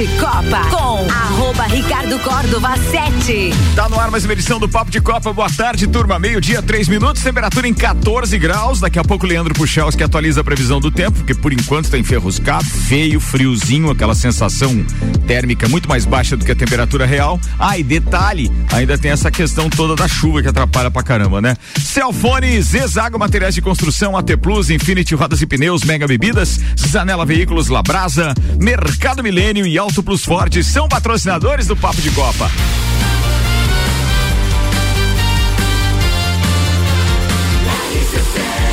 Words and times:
de 0.00 0.06
Copa 0.18 0.62
com 0.70 1.10
arroba 1.10 1.64
Ricardo 1.64 2.18
Córdova 2.20 2.74
7. 2.74 3.50
Tá 3.76 3.86
no 3.86 4.00
ar 4.00 4.10
mais 4.10 4.24
uma 4.24 4.32
edição 4.32 4.58
do 4.58 4.66
Papo 4.66 4.90
de 4.90 4.98
Copa. 4.98 5.30
Boa 5.30 5.50
tarde, 5.50 5.86
turma. 5.86 6.18
Meio-dia, 6.18 6.62
três 6.62 6.88
minutos, 6.88 7.22
temperatura 7.22 7.68
em 7.68 7.74
14 7.74 8.38
graus. 8.38 8.80
Daqui 8.80 8.98
a 8.98 9.04
pouco 9.04 9.26
Leandro 9.26 9.52
Puxaus 9.52 9.94
que 9.94 10.02
atualiza 10.02 10.40
a 10.40 10.44
previsão 10.44 10.80
do 10.80 10.90
tempo, 10.90 11.18
porque 11.18 11.34
por 11.34 11.52
enquanto 11.52 11.84
está 11.84 11.98
enferruscado, 11.98 12.64
feio, 12.64 13.20
friozinho, 13.20 13.90
aquela 13.90 14.14
sensação 14.14 14.82
térmica 15.26 15.68
muito 15.68 15.86
mais 15.86 16.06
baixa 16.06 16.34
do 16.34 16.46
que 16.46 16.52
a 16.52 16.56
temperatura 16.56 17.04
real. 17.04 17.38
Ah, 17.58 17.76
e 17.76 17.82
detalhe, 17.82 18.50
ainda 18.72 18.96
tem 18.96 19.10
essa 19.10 19.30
questão 19.30 19.68
toda 19.68 19.94
da 19.94 20.08
chuva 20.08 20.40
que 20.40 20.48
atrapalha 20.48 20.90
pra 20.90 21.02
caramba, 21.02 21.42
né? 21.42 21.54
Celfone, 21.78 22.62
Zezago 22.62 23.18
Materiais 23.18 23.54
de 23.54 23.60
Construção, 23.60 24.16
AT 24.16 24.34
Plus, 24.38 24.70
Infinity 24.70 25.14
Rodas 25.14 25.42
e 25.42 25.46
Pneus, 25.46 25.84
Mega 25.84 26.06
Bebidas, 26.06 26.58
Zanela 26.78 27.26
Veículos, 27.26 27.68
Labrasa, 27.68 28.32
Mercado 28.58 29.22
Milênio 29.22 29.66
e 29.66 29.78
Auto 29.90 30.04
Plus 30.04 30.24
Forte 30.24 30.62
são 30.62 30.88
patrocinadores 30.88 31.66
do 31.66 31.76
Papo 31.76 32.00
de 32.00 32.12
Copa. 32.12 32.48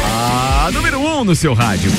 A 0.06 0.70
número 0.72 1.00
1 1.00 1.20
um 1.20 1.24
no 1.24 1.36
seu 1.36 1.56
rádio. 1.56 1.92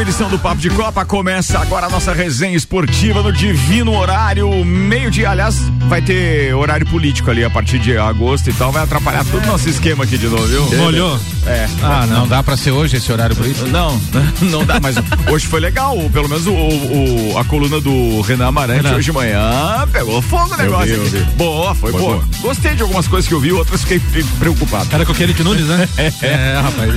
Edição 0.00 0.28
do 0.28 0.38
Papo 0.38 0.60
de 0.60 0.70
Copa. 0.70 1.04
Começa 1.04 1.58
agora 1.58 1.86
a 1.86 1.90
nossa 1.90 2.12
resenha 2.12 2.56
esportiva 2.56 3.22
no 3.22 3.32
divino 3.32 3.96
horário, 3.96 4.64
meio-dia. 4.64 5.30
Aliás, 5.30 5.56
vai 5.88 6.00
ter 6.00 6.54
horário 6.54 6.86
político 6.86 7.30
ali 7.30 7.44
a 7.44 7.50
partir 7.50 7.78
de 7.78 7.96
agosto 7.98 8.48
e 8.48 8.52
tal. 8.52 8.70
Vai 8.70 8.84
atrapalhar 8.84 9.24
todo 9.24 9.42
o 9.42 9.46
nosso 9.46 9.68
esquema 9.68 10.04
aqui 10.04 10.16
de 10.16 10.26
novo, 10.28 10.46
viu? 10.46 10.82
Olhou? 10.84 11.18
É. 11.46 11.66
Ah, 11.82 12.06
não. 12.06 12.28
dá 12.28 12.42
pra 12.42 12.56
ser 12.56 12.70
hoje 12.70 12.96
esse 12.96 13.10
horário 13.10 13.34
por 13.34 13.44
isso? 13.46 13.66
Não, 13.66 14.00
não 14.42 14.64
dá, 14.64 14.78
mas 14.80 14.96
hoje 15.30 15.46
foi 15.46 15.60
legal. 15.60 15.96
Pelo 16.12 16.28
menos 16.28 16.46
o, 16.46 16.52
o- 16.52 17.38
a 17.38 17.44
coluna 17.44 17.80
do 17.80 18.20
Renan 18.20 18.46
Amarante 18.48 18.82
Renan. 18.82 18.96
hoje 18.96 19.06
de 19.06 19.12
manhã 19.12 19.86
pegou 19.92 20.22
fogo 20.22 20.54
o 20.54 20.56
negócio 20.56 20.86
vi, 20.86 20.92
eu 20.92 21.04
vi. 21.24 21.30
Boa, 21.36 21.74
foi 21.74 21.90
Foi 21.92 22.00
boa. 22.00 22.14
boa. 22.16 22.24
Gostei 22.40 22.74
de 22.74 22.82
algumas 22.82 23.08
coisas 23.08 23.26
que 23.26 23.34
eu 23.34 23.40
vi, 23.40 23.50
outras 23.52 23.82
fiquei 23.82 23.98
pre- 23.98 24.24
preocupado. 24.38 24.88
Era 24.92 25.04
com 25.04 25.12
aquele 25.12 25.32
de 25.32 25.42
Nunes, 25.42 25.66
né? 25.66 25.88
é, 26.22 26.60
rapaz. 26.62 26.90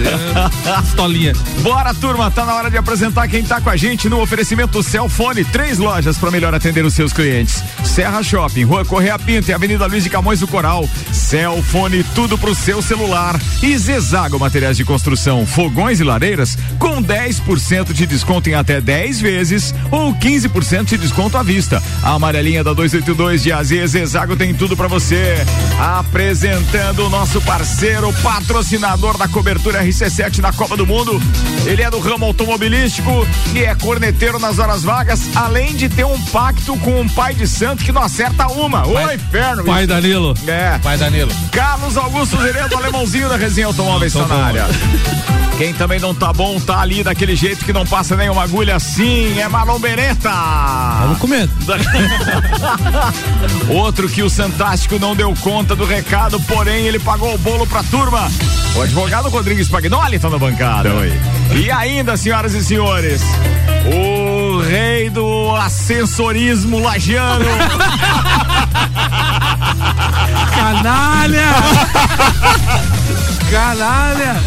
É, 0.78 0.82
pistolinha. 0.84 1.34
Bora, 1.62 1.94
turma, 1.94 2.30
tá 2.30 2.46
na 2.46 2.54
hora 2.56 2.70
de 2.70 2.78
apresentar 2.78 2.91
quem 3.30 3.42
tá 3.42 3.62
com 3.62 3.70
a 3.70 3.78
gente 3.78 4.10
no 4.10 4.20
oferecimento 4.20 4.84
Celfone, 4.84 5.46
três 5.46 5.78
lojas 5.78 6.18
para 6.18 6.30
melhor 6.30 6.54
atender 6.54 6.84
os 6.84 6.94
seus 6.94 7.14
clientes. 7.14 7.64
Serra 7.86 8.22
Shopping, 8.22 8.66
Rua 8.66 8.84
Correia 8.84 9.18
Pinto 9.18 9.50
e 9.50 9.54
Avenida 9.54 9.86
Luiz 9.86 10.04
de 10.04 10.10
Camões 10.10 10.42
do 10.42 10.48
Coral. 10.48 10.90
Celfone, 11.14 12.04
tudo 12.14 12.38
pro 12.38 12.54
seu 12.54 12.82
celular. 12.82 13.40
E 13.64 13.78
Zezago 13.78 14.38
Materiais 14.38 14.76
de 14.76 14.84
Construção, 14.84 15.46
fogões 15.46 16.02
e 16.02 16.04
lareiras 16.04 16.58
com 16.78 17.02
10% 17.02 17.94
de 17.94 18.06
desconto 18.06 18.50
em 18.50 18.56
até 18.56 18.82
10 18.82 19.22
vezes 19.22 19.74
ou 19.90 20.14
15% 20.14 20.84
de 20.84 20.98
desconto 20.98 21.38
à 21.38 21.44
vista. 21.44 21.82
A 22.04 22.12
amarelinha 22.16 22.62
da 22.62 22.74
282 22.74 23.44
de 23.44 23.54
AZ 23.54 23.70
Zezago 23.88 24.36
tem 24.36 24.54
tudo 24.54 24.76
para 24.76 24.90
você. 24.90 25.36
Apresentando 25.80 27.06
o 27.06 27.10
nosso 27.10 27.40
parceiro, 27.42 28.12
patrocinador 28.22 29.18
da 29.18 29.30
cobertura 29.30 29.82
RC7 29.82 30.40
na 30.40 30.52
Copa 30.52 30.76
do 30.76 30.86
Mundo. 30.86 31.22
Ele 31.66 31.82
é 31.82 31.90
do 31.90 32.00
ramo 32.00 32.26
automobilístico 32.26 32.81
e 33.54 33.64
é 33.64 33.76
corneteiro 33.76 34.40
nas 34.40 34.58
horas 34.58 34.82
vagas, 34.82 35.30
além 35.36 35.76
de 35.76 35.88
ter 35.88 36.04
um 36.04 36.20
pacto 36.26 36.76
com 36.78 37.00
um 37.00 37.08
pai 37.08 37.36
de 37.36 37.48
santo 37.48 37.84
que 37.84 37.92
não 37.92 38.02
acerta 38.02 38.48
uma. 38.48 38.88
Oi, 38.88 39.14
inferno. 39.14 39.64
Pai 39.64 39.86
Danilo. 39.86 40.34
É. 40.48 40.80
Pai 40.80 40.98
Danilo. 40.98 41.32
Carlos 41.52 41.96
Augusto 41.96 42.42
Zeredo, 42.42 42.76
alemãozinho 42.76 43.30
da 43.30 43.38
resenha 43.38 43.68
automóveis 43.68 44.16
Não 44.16 44.24
está 44.24 44.36
na 44.36 44.46
área. 44.46 44.66
Quem 45.62 45.76
também 45.76 46.00
não 46.00 46.12
tá 46.12 46.34
bom, 46.34 46.60
tá 46.60 46.80
ali 46.80 47.04
daquele 47.04 47.36
jeito 47.36 47.64
que 47.64 47.72
não 47.72 47.86
passa 47.86 48.16
nenhuma 48.16 48.42
agulha 48.42 48.78
assim, 48.78 49.40
é 49.40 49.48
Marlon 49.48 49.78
Beretta. 49.78 50.32
Vamos 51.02 51.20
comendo. 51.20 51.52
Outro 53.70 54.10
que 54.10 54.24
o 54.24 54.30
Santástico 54.30 54.98
não 54.98 55.16
deu 55.16 55.32
conta 55.40 55.76
do 55.76 55.86
recado, 55.86 56.42
porém 56.48 56.88
ele 56.88 56.98
pagou 56.98 57.36
o 57.36 57.38
bolo 57.38 57.68
pra 57.68 57.84
turma. 57.84 58.28
O 58.76 58.82
advogado 58.82 59.30
Rodrigues 59.30 59.70
Pagnoli 59.70 60.18
tá 60.18 60.32
na 60.32 60.40
bancada. 60.40 60.90
E 61.54 61.70
ainda, 61.70 62.18
senhoras 62.18 62.56
e 62.56 62.64
senhores, 62.64 63.22
o 63.86 64.62
rei 64.62 65.12
do 65.12 65.56
ascensorismo 65.58 66.80
lagiano. 66.80 67.46
Canalha! 70.56 71.52
Canalha! 73.52 74.42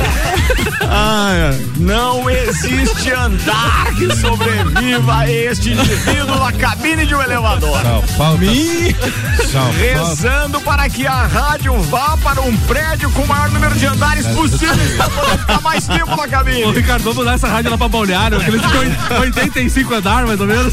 Ah, 0.89 1.51
não 1.77 2.31
existe 2.31 3.13
andar 3.13 3.95
que 3.97 4.15
sobreviva 4.17 5.19
a 5.19 5.31
este 5.31 5.73
indivíduo 5.73 6.39
na 6.39 6.51
cabine 6.53 7.05
de 7.05 7.15
um 7.15 7.21
elevador. 7.21 7.81
Só 7.83 8.03
falta. 8.17 8.45
Só 9.53 9.61
falta. 9.61 9.79
Rezando 9.79 10.61
para 10.63 10.89
que 10.89 11.07
a 11.07 11.27
rádio 11.27 11.79
vá 11.83 12.17
para 12.17 12.41
um 12.41 12.57
prédio 12.61 13.11
com 13.11 13.23
o 13.23 13.29
maior 13.29 13.51
número 13.51 13.75
de 13.75 13.85
andares 13.87 14.27
possíveis 14.29 14.97
para 14.97 15.11
poder 15.11 15.39
ficar 15.39 15.61
mais 15.61 15.87
tempo 15.87 16.17
na 16.17 16.23
Ô, 16.23 16.29
cabine. 16.29 16.73
Ricardo, 16.73 17.03
vamos 17.03 17.19
mudar 17.19 17.35
essa 17.35 17.49
rádio 17.49 17.71
lá 17.71 17.77
pra 17.77 17.89
Balneário. 17.89 18.41
Aquele 18.41 18.59
de 18.59 19.15
85 19.21 19.95
andar, 19.95 20.27
mais 20.27 20.41
ou 20.41 20.47
menos. 20.47 20.73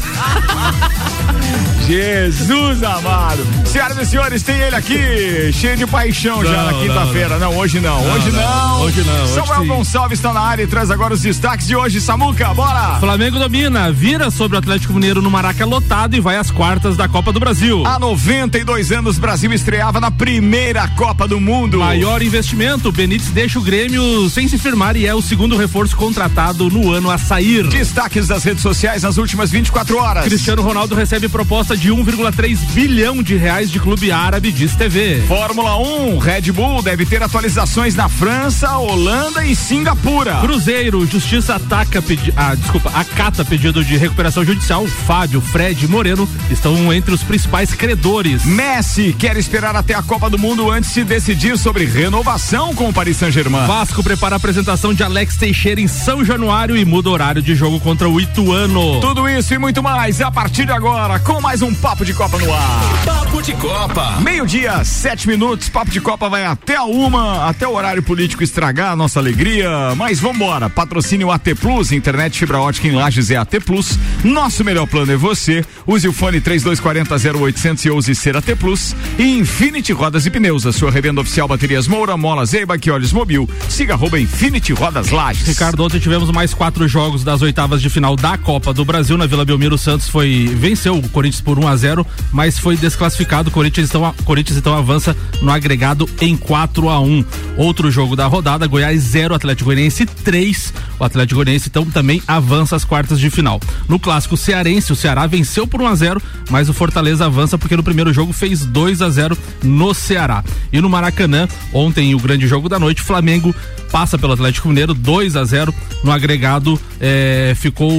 Jesus 1.92 2.82
amado. 2.82 3.46
Senhoras 3.66 3.98
e 3.98 4.06
senhores, 4.06 4.42
tem 4.42 4.58
ele 4.58 4.74
aqui, 4.74 5.52
cheio 5.52 5.76
de 5.76 5.86
paixão 5.86 6.42
já 6.42 6.50
Não, 6.50 6.64
na 6.64 6.72
quinta-feira. 6.78 7.38
Não, 7.38 7.54
hoje 7.54 7.80
não. 7.80 8.02
hoje 8.02 8.30
não. 8.30 8.40
não. 8.40 8.80
Hoje 8.80 9.02
não, 9.02 9.24
hoje 9.24 9.34
Samuel 9.34 9.60
sim. 9.60 9.66
Gonçalves 9.66 10.18
está 10.18 10.32
na 10.32 10.40
área 10.40 10.62
e 10.62 10.66
traz 10.66 10.90
agora 10.90 11.12
os 11.12 11.20
destaques 11.20 11.66
de 11.66 11.76
hoje. 11.76 12.00
Samuca, 12.00 12.54
bora! 12.54 12.98
Flamengo 12.98 13.38
domina, 13.38 13.92
vira 13.92 14.30
sobre 14.30 14.56
o 14.56 14.58
Atlético 14.58 14.94
Mineiro 14.94 15.20
no 15.20 15.30
Maraca 15.30 15.66
lotado 15.66 16.16
e 16.16 16.20
vai 16.20 16.38
às 16.38 16.50
quartas 16.50 16.96
da 16.96 17.06
Copa 17.08 17.30
do 17.30 17.38
Brasil. 17.38 17.86
Há 17.86 17.98
92 17.98 18.90
anos, 18.90 19.18
Brasil 19.18 19.52
estreava 19.52 20.00
na 20.00 20.10
primeira 20.10 20.88
Copa 20.88 21.28
do 21.28 21.38
Mundo. 21.38 21.80
Maior 21.80 22.22
investimento, 22.22 22.90
Benítez 22.90 23.28
deixa 23.28 23.58
o 23.58 23.62
Grêmio 23.62 24.30
sem 24.30 24.48
se 24.48 24.56
firmar 24.56 24.96
e 24.96 25.06
é 25.06 25.14
o 25.14 25.20
segundo 25.20 25.58
reforço 25.58 25.94
contratado 25.94 26.70
no 26.70 26.90
ano 26.90 27.10
a 27.10 27.18
sair. 27.18 27.66
Destaques 27.68 28.28
das 28.28 28.44
redes 28.44 28.62
sociais 28.62 29.02
nas 29.02 29.18
últimas 29.18 29.50
24 29.50 29.98
horas. 29.98 30.24
Cristiano 30.24 30.62
Ronaldo 30.62 30.94
recebe 30.94 31.28
proposta 31.28 31.76
de 31.76 31.81
1,3 31.90 32.58
bilhão 32.72 33.22
de 33.22 33.36
reais 33.36 33.70
de 33.70 33.80
clube 33.80 34.12
árabe, 34.12 34.52
diz 34.52 34.74
TV. 34.74 35.22
Fórmula 35.26 35.76
1, 35.78 36.18
Red 36.18 36.52
Bull 36.52 36.82
deve 36.82 37.06
ter 37.06 37.22
atualizações 37.22 37.94
na 37.94 38.08
França, 38.08 38.76
Holanda 38.76 39.44
e 39.44 39.54
Singapura. 39.54 40.36
Cruzeiro, 40.40 41.06
Justiça 41.06 41.56
ataca 41.56 42.02
pedi 42.02 42.32
ah, 42.36 42.54
desculpa, 42.54 42.90
acata 42.94 43.44
pedido 43.44 43.84
de 43.84 43.96
recuperação 43.96 44.44
judicial. 44.44 44.86
Fábio, 44.86 45.40
Fred 45.40 45.84
e 45.84 45.88
Moreno 45.88 46.28
estão 46.50 46.92
entre 46.92 47.14
os 47.14 47.22
principais 47.22 47.72
credores. 47.74 48.44
Messi 48.44 49.14
quer 49.18 49.36
esperar 49.36 49.74
até 49.74 49.94
a 49.94 50.02
Copa 50.02 50.28
do 50.28 50.38
Mundo 50.38 50.70
antes 50.70 50.92
de 50.92 51.04
decidir 51.04 51.56
sobre 51.58 51.84
renovação 51.84 52.74
com 52.74 52.88
o 52.88 52.92
Paris 52.92 53.16
Saint-Germain. 53.16 53.66
Vasco 53.66 54.02
prepara 54.02 54.34
a 54.34 54.38
apresentação 54.38 54.92
de 54.92 55.02
Alex 55.02 55.36
Teixeira 55.36 55.80
em 55.80 55.88
São 55.88 56.24
Januário 56.24 56.76
e 56.76 56.84
muda 56.84 57.10
horário 57.10 57.42
de 57.42 57.54
jogo 57.54 57.80
contra 57.80 58.08
o 58.08 58.20
Ituano. 58.20 59.00
Tudo 59.00 59.28
isso 59.28 59.54
e 59.54 59.58
muito 59.58 59.82
mais 59.82 60.20
a 60.20 60.30
partir 60.30 60.66
de 60.66 60.72
agora 60.72 61.18
com 61.18 61.40
mais 61.40 61.61
um 61.64 61.74
Papo 61.74 62.04
de 62.04 62.12
Copa 62.12 62.38
no 62.38 62.52
ar. 62.52 63.04
Papo 63.04 63.40
de 63.40 63.52
Copa. 63.54 64.20
Meio-dia, 64.20 64.82
sete 64.84 65.28
minutos. 65.28 65.68
Papo 65.68 65.90
de 65.90 66.00
Copa 66.00 66.28
vai 66.28 66.44
até 66.44 66.76
a 66.76 66.84
uma, 66.84 67.48
até 67.48 67.68
o 67.68 67.74
horário 67.74 68.02
político 68.02 68.42
estragar 68.42 68.92
a 68.92 68.96
nossa 68.96 69.20
alegria. 69.20 69.94
Mas 69.96 70.18
vambora. 70.18 70.68
Patrocínio 70.68 71.30
AT 71.30 71.54
Plus, 71.60 71.92
internet 71.92 72.38
fibra 72.38 72.60
ótica 72.60 72.88
em 72.88 72.92
Lages 72.92 73.30
é 73.30 73.36
AT 73.36 73.60
Plus. 73.64 73.98
Nosso 74.24 74.64
melhor 74.64 74.86
plano 74.86 75.12
é 75.12 75.16
você. 75.16 75.64
Use 75.86 76.08
o 76.08 76.12
fone 76.12 76.40
3240 76.40 77.38
0800 77.38 77.84
e 77.84 77.90
ouse 77.90 78.14
ser 78.14 78.36
AT 78.36 78.56
Plus. 78.58 78.96
E 79.18 79.38
Infinity 79.38 79.92
Rodas 79.92 80.26
e 80.26 80.30
Pneus, 80.30 80.66
a 80.66 80.72
sua 80.72 80.90
revenda 80.90 81.20
oficial 81.20 81.46
Baterias 81.46 81.86
Moura, 81.86 82.16
Mola 82.16 82.44
Zeiba, 82.44 82.76
que 82.78 82.90
olhos 82.90 83.12
mobil. 83.12 83.48
Siga 83.68 83.94
arroba 83.94 84.18
Infinity 84.18 84.72
Rodas 84.72 85.10
Lages. 85.10 85.46
Ricardo, 85.46 85.84
ontem 85.84 86.00
tivemos 86.00 86.30
mais 86.30 86.54
quatro 86.54 86.88
jogos 86.88 87.22
das 87.22 87.40
oitavas 87.40 87.80
de 87.80 87.88
final 87.88 88.16
da 88.16 88.36
Copa 88.36 88.72
do 88.72 88.84
Brasil. 88.84 89.16
Na 89.16 89.26
Vila 89.26 89.44
Belmiro, 89.44 89.76
o 89.76 89.78
Santos 89.78 90.08
foi 90.08 90.50
venceu 90.56 90.96
o 90.96 91.08
Corinthians 91.08 91.40
por 91.40 91.51
1 91.58 91.68
a 91.68 91.76
0 91.76 92.06
mas 92.32 92.58
foi 92.58 92.76
desclassificado. 92.76 93.48
O 93.48 93.52
Corinthians 93.52 93.88
então, 93.88 94.14
Corinthians 94.24 94.58
então 94.58 94.76
avança 94.76 95.16
no 95.40 95.50
agregado 95.50 96.08
em 96.20 96.36
4 96.36 96.88
a 96.88 97.00
1 97.00 97.24
Outro 97.56 97.90
jogo 97.90 98.16
da 98.16 98.26
rodada: 98.26 98.66
Goiás 98.66 99.02
0, 99.02 99.34
Atlético 99.34 99.66
Goianiense 99.66 100.06
3. 100.06 100.74
O 100.98 101.04
Atlético 101.04 101.36
Goianiense 101.36 101.68
então 101.68 101.84
também 101.84 102.22
avança 102.26 102.76
às 102.76 102.84
quartas 102.84 103.20
de 103.20 103.30
final. 103.30 103.60
No 103.88 103.98
clássico 103.98 104.36
cearense, 104.36 104.92
o 104.92 104.96
Ceará 104.96 105.26
venceu 105.26 105.66
por 105.66 105.80
1 105.82 105.86
a 105.86 105.94
0 105.94 106.22
mas 106.50 106.68
o 106.68 106.72
Fortaleza 106.72 107.26
avança 107.26 107.58
porque 107.58 107.76
no 107.76 107.82
primeiro 107.82 108.12
jogo 108.12 108.32
fez 108.32 108.64
2 108.64 109.02
a 109.02 109.10
0 109.10 109.36
no 109.62 109.94
Ceará. 109.94 110.42
E 110.72 110.80
no 110.80 110.88
Maracanã, 110.88 111.48
ontem 111.72 112.14
o 112.14 112.18
grande 112.18 112.46
jogo 112.46 112.68
da 112.68 112.78
noite, 112.78 113.02
Flamengo 113.02 113.54
passa 113.90 114.18
pelo 114.18 114.32
Atlético 114.32 114.68
Mineiro 114.68 114.94
2 114.94 115.36
a 115.36 115.44
0 115.44 115.74
no 116.02 116.10
agregado 116.10 116.80
é, 117.04 117.52
ficou 117.56 117.90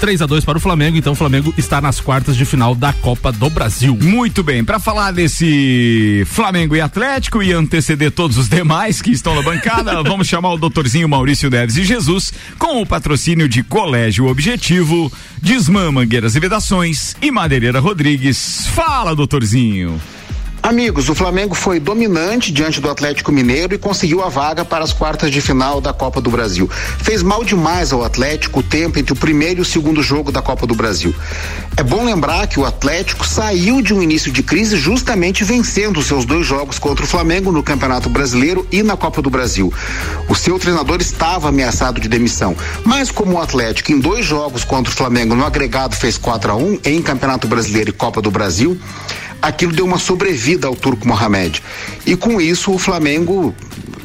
3 0.00 0.22
a 0.22 0.26
2 0.26 0.44
para 0.44 0.56
o 0.56 0.60
Flamengo, 0.60 0.96
então 0.96 1.12
o 1.12 1.16
Flamengo 1.16 1.52
está 1.58 1.80
nas 1.80 2.00
quartas 2.00 2.36
de 2.36 2.37
final 2.44 2.74
da 2.74 2.92
Copa 2.92 3.32
do 3.32 3.48
Brasil. 3.50 3.96
Muito 4.00 4.42
bem, 4.42 4.64
para 4.64 4.78
falar 4.78 5.12
desse 5.12 6.24
Flamengo 6.26 6.76
e 6.76 6.80
Atlético 6.80 7.42
e 7.42 7.52
anteceder 7.52 8.10
todos 8.10 8.36
os 8.36 8.48
demais 8.48 9.00
que 9.00 9.10
estão 9.10 9.34
na 9.34 9.42
bancada, 9.42 10.02
vamos 10.04 10.28
chamar 10.28 10.52
o 10.52 10.58
doutorzinho 10.58 11.08
Maurício 11.08 11.50
Neves 11.50 11.76
e 11.76 11.84
Jesus 11.84 12.32
com 12.58 12.82
o 12.82 12.86
patrocínio 12.86 13.48
de 13.48 13.62
Colégio 13.62 14.26
Objetivo, 14.26 15.12
Desmã 15.42 15.90
Mangueiras 15.90 16.34
e 16.34 16.40
Vedações 16.40 17.16
e 17.22 17.30
Madeireira 17.30 17.80
Rodrigues. 17.80 18.66
Fala, 18.74 19.14
doutorzinho. 19.14 20.00
Amigos, 20.68 21.08
o 21.08 21.14
Flamengo 21.14 21.54
foi 21.54 21.80
dominante 21.80 22.52
diante 22.52 22.78
do 22.78 22.90
Atlético 22.90 23.32
Mineiro 23.32 23.74
e 23.74 23.78
conseguiu 23.78 24.22
a 24.22 24.28
vaga 24.28 24.66
para 24.66 24.84
as 24.84 24.92
quartas 24.92 25.30
de 25.30 25.40
final 25.40 25.80
da 25.80 25.94
Copa 25.94 26.20
do 26.20 26.28
Brasil. 26.28 26.68
Fez 26.98 27.22
mal 27.22 27.42
demais 27.42 27.90
ao 27.90 28.04
Atlético 28.04 28.60
o 28.60 28.62
tempo 28.62 28.98
entre 28.98 29.14
o 29.14 29.16
primeiro 29.16 29.60
e 29.60 29.62
o 29.62 29.64
segundo 29.64 30.02
jogo 30.02 30.30
da 30.30 30.42
Copa 30.42 30.66
do 30.66 30.74
Brasil. 30.74 31.14
É 31.74 31.82
bom 31.82 32.04
lembrar 32.04 32.46
que 32.48 32.60
o 32.60 32.66
Atlético 32.66 33.26
saiu 33.26 33.80
de 33.80 33.94
um 33.94 34.02
início 34.02 34.30
de 34.30 34.42
crise 34.42 34.76
justamente 34.76 35.42
vencendo 35.42 36.02
seus 36.02 36.26
dois 36.26 36.46
jogos 36.46 36.78
contra 36.78 37.02
o 37.02 37.08
Flamengo 37.08 37.50
no 37.50 37.62
Campeonato 37.62 38.10
Brasileiro 38.10 38.68
e 38.70 38.82
na 38.82 38.94
Copa 38.94 39.22
do 39.22 39.30
Brasil. 39.30 39.72
O 40.28 40.34
seu 40.34 40.58
treinador 40.58 41.00
estava 41.00 41.48
ameaçado 41.48 41.98
de 41.98 42.10
demissão, 42.10 42.54
mas 42.84 43.10
como 43.10 43.36
o 43.36 43.40
Atlético 43.40 43.90
em 43.90 43.98
dois 43.98 44.26
jogos 44.26 44.64
contra 44.64 44.92
o 44.92 44.94
Flamengo 44.94 45.34
no 45.34 45.46
agregado 45.46 45.96
fez 45.96 46.18
4 46.18 46.52
a 46.52 46.56
1 46.56 46.80
em 46.84 47.00
Campeonato 47.00 47.48
Brasileiro 47.48 47.88
e 47.88 47.92
Copa 47.94 48.20
do 48.20 48.30
Brasil, 48.30 48.78
aquilo 49.40 49.72
deu 49.72 49.84
uma 49.84 49.98
sobrevida 49.98 50.66
ao 50.66 50.74
Turco 50.74 51.06
Mohamed. 51.06 51.62
E 52.06 52.16
com 52.16 52.40
isso 52.40 52.72
o 52.72 52.78
Flamengo 52.78 53.54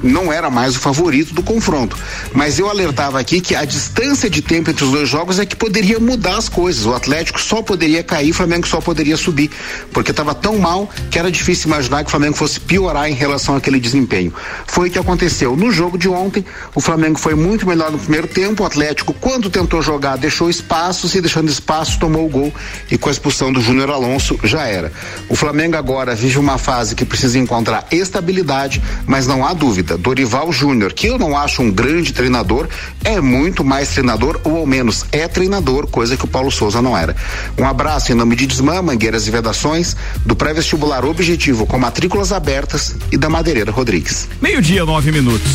não 0.04 0.32
era 0.32 0.50
mais 0.50 0.76
o 0.76 0.80
favorito 0.80 1.34
do 1.34 1.42
confronto. 1.42 1.98
Mas 2.34 2.60
eu 2.60 2.70
alertava 2.70 3.20
aqui 3.20 3.40
que 3.40 3.56
a 3.56 3.64
distância 3.66 4.30
de 4.30 4.42
tempo 4.42 4.70
entre 4.70 4.84
os 4.84 4.92
dois 4.92 5.08
jogos 5.08 5.40
é 5.40 5.46
que 5.46 5.56
poderia 5.56 6.00
mudar 6.00 6.38
as 6.38 6.50
coisas. 6.50 6.86
O 6.86 6.94
Atlético 6.94 7.40
só 7.40 7.62
poderia 7.62 8.04
cair, 8.04 8.32
o 8.32 8.34
Flamengo 8.34 8.68
só 8.68 8.82
poderia 8.82 9.16
subir. 9.16 9.50
Porque 9.92 10.12
estava 10.12 10.36
tão 10.36 10.58
mal 10.58 10.90
que 11.10 11.18
era 11.18 11.32
difícil 11.32 11.68
imaginar 11.68 12.04
que 12.04 12.08
o 12.08 12.12
Flamengo 12.12 12.36
fosse 12.36 12.60
piorar 12.60 13.10
em 13.10 13.14
relação 13.14 13.56
àquele 13.56 13.80
desempenho. 13.80 14.34
Foi 14.68 14.90
o 14.90 14.92
que 14.92 15.00
aconteceu. 15.00 15.56
No 15.56 15.72
jogo 15.72 15.98
de 15.98 16.10
ontem, 16.10 16.46
o 16.76 16.82
Flamengo 16.82 17.18
foi 17.18 17.36
muito 17.36 17.68
melhor 17.68 17.92
no 17.92 17.98
primeiro 17.98 18.28
tempo. 18.28 18.64
O 18.64 18.66
Atlético, 18.66 19.14
quando 19.14 19.50
tentou 19.50 19.82
jogar, 19.82 20.18
deixou 20.18 20.50
espaço, 20.50 21.10
e 21.18 21.22
deixando 21.22 21.50
espaço, 21.50 22.00
tomou 22.00 22.26
o 22.26 22.30
gol. 22.30 22.54
E 22.92 22.98
com 22.98 23.10
a 23.10 23.12
expulsão 23.12 23.54
do 23.54 23.62
Júnior 23.62 23.90
Alonso, 23.90 24.38
já 24.44 24.66
era. 24.66 24.92
O 25.30 25.36
Flamengo 25.36 25.78
agora 25.78 26.16
vive 26.16 26.38
uma 26.40 26.58
fase 26.58 26.96
que 26.96 27.06
precisa 27.06 27.38
encontrar 27.40 27.86
estabilidade, 27.92 28.82
mas 29.06 29.28
não 29.28 29.46
há 29.46 29.54
dúvida. 29.54 29.93
Dorival 29.98 30.51
Júnior, 30.51 30.94
que 30.94 31.07
eu 31.07 31.18
não 31.18 31.38
acho 31.38 31.62
um 31.62 31.72
grande 31.72 32.13
treinador, 32.13 32.68
é 33.04 33.19
muito 33.19 33.63
mais 33.63 33.90
treinador, 33.90 34.40
ou 34.44 34.57
ao 34.57 34.66
menos 34.66 35.06
é 35.12 35.28
treinador, 35.28 35.88
coisa 35.88 36.18
que 36.18 36.25
o 36.25 36.28
Paulo 36.28 36.51
Souza 36.51 36.81
não 36.81 36.98
era. 36.98 37.16
Um 37.57 37.66
abraço 37.66 38.12
em 38.12 38.16
nome 38.16 38.36
de 38.36 38.48
Desmã, 38.48 38.81
Mangueiras 38.81 39.28
e 39.28 39.31
Vedações, 39.31 39.95
do 40.25 40.36
pré-vestibular 40.36 41.06
Objetivo 41.06 41.66
com 41.66 41.78
matrículas 41.78 42.31
abertas 42.31 42.95
e 43.12 43.18
da 43.18 43.30
Madeireira 43.30 43.72
Rodrigues. 43.72 44.28
Meio-dia, 44.42 44.86
nove 44.86 45.12
minutos. 45.12 45.51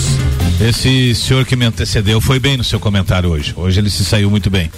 Esse 0.61 1.14
senhor 1.14 1.44
que 1.44 1.55
me 1.55 1.64
antecedeu 1.64 2.20
foi 2.20 2.41
bem 2.41 2.56
no 2.56 2.64
seu 2.64 2.81
comentário 2.81 3.31
hoje. 3.31 3.55
Hoje 3.56 3.79
ele 3.79 3.88
se 3.88 4.05
saiu 4.05 4.29
muito 4.29 4.50
bem. 4.50 4.70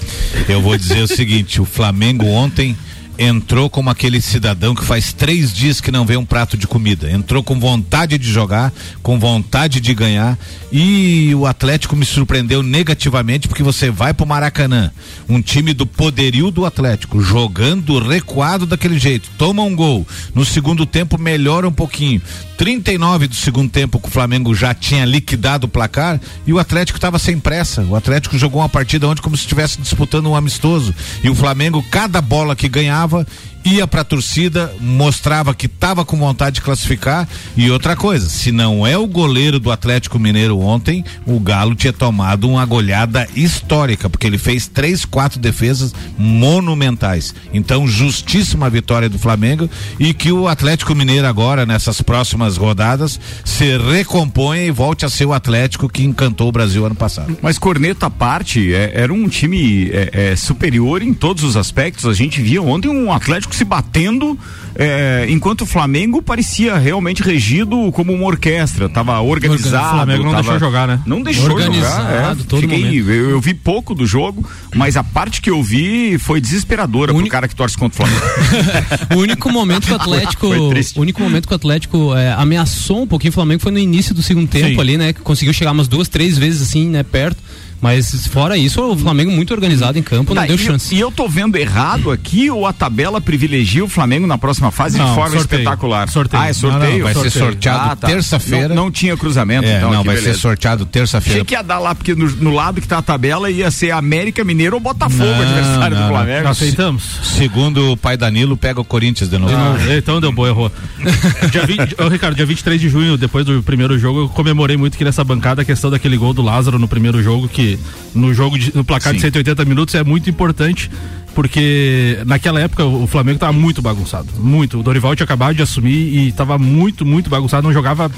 Eu 0.47 0.61
vou 0.61 0.77
dizer 0.77 1.03
o 1.03 1.09
seguinte: 1.09 1.61
o 1.61 1.65
Flamengo 1.65 2.27
ontem 2.27 2.77
entrou 3.23 3.69
como 3.69 3.91
aquele 3.91 4.19
cidadão 4.19 4.75
que 4.75 4.83
faz 4.83 5.13
três 5.13 5.53
dias 5.53 5.79
que 5.79 5.91
não 5.91 6.07
vê 6.07 6.17
um 6.17 6.25
prato 6.25 6.57
de 6.57 6.67
comida. 6.67 7.13
Entrou 7.13 7.43
com 7.43 7.61
vontade 7.61 8.17
de 8.17 8.33
jogar, 8.33 8.73
com 9.03 9.19
vontade 9.19 9.79
de 9.79 9.93
ganhar. 9.93 10.39
E 10.73 11.35
o 11.35 11.45
Atlético 11.45 11.95
me 11.95 12.07
surpreendeu 12.07 12.63
negativamente 12.63 13.47
porque 13.47 13.63
você 13.63 13.91
vai 13.91 14.15
pro 14.15 14.25
Maracanã, 14.25 14.91
um 15.29 15.43
time 15.43 15.75
do 15.75 15.85
poderio 15.85 16.51
do 16.51 16.65
Atlético, 16.65 17.21
jogando 17.21 17.99
recuado 17.99 18.65
daquele 18.65 18.99
jeito, 18.99 19.29
toma 19.37 19.63
um 19.63 19.77
gol. 19.77 20.07
No 20.35 20.45
segundo 20.45 20.87
tempo 20.87 21.19
melhora 21.19 21.69
um 21.69 21.73
pouquinho. 21.73 22.23
39 22.61 23.27
do 23.27 23.35
segundo 23.35 23.71
tempo 23.71 23.99
que 23.99 24.09
o 24.09 24.11
Flamengo 24.11 24.55
já 24.55 24.75
tinha 24.75 25.07
liquidado 25.07 25.65
o 25.65 25.69
placar 25.69 26.21
e 26.47 26.53
o 26.53 26.59
Atlético 26.59 26.99
estava 26.99 27.19
sem 27.19 27.39
pressa. 27.39 27.81
O 27.85 27.97
Atlético 27.97 28.37
jogou 28.37 28.61
uma 28.61 28.69
partida 28.69 29.09
onde 29.09 29.23
como 29.23 29.35
se 29.35 29.45
estivesse 29.45 29.81
disputando 29.81 30.27
um 30.27 30.37
amistoso. 30.37 30.95
E 31.25 31.31
o 31.31 31.35
Flamengo, 31.35 31.83
cada 31.91 32.21
bola 32.21 32.55
que 32.55 32.69
ganhava, 32.69 33.10
estava 33.11 33.27
ia 33.65 33.87
para 33.87 34.01
a 34.01 34.05
torcida, 34.05 34.75
mostrava 34.81 35.55
que 35.55 35.67
estava 35.67 36.05
com 36.05 36.17
vontade 36.17 36.57
de 36.57 36.63
classificar. 36.63 37.29
E 37.57 37.71
outra 37.71 37.97
coisa, 37.97 38.29
se 38.29 38.51
não 38.53 38.87
é 38.87 38.97
o 38.97 39.07
goleiro 39.07 39.59
do 39.59 39.71
Atlético 39.71 40.19
Mineiro 40.19 40.59
ontem, 40.61 41.05
o 41.27 41.39
Galo 41.39 41.75
tinha 41.75 41.93
tomado 41.93 42.49
uma 42.49 42.65
goleada 42.65 43.29
histórica, 43.35 44.09
porque 44.09 44.27
ele 44.27 44.39
fez 44.39 44.67
três, 44.67 45.05
quatro 45.05 45.39
defesas 45.39 45.95
monumentais. 46.19 47.35
Então, 47.53 47.87
justíssima 47.87 48.71
vitória 48.71 49.09
do 49.09 49.19
Flamengo 49.19 49.69
e 49.99 50.15
que 50.15 50.33
o 50.33 50.49
Atlético 50.49 50.95
Mineiro 50.95 51.27
agora, 51.27 51.67
nessas 51.67 52.01
próximas 52.01 52.57
rodadas, 52.57 53.21
se 53.45 53.77
recomponha 53.79 54.65
e 54.65 54.71
volte 54.71 55.05
a 55.05 55.11
ser 55.11 55.27
o 55.27 55.33
Atlético 55.33 55.89
que 55.89 56.03
encantou 56.03 56.49
o 56.49 56.53
Brasil 56.53 56.85
ano 56.85 56.95
passado. 56.95 57.37
Mas 57.43 57.59
corneta 57.59 58.07
à 58.07 58.11
parte, 58.11 58.75
é, 58.75 58.93
era 58.95 59.13
um 59.13 59.29
time 59.29 59.91
é, 59.91 60.31
é, 60.31 60.37
superior 60.37 61.03
em 61.03 61.13
todos 61.13 61.45
os 61.45 61.57
aspectos. 61.57 62.07
A 62.07 62.15
gente 62.15 62.41
via 62.41 62.63
ontem 62.63 62.89
um 62.89 63.13
Atlético 63.13 63.50
Atlético 63.51 63.57
se 63.57 63.65
batendo, 63.65 64.39
é, 64.75 65.27
enquanto 65.29 65.63
o 65.63 65.67
Flamengo 65.67 66.23
parecia 66.23 66.79
realmente 66.79 67.23
regido 67.23 67.91
como 67.93 68.13
uma 68.13 68.25
orquestra, 68.27 68.89
tava 68.89 69.21
organizado. 69.21 69.87
O 69.87 69.91
Flamengo 69.91 70.25
não 70.25 70.31
tava, 70.31 70.43
deixou 70.43 70.59
jogar, 70.59 70.89
né? 70.89 71.01
Não 71.05 71.23
deixou 71.23 71.61
jogar. 71.61 72.11
É, 72.11 72.59
fiquei, 72.61 73.01
eu, 73.01 73.31
eu, 73.31 73.41
vi 73.41 73.53
pouco 73.53 73.95
do 73.95 74.07
jogo, 74.07 74.49
mas 74.75 74.97
a 74.97 75.05
parte 75.05 75.43
que 75.43 75.51
eu 75.51 75.63
vi 75.63 76.17
foi 76.19 76.41
desesperadora 76.41 77.13
Uni... 77.13 77.23
pro 77.23 77.31
cara 77.31 77.49
que 77.49 77.55
torce 77.55 77.77
contra 77.77 78.03
o 78.03 78.07
Flamengo. 78.07 78.27
o 79.15 79.19
único 79.19 79.53
momento 79.53 79.87
que 79.87 79.93
o 79.93 79.97
Atlético, 80.01 80.47
o 80.47 81.01
único 81.01 81.23
momento 81.23 81.47
que 81.47 81.53
o 81.53 81.57
Atlético 81.57 82.15
é, 82.15 82.33
ameaçou 82.33 83.03
um 83.03 83.07
pouquinho 83.07 83.31
o 83.31 83.35
Flamengo 83.35 83.61
foi 83.61 83.73
no 83.73 83.79
início 83.79 84.15
do 84.15 84.23
segundo 84.23 84.49
tempo 84.49 84.75
Sim. 84.75 84.81
ali, 84.81 84.97
né? 84.97 85.13
Que 85.13 85.21
conseguiu 85.21 85.53
chegar 85.53 85.73
umas 85.73 85.89
duas, 85.89 86.09
três 86.09 86.39
vezes 86.39 86.63
assim, 86.63 86.89
né, 86.89 87.03
perto 87.03 87.39
mas 87.81 88.27
fora 88.27 88.57
isso, 88.57 88.83
o 88.83 88.97
Flamengo 88.97 89.31
muito 89.31 89.55
organizado 89.55 89.99
em 89.99 90.03
campo, 90.03 90.35
tá, 90.35 90.43
não 90.43 90.49
deu 90.49 90.57
e, 90.57 90.59
chance. 90.59 90.95
E 90.95 91.01
eu 91.01 91.11
tô 91.11 91.29
vendo 91.29 91.57
errado 91.57 92.11
aqui 92.11 92.51
ou 92.51 92.67
a 92.67 92.73
tabela 92.73 93.21
privilegia 93.21 93.85
o 93.85 93.89
Flamengo 93.89 94.27
na 94.27 94.37
próxima 94.37 94.71
fase 94.71 94.99
não, 94.99 95.09
de 95.09 95.15
forma 95.15 95.37
sorteio. 95.39 95.61
espetacular? 95.61 96.09
Sorteio. 96.09 96.43
Ah, 96.43 96.49
é 96.49 96.53
sorteio? 96.53 96.83
Não, 96.83 96.99
não, 96.99 97.05
vai 97.05 97.15
sorteio. 97.15 97.33
ser 97.33 97.39
sorteado 97.39 97.91
ah, 97.91 97.97
tá. 97.97 98.07
terça-feira. 98.09 98.69
Não, 98.69 98.85
não, 98.85 98.91
tinha 98.91 99.17
cruzamento, 99.17 99.67
é, 99.67 99.79
então. 99.79 99.91
Não, 99.91 100.05
vai 100.05 100.17
beleza. 100.17 100.35
ser 100.35 100.41
sorteado 100.41 100.85
terça-feira. 100.85 101.39
Achei 101.39 101.45
que 101.45 101.55
ia 101.55 101.63
dar 101.63 101.79
lá, 101.79 101.95
porque 101.95 102.15
no, 102.15 102.29
no, 102.31 102.53
lado 102.53 102.81
que 102.81 102.89
tá 102.89 102.99
a 102.99 103.03
tabela 103.03 103.51
ia 103.51 103.71
ser 103.71 103.93
América 103.93 104.45
Mineiro 104.45 104.77
ou 104.77 104.81
Botafogo, 104.81 105.25
adversário 105.25 105.97
do 105.97 106.09
Flamengo. 106.09 106.43
Nós 106.45 106.57
aceitamos. 106.57 107.03
Segundo 107.23 107.93
o 107.93 107.97
pai 107.97 108.17
Danilo, 108.17 108.57
pega 108.57 108.81
o 108.81 108.85
Corinthians 108.85 109.31
de 109.31 109.39
novo. 109.39 109.55
Ah, 109.55 109.77
então 109.97 110.21
deu 110.21 110.33
boa, 110.33 110.49
errou. 110.49 110.71
dia 111.51 111.65
20, 111.67 111.97
oh, 111.99 112.09
Ricardo, 112.09 112.37
dia 112.37 112.47
23 112.47 112.81
de 112.81 112.89
junho, 112.89 113.17
depois 113.17 113.45
do 113.45 113.63
primeiro 113.63 113.99
jogo, 113.99 114.21
eu 114.21 114.29
comemorei 114.29 114.77
muito 114.77 114.99
que 114.99 115.05
nessa 115.05 115.25
bancada 115.25 115.63
a 115.63 115.65
questão 115.65 115.91
daquele 115.91 116.17
gol 116.17 116.33
do 116.33 116.43
Lázaro 116.43 116.79
no 116.79 116.89
primeiro 116.89 117.23
jogo, 117.23 117.49
que 117.49 117.70
no 118.15 118.35
jogo 118.35 118.51
jogo 118.51 118.59
de, 118.59 118.75
no 118.75 118.85
placar 118.85 119.13
Sim. 119.13 119.17
de 119.17 119.23
180 119.23 119.65
minutos 119.65 119.95
é 119.95 120.03
muito 120.03 120.29
importante 120.29 120.91
porque 121.35 122.19
naquela 122.27 122.61
época 122.61 122.85
o 122.85 123.07
Flamengo 123.07 123.37
estava 123.37 123.53
muito 123.53 123.81
bagunçado, 123.81 124.29
muito. 124.37 124.81
O 124.81 124.83
Dorival 124.83 125.15
tinha 125.15 125.25
acabado 125.25 125.55
de 125.55 125.63
assumir 125.63 126.13
e 126.13 126.29
estava 126.29 126.59
muito, 126.59 127.07
muito 127.07 127.31
bagunçado, 127.31 127.63
não 127.63 127.73
jogava 127.73 128.11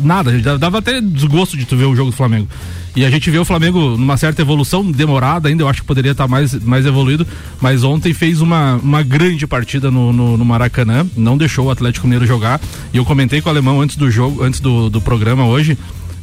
nada, 0.00 0.58
dava 0.58 0.78
até 0.78 1.00
desgosto 1.00 1.56
de 1.56 1.64
tu 1.64 1.76
ver 1.76 1.86
o 1.86 1.96
jogo 1.96 2.12
do 2.12 2.16
Flamengo. 2.16 2.46
E 2.94 3.04
a 3.04 3.10
gente 3.10 3.30
vê 3.30 3.38
o 3.38 3.44
Flamengo 3.44 3.96
numa 3.96 4.16
certa 4.16 4.42
evolução, 4.42 4.90
demorada 4.90 5.48
ainda, 5.48 5.62
eu 5.62 5.68
acho 5.68 5.80
que 5.80 5.86
poderia 5.86 6.12
estar 6.12 6.24
tá 6.24 6.28
mais, 6.28 6.54
mais 6.62 6.86
evoluído, 6.86 7.26
mas 7.60 7.82
ontem 7.82 8.14
fez 8.14 8.40
uma, 8.40 8.76
uma 8.76 9.02
grande 9.02 9.46
partida 9.46 9.90
no, 9.90 10.12
no, 10.12 10.36
no, 10.36 10.44
Maracanã, 10.44 11.06
não 11.16 11.36
deixou 11.36 11.66
o 11.66 11.70
Atlético 11.70 12.06
Mineiro 12.06 12.26
jogar. 12.26 12.60
E 12.92 12.96
eu 12.96 13.04
comentei 13.04 13.40
com 13.40 13.48
o 13.48 13.52
alemão 13.52 13.80
antes 13.80 13.96
do 13.96 14.10
jogo, 14.10 14.44
antes 14.44 14.60
do, 14.60 14.88
do 14.88 15.00
programa 15.00 15.46
hoje 15.46 15.76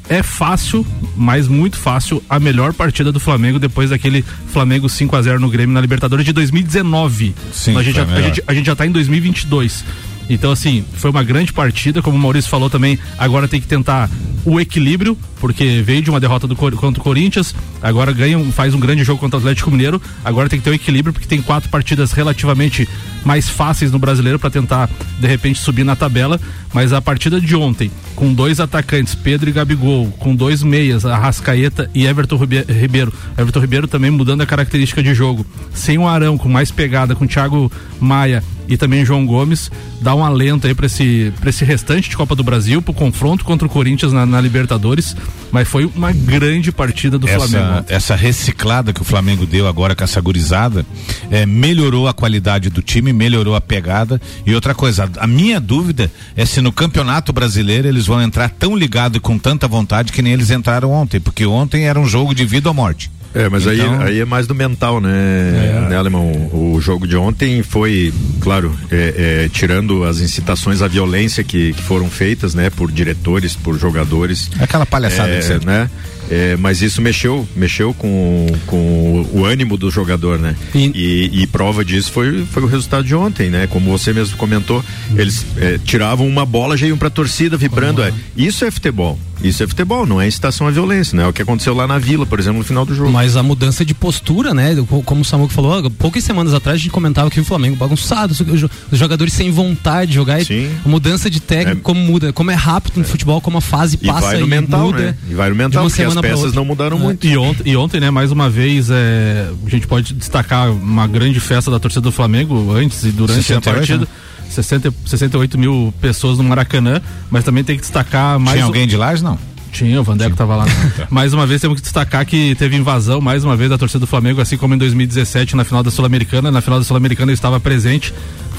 é 0.10 0.24
fácil, 0.24 0.86
mas 1.16 1.48
muito 1.48 1.78
fácil, 1.78 2.22
a 2.28 2.40
melhor 2.40 2.74
partida 2.74 3.12
do 3.12 3.20
Flamengo 3.20 3.60
depois 3.60 3.92
daquele 3.92 4.26
Flamengo 4.48 4.90
5 4.90 5.16
a 5.16 5.22
0 5.22 5.40
no 5.40 5.50
Grêmio 5.50 5.74
na 5.74 5.80
Libertadores 5.80 6.26
de 6.26 6.34
2019. 6.34 7.36
Sim, 7.54 7.78
a, 7.78 7.84
gente 7.84 7.96
já, 7.96 8.04
a, 8.04 8.22
gente, 8.22 8.44
a 8.48 8.54
gente 8.54 8.66
já 8.66 8.76
tá 8.76 8.86
em 8.88 8.92
2022. 8.92 9.86
Então, 10.30 10.52
assim, 10.52 10.86
foi 10.94 11.10
uma 11.10 11.24
grande 11.24 11.52
partida, 11.52 12.02
como 12.02 12.16
o 12.16 12.20
Maurício 12.20 12.50
falou 12.50 12.70
também, 12.70 13.00
agora 13.18 13.48
tem 13.48 13.60
que 13.60 13.68
tentar 13.68 14.10
o 14.46 14.60
equilíbrio, 14.60 15.18
porque 15.40 15.82
veio 15.82 16.02
de 16.02 16.10
uma 16.10 16.20
derrota 16.20 16.48
do, 16.48 16.56
contra 16.56 16.78
o 16.78 17.04
Corinthians, 17.04 17.56
agora 17.82 18.12
ganha, 18.12 18.40
faz 18.52 18.74
um 18.74 18.80
grande 18.80 19.04
jogo 19.04 19.20
contra 19.20 19.38
o 19.38 19.40
Atlético 19.40 19.72
Mineiro, 19.72 20.02
agora 20.24 20.48
tem 20.48 20.60
que 20.60 20.66
ter 20.66 20.72
o 20.72 20.74
equilíbrio, 20.74 21.12
porque 21.12 21.28
tem 21.28 21.42
quatro 21.42 21.70
partidas 21.70 22.12
relativamente 22.12 22.88
mais 23.26 23.50
fáceis 23.50 23.92
no 23.92 24.00
brasileiro 24.00 24.40
para 24.40 24.50
tentar, 24.50 24.90
de 25.20 25.28
repente, 25.28 25.60
subir 25.60 25.84
na 25.84 25.96
tabela, 25.96 26.40
mas 26.74 26.94
a 26.94 27.02
partida 27.02 27.42
de 27.42 27.56
ontem, 27.56 27.92
com 28.16 28.34
dois 28.34 28.60
atacantes, 28.60 29.16
Pedro 29.16 29.50
e 29.50 29.54
Gabigol, 29.54 30.08
com 30.20 30.36
dois 30.36 30.62
meias, 30.62 31.06
Arrascaeta 31.06 31.90
e 31.94 32.06
Everton 32.06 32.38
Ribeiro, 32.38 33.14
Everton 33.38 33.60
Ribeiro 33.60 33.88
também 33.88 34.12
mudando 34.12 34.42
a 34.42 34.46
característica 34.46 35.02
de 35.02 35.14
jogo, 35.14 35.46
sem 35.74 35.98
o 35.98 36.08
Arão, 36.08 36.38
com 36.38 36.48
mais 36.48 36.72
pegada, 36.72 37.16
com 37.16 37.26
o 37.26 37.28
Thiago 37.28 37.72
Maia 38.00 38.44
e 38.70 38.78
também 38.78 39.04
João 39.04 39.26
Gomes, 39.26 39.72
dá 40.00 40.14
um 40.14 40.24
alento 40.24 40.68
aí 40.68 40.76
para 40.76 40.86
esse, 40.86 41.34
pra 41.40 41.50
esse 41.50 41.66
restante 41.66 42.10
de 42.10 42.16
Copa 42.16 42.36
do 42.36 42.44
Brasil, 42.44 42.82
pro 42.82 42.94
confronto 42.94 43.44
contra 43.44 43.68
o 43.68 43.70
Corinthians 43.70 44.14
na, 44.14 44.26
na 44.26 44.40
Libertadores, 44.40 45.16
mas 45.52 45.68
foi 45.68 45.86
uma 45.96 46.12
grande 46.12 46.72
partida 46.72 47.18
do 47.18 47.28
essa, 47.28 47.48
Flamengo. 47.48 47.86
Essa 47.90 48.16
reciclada 48.16 48.94
que 48.94 49.02
o 49.02 49.04
Flamengo 49.04 49.46
deu 49.46 49.68
agora 49.68 49.96
com 49.96 50.04
essa 50.04 50.22
gurizada, 50.22 50.86
é, 51.32 51.46
melhorou 51.48 52.08
a 52.08 52.14
qualidade 52.14 52.70
do 52.70 52.82
time, 52.82 53.12
melhorou 53.12 53.56
a 53.56 53.62
pegada 53.62 54.22
e 54.46 54.54
outra 54.54 54.76
coisa, 54.76 55.10
a, 55.18 55.24
a 55.24 55.28
minha 55.28 55.60
dúvida 55.60 56.12
é 56.36 56.46
se 56.46 56.62
no 56.62 56.72
Campeonato 56.72 57.34
Brasileiro 57.34 57.88
eles 57.88 58.06
vão 58.06 58.22
entrar 58.22 58.50
tão 58.50 58.76
ligado 58.76 59.18
e 59.18 59.20
com 59.20 59.40
tanta 59.40 59.68
vontade 59.68 60.12
que 60.12 60.22
nem 60.22 60.34
eles 60.34 60.52
entraram 60.52 60.92
ontem, 60.92 61.20
porque 61.20 61.46
ontem 61.46 61.88
era 61.88 62.00
um 62.00 62.06
jogo 62.06 62.36
de 62.36 62.46
vida 62.46 62.70
ou 62.70 62.76
morte. 62.76 63.10
É, 63.34 63.48
mas 63.48 63.66
então... 63.68 64.02
aí, 64.02 64.08
aí 64.08 64.20
é 64.20 64.26
mais 64.26 64.48
do 64.48 64.56
mental, 64.56 65.00
né, 65.00 65.12
é. 65.12 65.90
né 65.90 65.98
Alemão? 65.98 66.32
O 66.52 66.80
jogo 66.82 67.08
de 67.08 67.16
ontem 67.16 67.62
foi, 67.62 68.14
claro, 68.40 68.76
é, 68.92 69.46
é, 69.46 69.50
tirando 69.50 70.04
as 70.04 70.20
incitações 70.20 70.82
à 70.82 70.88
violência 70.88 71.44
que, 71.44 71.74
que, 71.74 71.82
foram 71.82 72.10
feitas, 72.10 72.56
né, 72.56 72.70
por 72.70 72.92
diretores, 72.92 73.56
por 73.56 73.78
jogadores. 73.78 74.50
Aquela 74.60 74.86
palhaçada, 74.86 75.30
é, 75.30 75.60
né? 75.66 75.90
É, 76.30 76.56
mas 76.58 76.82
isso 76.82 77.02
mexeu, 77.02 77.48
mexeu 77.56 77.94
com, 77.94 78.46
com 78.68 79.28
o 79.34 79.46
ânimo 79.46 79.78
do 79.78 79.90
jogador, 79.90 80.38
né? 80.38 80.56
E, 80.76 80.92
e, 80.94 81.42
e, 81.42 81.48
prova 81.48 81.84
disso 81.84 82.12
foi, 82.12 82.46
foi 82.46 82.64
o 82.64 82.68
resultado 82.68 83.04
de 83.04 83.16
ontem, 83.16 83.50
né? 83.50 83.66
Como 83.68 83.90
você 83.90 84.14
mesmo 84.14 84.38
comentou, 84.38 84.84
eles 85.16 85.46
é, 85.58 85.80
tiravam 85.84 86.28
uma 86.28 86.46
bola, 86.46 86.78
já 86.78 86.86
iam 86.86 86.98
pra 86.98 87.10
torcida 87.10 87.58
vibrando. 87.58 88.04
É. 88.04 88.14
Isso 88.38 88.64
é 88.64 88.70
futebol. 88.70 89.18
Isso 89.42 89.64
é 89.64 89.68
futebol, 89.68 90.06
não 90.06 90.20
é 90.20 90.28
incitação 90.28 90.68
à 90.68 90.72
violência, 90.72 91.16
né? 91.16 91.24
É 91.24 91.28
o 91.28 91.32
que 91.32 91.42
aconteceu 91.42 91.74
lá 91.74 91.88
na 91.88 91.98
Vila, 91.98 92.26
por 92.26 92.40
exemplo, 92.40 92.60
no 92.60 92.66
final 92.66 92.86
do 92.86 92.94
jogo. 92.94 93.10
Mas 93.10 93.38
a 93.38 93.44
mudança 93.44 93.86
de 93.86 93.94
postura, 93.94 94.54
né? 94.54 94.76
Como 95.06 95.22
o 95.22 95.26
Samuel 95.26 95.50
falou, 95.50 95.90
poucas 95.92 96.24
semanas 96.24 96.54
atrás 96.54 96.76
a 96.76 96.80
gente 96.80 96.92
comentava 96.92 97.30
que 97.30 97.40
o 97.40 97.46
Flamengo 97.46 97.78
bagunçado, 97.78 98.34
os 98.34 99.00
jogadores 99.00 99.34
sem 99.34 99.50
vontade 99.50 100.12
de 100.12 100.16
jogar. 100.16 100.44
Sim. 100.44 100.70
A 100.86 100.90
mudança 100.90 101.30
de 101.30 101.40
técnico, 101.40 101.80
é. 101.80 101.84
como 101.84 102.02
muda, 102.02 102.34
como 102.34 102.52
é 102.52 102.56
rápido 102.56 102.98
no 102.98 103.04
é. 103.04 103.08
futebol, 103.08 103.40
como 103.40 103.58
a 103.58 103.62
fase 103.62 103.98
e 104.02 104.08
passa 104.08 104.28
vai 104.28 104.40
no 104.40 104.46
e 104.46 104.50
mental, 104.50 104.88
muda. 104.88 105.00
Né? 105.00 105.16
E 105.30 105.34
vai 105.34 105.50
no 105.50 105.56
mental, 105.56 105.90
porque 106.22 106.34
as 106.34 106.40
peças 106.40 106.54
não 106.54 106.66
mudaram 106.66 106.98
é. 106.98 107.00
muito. 107.00 107.26
E 107.26 107.38
ontem, 107.38 107.72
e 107.72 107.78
ontem, 107.78 108.00
né, 108.00 108.10
mais 108.10 108.32
uma 108.32 108.50
vez, 108.50 108.90
é, 108.90 109.50
a 109.66 109.70
gente 109.70 109.88
pode 109.88 110.14
destacar 110.14 110.72
uma 110.72 111.08
grande 111.08 111.40
festa 111.40 111.70
da 111.70 111.80
torcida 111.80 112.02
do 112.02 112.12
Flamengo 112.12 112.72
antes 112.74 113.04
e 113.04 113.12
durante 113.12 113.44
68, 113.44 113.70
a 113.70 113.74
partida. 113.74 114.00
Né? 114.02 114.08
60, 114.50 114.94
68 115.06 115.58
mil 115.58 115.94
pessoas 116.02 116.38
no 116.38 116.44
Maracanã, 116.44 117.02
mas 117.30 117.44
também 117.44 117.64
tem 117.64 117.76
que 117.76 117.82
destacar 117.82 118.40
mais. 118.40 118.56
Tinha 118.56 118.66
alguém 118.66 118.88
de 118.88 118.98
lá, 118.98 119.14
não? 119.18 119.38
Tinha, 119.72 120.02
o 120.02 120.04
Vandeco 120.04 120.32
estava 120.32 120.56
lá. 120.56 120.66
mais 121.10 121.34
uma 121.34 121.46
vez 121.46 121.62
temos 121.62 121.78
que 121.78 121.84
destacar 121.84 122.26
que 122.26 122.56
teve 122.56 122.76
invasão, 122.76 123.22
mais 123.22 123.44
uma 123.44 123.56
vez, 123.56 123.70
da 123.70 123.78
torcida 123.78 124.00
do 124.00 124.08
Flamengo, 124.08 124.42
assim 124.42 124.58
como 124.58 124.74
em 124.74 124.78
2017 124.78 125.56
na 125.56 125.64
final 125.64 125.84
da 125.84 125.92
Sul-Americana. 125.92 126.50
Na 126.50 126.62
final 126.62 126.80
da 126.80 126.86
Sul-Americana 126.86 127.32
ele 127.32 127.38
estava 127.38 127.60
presente. 127.60 128.14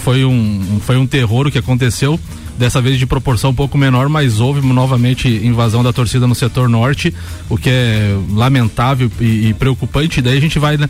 Foi 0.05 0.25
um, 0.25 0.81
foi 0.87 0.97
um 0.97 1.07
terror 1.07 1.49
o 1.49 1.51
que 1.51 1.59
aconteceu 1.59 2.19
dessa 2.61 2.81
vez 2.81 2.99
de 2.99 3.07
proporção 3.07 3.51
um 3.51 3.55
pouco 3.55 3.79
menor, 3.79 4.11
mas 4.11 4.39
houve 4.39 4.61
novamente 4.61 5.27
invasão 5.29 5.83
da 5.83 5.95
torcida 5.95 6.27
no 6.27 6.35
setor 6.35 6.69
norte, 6.69 7.13
o 7.49 7.57
que 7.57 7.71
é 7.71 8.19
lamentável 8.35 9.11
e, 9.19 9.49
e 9.49 9.55
preocupante. 9.55 10.21
Daí 10.21 10.37
a 10.37 10.41
gente 10.41 10.59
vai, 10.59 10.77
né, 10.77 10.89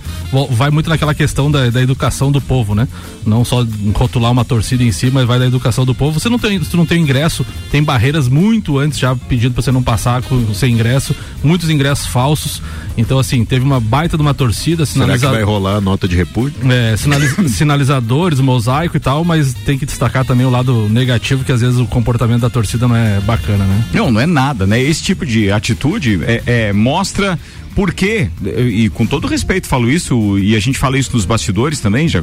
vai 0.51 0.69
muito 0.71 0.91
naquela 0.91 1.15
questão 1.15 1.49
da, 1.49 1.71
da, 1.71 1.81
educação 1.81 2.33
do 2.33 2.41
povo, 2.41 2.75
né? 2.75 2.89
Não 3.25 3.45
só 3.45 3.65
rotular 3.95 4.33
uma 4.33 4.45
torcida 4.45 4.83
em 4.83 4.91
si, 4.91 5.13
mas 5.13 5.27
vai 5.27 5.39
da 5.39 5.47
educação 5.47 5.87
do 5.87 5.95
povo. 5.95 6.19
Você 6.19 6.29
não 6.29 6.41
tem, 6.41 6.59
você 6.59 6.77
não 6.77 6.85
tem 6.85 7.01
ingresso, 7.01 7.47
tem 7.71 7.85
barreiras 7.85 8.27
muito 8.27 8.77
antes 8.77 8.99
já 8.99 9.15
pedido 9.15 9.55
para 9.55 9.63
você 9.63 9.71
não 9.71 9.83
passar 9.83 10.23
com 10.23 10.53
sem 10.53 10.75
ingresso, 10.75 11.15
muitos 11.43 11.71
ingressos 11.71 12.07
falsos. 12.07 12.61
Então, 12.97 13.19
assim, 13.19 13.45
teve 13.45 13.65
uma 13.65 13.79
baita 13.79 14.17
de 14.17 14.23
uma 14.23 14.35
torcida. 14.35 14.85
Será 14.85 15.17
que 15.17 15.25
vai 15.25 15.43
rolar 15.45 15.81
nota 15.81 16.09
de 16.09 16.17
repúdio? 16.17 16.61
É, 16.71 16.97
sinaliz, 16.97 17.35
sinalizadores, 17.55 18.41
mosaico 18.41 18.97
e 18.97 19.01
tal, 19.01 19.25
mas 19.25 19.55
tem 19.55 19.79
que 19.79 19.87
destacar 19.87 20.25
também 20.25 20.45
o 20.45 20.51
lado 20.51 20.89
negativo 20.89 21.45
que 21.45 21.53
às 21.65 21.73
vezes 21.73 21.81
o 21.81 21.87
comportamento 21.87 22.41
da 22.41 22.51
torcida 22.51 22.87
não 22.87 22.97
é 22.97 23.21
bacana, 23.21 23.65
né? 23.65 23.85
Não, 23.93 24.11
não 24.11 24.21
é 24.21 24.27
nada, 24.27 24.67
né? 24.67 24.81
Esse 24.81 25.03
tipo 25.03 25.25
de 25.25 25.51
atitude 25.51 26.21
é, 26.25 26.43
é 26.47 26.73
mostra 26.73 27.39
por 27.75 27.95
quê? 27.95 28.29
E 28.45 28.89
com 28.91 29.07
todo 29.07 29.27
respeito 29.27 29.67
falo 29.67 29.91
isso, 29.91 30.39
e 30.39 30.57
a 30.57 30.61
gente 30.61 30.79
fala 30.79 30.99
isso 30.99 31.13
nos 31.15 31.25
bastidores 31.25 31.81
também, 31.81 32.09
já, 32.09 32.23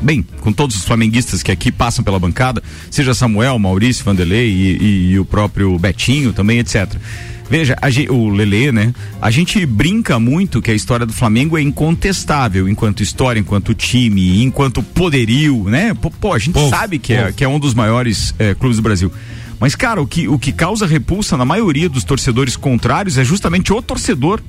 bem, 0.00 0.24
com 0.40 0.52
todos 0.52 0.76
os 0.76 0.84
flamenguistas 0.84 1.42
que 1.42 1.50
aqui 1.50 1.72
passam 1.72 2.04
pela 2.04 2.18
bancada, 2.18 2.62
seja 2.90 3.12
Samuel, 3.12 3.58
Maurício, 3.58 4.04
Vanderlei 4.04 4.48
e, 4.48 4.78
e, 4.82 5.10
e 5.12 5.18
o 5.18 5.24
próprio 5.24 5.76
Betinho 5.78 6.32
também, 6.32 6.60
etc. 6.60 6.94
Veja, 7.50 7.76
a, 7.80 8.12
o 8.12 8.28
Lele, 8.28 8.70
né? 8.72 8.92
A 9.20 9.30
gente 9.30 9.64
brinca 9.64 10.18
muito 10.18 10.60
que 10.60 10.70
a 10.70 10.74
história 10.74 11.06
do 11.06 11.12
Flamengo 11.12 11.56
é 11.56 11.62
incontestável 11.62 12.68
enquanto 12.68 13.02
história, 13.02 13.40
enquanto 13.40 13.74
time, 13.74 14.42
enquanto 14.42 14.82
poderio, 14.82 15.64
né? 15.64 15.94
Pô, 16.20 16.32
a 16.32 16.38
gente 16.38 16.54
povo, 16.54 16.68
sabe 16.68 16.98
que 16.98 17.12
é, 17.12 17.32
que 17.32 17.42
é 17.42 17.48
um 17.48 17.58
dos 17.58 17.74
maiores 17.74 18.34
é, 18.38 18.54
clubes 18.54 18.76
do 18.76 18.82
Brasil. 18.82 19.10
Mas, 19.58 19.74
cara, 19.74 20.00
o 20.00 20.06
que, 20.06 20.28
o 20.28 20.38
que 20.38 20.52
causa 20.52 20.86
repulsa 20.86 21.36
na 21.36 21.44
maioria 21.44 21.88
dos 21.88 22.04
torcedores 22.04 22.56
contrários 22.56 23.18
é 23.18 23.24
justamente 23.24 23.72
o 23.72 23.82
torcedor 23.82 24.40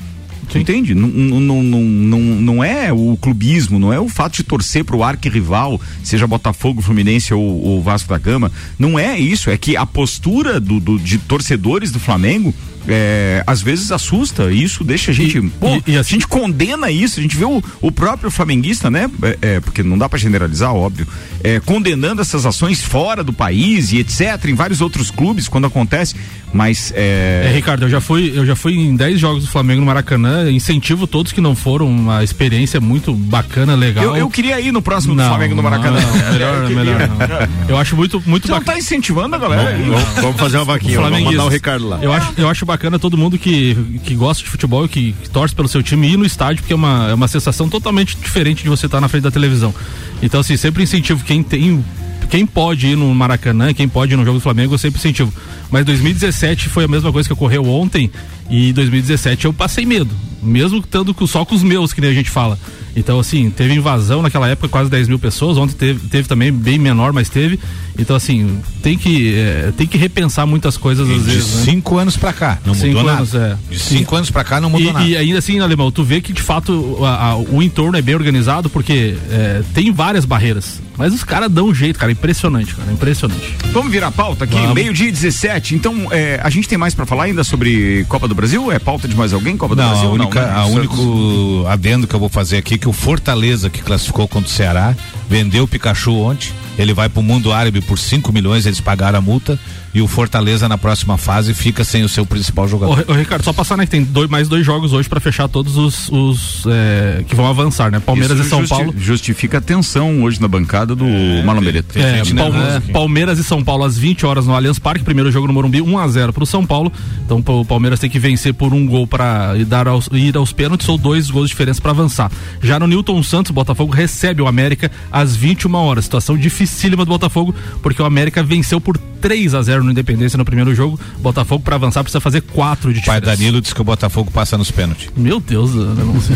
Sim. 0.52 0.60
Entende? 0.60 0.96
Não, 0.96 1.08
não, 1.08 1.62
não, 1.62 1.84
não, 1.84 2.20
não 2.20 2.64
é 2.64 2.92
o 2.92 3.16
clubismo, 3.22 3.78
não 3.78 3.94
é 3.94 4.00
o 4.00 4.10
fato 4.10 4.38
de 4.38 4.44
torcer 4.44 4.84
para 4.84 4.96
o 4.96 5.04
arquirrival, 5.04 5.80
seja 6.04 6.26
Botafogo, 6.26 6.82
Fluminense 6.82 7.34
ou, 7.34 7.42
ou 7.42 7.84
Vasco 7.84 8.10
da 8.10 8.18
Gama. 8.18 8.52
Não 8.78 8.98
é 8.98 9.20
isso, 9.20 9.52
é 9.52 9.58
que 9.58 9.78
a 9.78 9.86
postura 9.86 10.60
do, 10.60 10.80
do 10.80 10.98
de 10.98 11.20
torcedores 11.20 11.92
do 11.92 12.00
Flamengo 12.00 12.54
é, 12.88 13.44
às 13.46 13.62
vezes 13.62 13.92
assusta, 13.92 14.52
isso 14.52 14.84
deixa 14.84 15.12
a 15.12 15.14
gente. 15.14 15.38
E, 15.38 15.50
pô, 15.50 15.68
e, 15.86 15.94
e 15.94 15.98
assim, 15.98 16.16
a 16.16 16.20
gente 16.20 16.28
condena 16.28 16.90
isso, 16.90 17.20
a 17.20 17.24
gente 17.24 17.36
vê 17.36 17.46
o, 17.46 17.62
o 17.82 17.92
próprio 17.92 18.32
flamenguista, 18.32 18.90
né? 18.90 19.10
É, 19.22 19.38
é, 19.42 19.60
porque 19.60 19.84
não 19.84 19.98
dá 19.98 20.08
para 20.08 20.20
generalizar, 20.20 20.74
óbvio, 20.74 21.08
é, 21.44 21.60
condenando 21.60 22.22
essas 22.22 22.46
ações 22.46 22.82
fora 22.82 23.24
do 23.24 23.34
país 23.34 23.92
e 23.92 24.00
etc., 24.00 24.46
em 24.46 24.56
vários 24.56 24.82
outros 24.82 25.12
clubes, 25.12 25.48
quando 25.48 25.68
acontece. 25.68 26.16
Mas 26.52 26.92
é... 26.96 27.46
é. 27.46 27.52
Ricardo, 27.54 27.84
eu 27.84 27.90
já 27.90 28.02
fui, 28.02 28.32
eu 28.36 28.46
já 28.46 28.56
fui 28.56 28.74
em 28.74 28.96
10 28.96 29.20
jogos 29.20 29.44
do 29.44 29.52
Flamengo 29.52 29.82
no 29.82 29.86
Maracanã, 29.86 30.50
incentivo 30.52 31.06
todos 31.06 31.32
que 31.32 31.40
não 31.40 31.56
foram, 31.56 31.88
uma 31.88 32.24
experiência 32.24 32.82
muito 32.82 33.14
bacana, 33.14 33.76
legal. 33.76 34.04
Eu, 34.04 34.18
eu 34.18 34.30
queria 34.30 34.60
ir 34.60 34.72
no 34.72 34.82
próximo 34.82 35.14
não, 35.14 35.26
do 35.26 35.30
Flamengo 35.30 35.56
no 35.56 35.64
Maracanã. 35.64 36.00
Não, 36.00 36.18
não, 36.18 36.32
melhor, 36.34 36.70
melhor 36.70 37.08
não. 37.08 37.70
Eu 37.70 37.78
acho 37.78 37.96
muito, 37.96 38.22
muito 38.26 38.48
Você 38.48 38.54
bacana. 38.54 38.66
não 38.66 38.74
tá 38.74 38.80
incentivando 38.80 39.36
a 39.36 39.40
galera? 39.40 39.78
Vamos, 39.78 40.04
vamos 40.16 40.38
fazer 40.38 40.58
uma 40.58 40.66
vaquinha, 40.66 41.00
vamos 41.00 41.22
mandar 41.22 41.46
o 41.46 41.50
Ricardo 41.50 41.88
lá. 41.88 42.00
Eu 42.02 42.12
acho, 42.12 42.34
eu 42.38 42.50
acho 42.50 42.66
bacana 42.70 43.00
todo 43.00 43.18
mundo 43.18 43.38
que, 43.38 44.00
que 44.04 44.14
gosta 44.14 44.44
de 44.44 44.50
futebol 44.50 44.88
que, 44.88 45.14
que 45.14 45.30
torce 45.30 45.56
pelo 45.56 45.68
seu 45.68 45.82
time 45.82 46.08
ir 46.14 46.18
no 46.18 46.26
estádio, 46.26 46.62
porque 46.62 46.74
é 46.74 46.76
uma, 46.76 47.10
é 47.10 47.14
uma 47.14 47.28
sensação 47.28 47.68
totalmente 47.68 48.16
diferente 48.16 48.64
de 48.64 48.70
você 48.70 48.86
estar 48.86 49.02
na 49.02 49.08
frente 49.08 49.24
da 49.24 49.32
televisão. 49.32 49.74
Então, 50.22 50.40
assim, 50.40 50.56
sempre 50.56 50.84
incentivo 50.84 51.24
quem 51.24 51.42
tem 51.42 51.84
quem 52.30 52.46
pode 52.46 52.86
ir 52.86 52.96
no 52.96 53.14
Maracanã, 53.16 53.74
quem 53.74 53.90
pode 53.90 54.14
ir 54.14 54.16
no 54.16 54.24
jogo 54.24 54.38
do 54.38 54.42
Flamengo, 54.42 54.76
eu 54.76 54.78
sempre 54.78 55.00
incentivo. 55.00 55.34
Mas 55.72 55.84
2017 55.84 56.70
foi 56.70 56.84
a 56.84 56.88
mesma 56.88 57.12
coisa 57.12 57.28
que 57.28 57.34
ocorreu 57.34 57.66
ontem 57.66 58.12
e 58.48 58.72
2017 58.72 59.46
eu 59.46 59.54
passei 59.54 59.84
medo, 59.84 60.14
mesmo 60.42 60.78
estando 60.78 61.16
só 61.28 61.44
com 61.44 61.56
os 61.56 61.64
meus, 61.64 61.92
que 61.92 62.00
nem 62.00 62.12
a 62.12 62.14
gente 62.14 62.30
fala. 62.30 62.60
Então, 63.00 63.18
assim, 63.18 63.50
teve 63.50 63.74
invasão 63.74 64.22
naquela 64.22 64.48
época, 64.50 64.68
quase 64.68 64.90
10 64.90 65.08
mil 65.08 65.18
pessoas. 65.18 65.58
Ontem 65.58 65.74
teve, 65.74 66.08
teve 66.10 66.28
também 66.28 66.52
bem 66.52 66.78
menor, 66.78 67.14
mas 67.14 67.30
teve. 67.30 67.58
Então, 67.98 68.14
assim, 68.14 68.60
tem 68.84 68.98
que, 68.98 69.34
é, 69.36 69.72
tem 69.76 69.88
que 69.88 69.98
repensar 69.98 70.46
muitas 70.46 70.76
coisas 70.76 71.08
e 71.08 71.14
às 71.14 71.24
de 71.24 71.24
vezes. 71.24 71.46
De 71.50 71.58
né? 71.58 71.64
cinco 71.64 71.98
anos 71.98 72.18
pra 72.18 72.34
cá, 72.34 72.60
não 72.66 72.74
cinco 72.74 72.98
mudou 72.98 73.10
anos, 73.10 73.34
nada. 73.34 73.60
É. 73.70 73.74
De 73.74 73.80
cinco 73.80 74.16
anos 74.16 74.30
pra 74.30 74.44
cá 74.44 74.60
não 74.60 74.70
mudou 74.70 74.90
e, 74.90 74.94
nada. 74.94 75.06
E 75.06 75.16
ainda 75.16 75.40
assim, 75.40 75.60
Alemão, 75.60 75.90
tu 75.92 76.04
vê 76.04 76.20
que 76.20 76.34
de 76.34 76.42
fato 76.42 76.98
a, 77.02 77.30
a, 77.30 77.38
o 77.38 77.64
entorno 77.64 77.98
é 77.98 78.02
bem 78.02 78.16
organizado, 78.16 78.70
porque 78.70 79.16
é, 79.32 79.62
tem 79.74 79.92
várias 79.92 80.26
barreiras. 80.26 80.82
Mas 81.00 81.14
os 81.14 81.24
caras 81.24 81.50
dão 81.50 81.68
um 81.68 81.74
jeito, 81.74 81.98
cara. 81.98 82.12
Impressionante, 82.12 82.76
cara. 82.76 82.92
Impressionante. 82.92 83.56
Vamos 83.72 83.90
virar 83.90 84.08
a 84.08 84.12
pauta 84.12 84.44
aqui, 84.44 84.60
meio-dia 84.74 85.10
17. 85.10 85.74
Então, 85.74 86.10
é, 86.12 86.42
a 86.44 86.50
gente 86.50 86.68
tem 86.68 86.78
mais 86.78 86.94
para 86.94 87.06
falar 87.06 87.24
ainda 87.24 87.42
sobre 87.42 88.06
Copa 88.10 88.28
do 88.28 88.36
Brasil? 88.36 88.70
É 88.70 88.80
pauta 88.80 89.08
de 89.08 89.16
mais 89.16 89.32
alguém? 89.32 89.56
Copa 89.56 89.76
do 89.76 89.82
não, 89.82 89.90
Brasil? 89.90 90.10
A 90.10 90.12
única, 90.12 90.42
não, 90.42 90.48
né? 90.48 90.54
a 90.60 90.66
único 90.66 91.66
adendo 91.68 92.06
que 92.06 92.14
eu 92.14 92.20
vou 92.20 92.28
fazer 92.28 92.58
aqui 92.58 92.76
é 92.76 92.78
que 92.78 92.90
o 92.90 92.92
Fortaleza, 92.92 93.70
que 93.70 93.82
classificou 93.82 94.28
contra 94.28 94.50
o 94.50 94.52
Ceará, 94.52 94.94
vendeu 95.30 95.64
o 95.64 95.68
Pikachu 95.70 96.18
ontem. 96.18 96.52
Ele 96.78 96.94
vai 96.94 97.10
para 97.10 97.20
o 97.20 97.24
mundo 97.24 97.52
árabe 97.52 97.82
por 97.82 97.98
5 97.98 98.32
milhões, 98.32 98.66
eles 98.66 98.80
pagaram 98.80 99.20
a 99.20 99.22
multa 99.22 99.60
e 99.94 100.02
o 100.02 100.08
Fortaleza 100.08 100.70
na 100.70 100.78
próxima 100.78 101.18
fase 101.18 101.54
fica 101.54 101.84
sem 101.84 102.04
o 102.04 102.10
seu 102.10 102.26
principal 102.26 102.68
jogador. 102.68 103.06
Ô, 103.08 103.12
ô 103.12 103.16
Ricardo, 103.16 103.44
só 103.44 103.52
passar, 103.52 103.78
né, 103.78 103.86
que 103.86 103.92
tem 103.92 104.04
dois, 104.04 104.30
mais 104.30 104.48
dois 104.48 104.66
jogos 104.66 104.94
hoje 104.94 105.10
para 105.10 105.20
fechar 105.20 105.48
todos 105.48 105.78
os, 105.78 106.10
os 106.10 106.64
é, 106.68 107.24
que 107.28 107.36
vão 107.36 107.48
avançar, 107.48 107.92
né? 107.92 108.00
Palmeiras 108.00 108.38
Isso 108.38 108.48
e 108.48 108.50
São 108.50 108.60
justi 108.60 108.76
Paulo. 108.76 108.94
Justifica 108.98 109.58
a 109.58 109.62
tensão 109.62 110.24
hoje 110.24 110.40
na 110.40 110.48
bancada 110.48 110.96
do 110.96 111.06
é, 111.06 111.44
Marlon 111.44 111.62
Beretta. 111.62 112.00
É, 112.00 112.22
é, 112.22 112.92
Palmeiras 112.92 113.40
e 113.40 113.44
São 113.44 113.64
Paulo 113.64 113.84
às 113.84 113.98
20 113.98 114.26
horas 114.26 114.46
no 114.46 114.54
Allianz 114.56 114.78
Parque, 114.78 115.04
primeiro 115.04 115.32
jogo 115.32 115.48
no 115.48 115.54
Morumbi, 115.54 115.82
1 115.82 115.98
a 115.98 116.08
0 116.08 116.34
para 116.34 116.44
o 116.44 116.48
São 116.48 116.66
Paulo. 116.66 116.92
Então 117.26 117.44
o 117.46 117.66
Palmeiras 117.66 118.00
tem 118.00 118.10
que 118.10 118.20
vencer 118.20 118.54
por 118.54 118.74
um 118.74 118.86
gol 118.86 119.08
para 119.08 119.56
dar 119.66 119.88
aos, 119.88 120.08
ir 120.12 120.38
aos 120.38 120.54
pênaltis 120.54 120.88
ou 120.88 120.98
dois 120.98 121.30
gols 121.30 121.48
de 121.48 121.54
diferença 121.54 121.82
para 121.82 121.92
avançar. 121.92 122.32
Já 122.62 122.80
no 122.80 122.88
Newton 122.88 123.22
Santos, 123.24 123.50
o 123.50 123.54
Botafogo 123.54 123.92
recebe 123.92 124.42
o 124.42 124.48
América 124.48 124.92
às 125.12 125.36
21 125.36 125.74
horas. 125.74 126.06
Situação 126.06 126.38
dificílima 126.70 127.04
do 127.04 127.10
Botafogo, 127.10 127.54
porque 127.82 128.02
o 128.02 128.06
América 128.06 128.44
venceu 128.44 128.80
por 128.80 128.98
3 128.98 129.54
a 129.54 129.62
0 129.62 129.84
no 129.84 129.92
Independência 129.92 130.38
no 130.38 130.46
primeiro 130.46 130.74
jogo. 130.74 131.00
Botafogo 131.20 131.64
para 131.64 131.76
avançar 131.76 132.04
precisa 132.04 132.22
fazer 132.22 132.42
4 132.42 132.94
de 132.94 133.00
diferença. 133.00 133.26
Pai 133.26 133.36
Danilo 133.36 133.60
disse 133.60 133.76
que 133.76 133.82
o 133.82 133.84
Botafogo 133.84 134.32
passa 134.32 134.58
nos 134.58 134.72
pênaltis. 134.72 135.10
Meu 135.16 135.40
Deus, 135.40 135.74
eu 135.74 135.96
não 135.96 136.22
sei. 136.22 136.36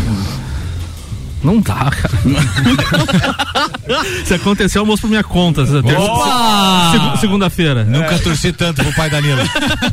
Não 1.44 1.60
dá, 1.60 1.92
cara. 1.92 2.18
Se 4.26 4.34
acontecer, 4.34 4.80
eu 4.80 4.86
mostro 4.86 5.08
por 5.08 5.10
minha 5.10 5.24
conta. 5.24 5.66
Seg 5.66 5.84
Segunda-feira. 7.20 7.84
Nunca 7.84 8.18
torci 8.20 8.54
tanto 8.54 8.82
pro 8.82 8.94
pai 8.94 9.10
Danilo. 9.10 9.42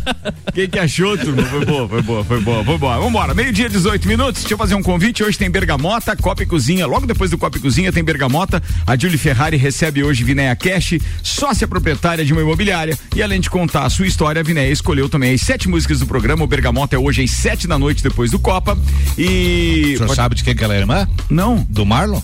Quem 0.54 0.68
que 0.68 0.78
achou, 0.78 1.18
turma? 1.18 1.42
Foi 1.42 1.64
boa, 1.64 1.88
foi 1.88 2.02
boa, 2.02 2.24
foi 2.24 2.40
boa, 2.40 2.64
foi 2.64 2.78
boa. 2.78 2.98
Vambora, 2.98 3.34
meio-dia, 3.34 3.68
18 3.68 4.06
minutos. 4.06 4.42
Deixa 4.42 4.54
eu 4.54 4.58
fazer 4.58 4.74
um 4.74 4.82
convite. 4.82 5.24
Hoje 5.24 5.36
tem 5.36 5.50
Bergamota, 5.50 6.14
Copa 6.16 6.42
e 6.42 6.46
Cozinha. 6.46 6.86
Logo 6.86 7.06
depois 7.06 7.30
do 7.30 7.38
Copa 7.38 7.58
e 7.58 7.60
Cozinha 7.60 7.92
tem 7.92 8.04
Bergamota. 8.04 8.62
A 8.86 8.96
Julie 8.96 9.18
Ferrari 9.18 9.56
recebe 9.56 10.04
hoje 10.04 10.22
Vinéia 10.22 10.54
Cash, 10.54 10.98
sócia 11.22 11.66
proprietária 11.66 12.24
de 12.24 12.32
uma 12.32 12.42
imobiliária. 12.42 12.96
E 13.14 13.22
além 13.22 13.40
de 13.40 13.50
contar 13.50 13.84
a 13.84 13.90
sua 13.90 14.06
história, 14.06 14.40
a 14.40 14.42
Vinéia 14.42 14.70
escolheu 14.70 15.08
também 15.08 15.34
as 15.34 15.40
sete 15.40 15.68
músicas 15.68 15.98
do 15.98 16.06
programa. 16.06 16.44
O 16.44 16.46
Bergamota 16.46 16.94
é 16.94 16.98
hoje 16.98 17.22
às 17.22 17.30
sete 17.30 17.66
da 17.66 17.78
noite 17.78 18.02
depois 18.02 18.30
do 18.30 18.38
Copa. 18.38 18.78
E. 19.18 19.94
O 19.94 19.98
senhor 19.98 20.14
sabe 20.14 20.36
de 20.36 20.44
quem 20.44 20.54
que 20.54 20.62
ela 20.62 20.74
é 20.74 20.78
irmã? 20.78 21.08
Não. 21.28 21.39
Do 21.68 21.86
Marlon? 21.86 22.22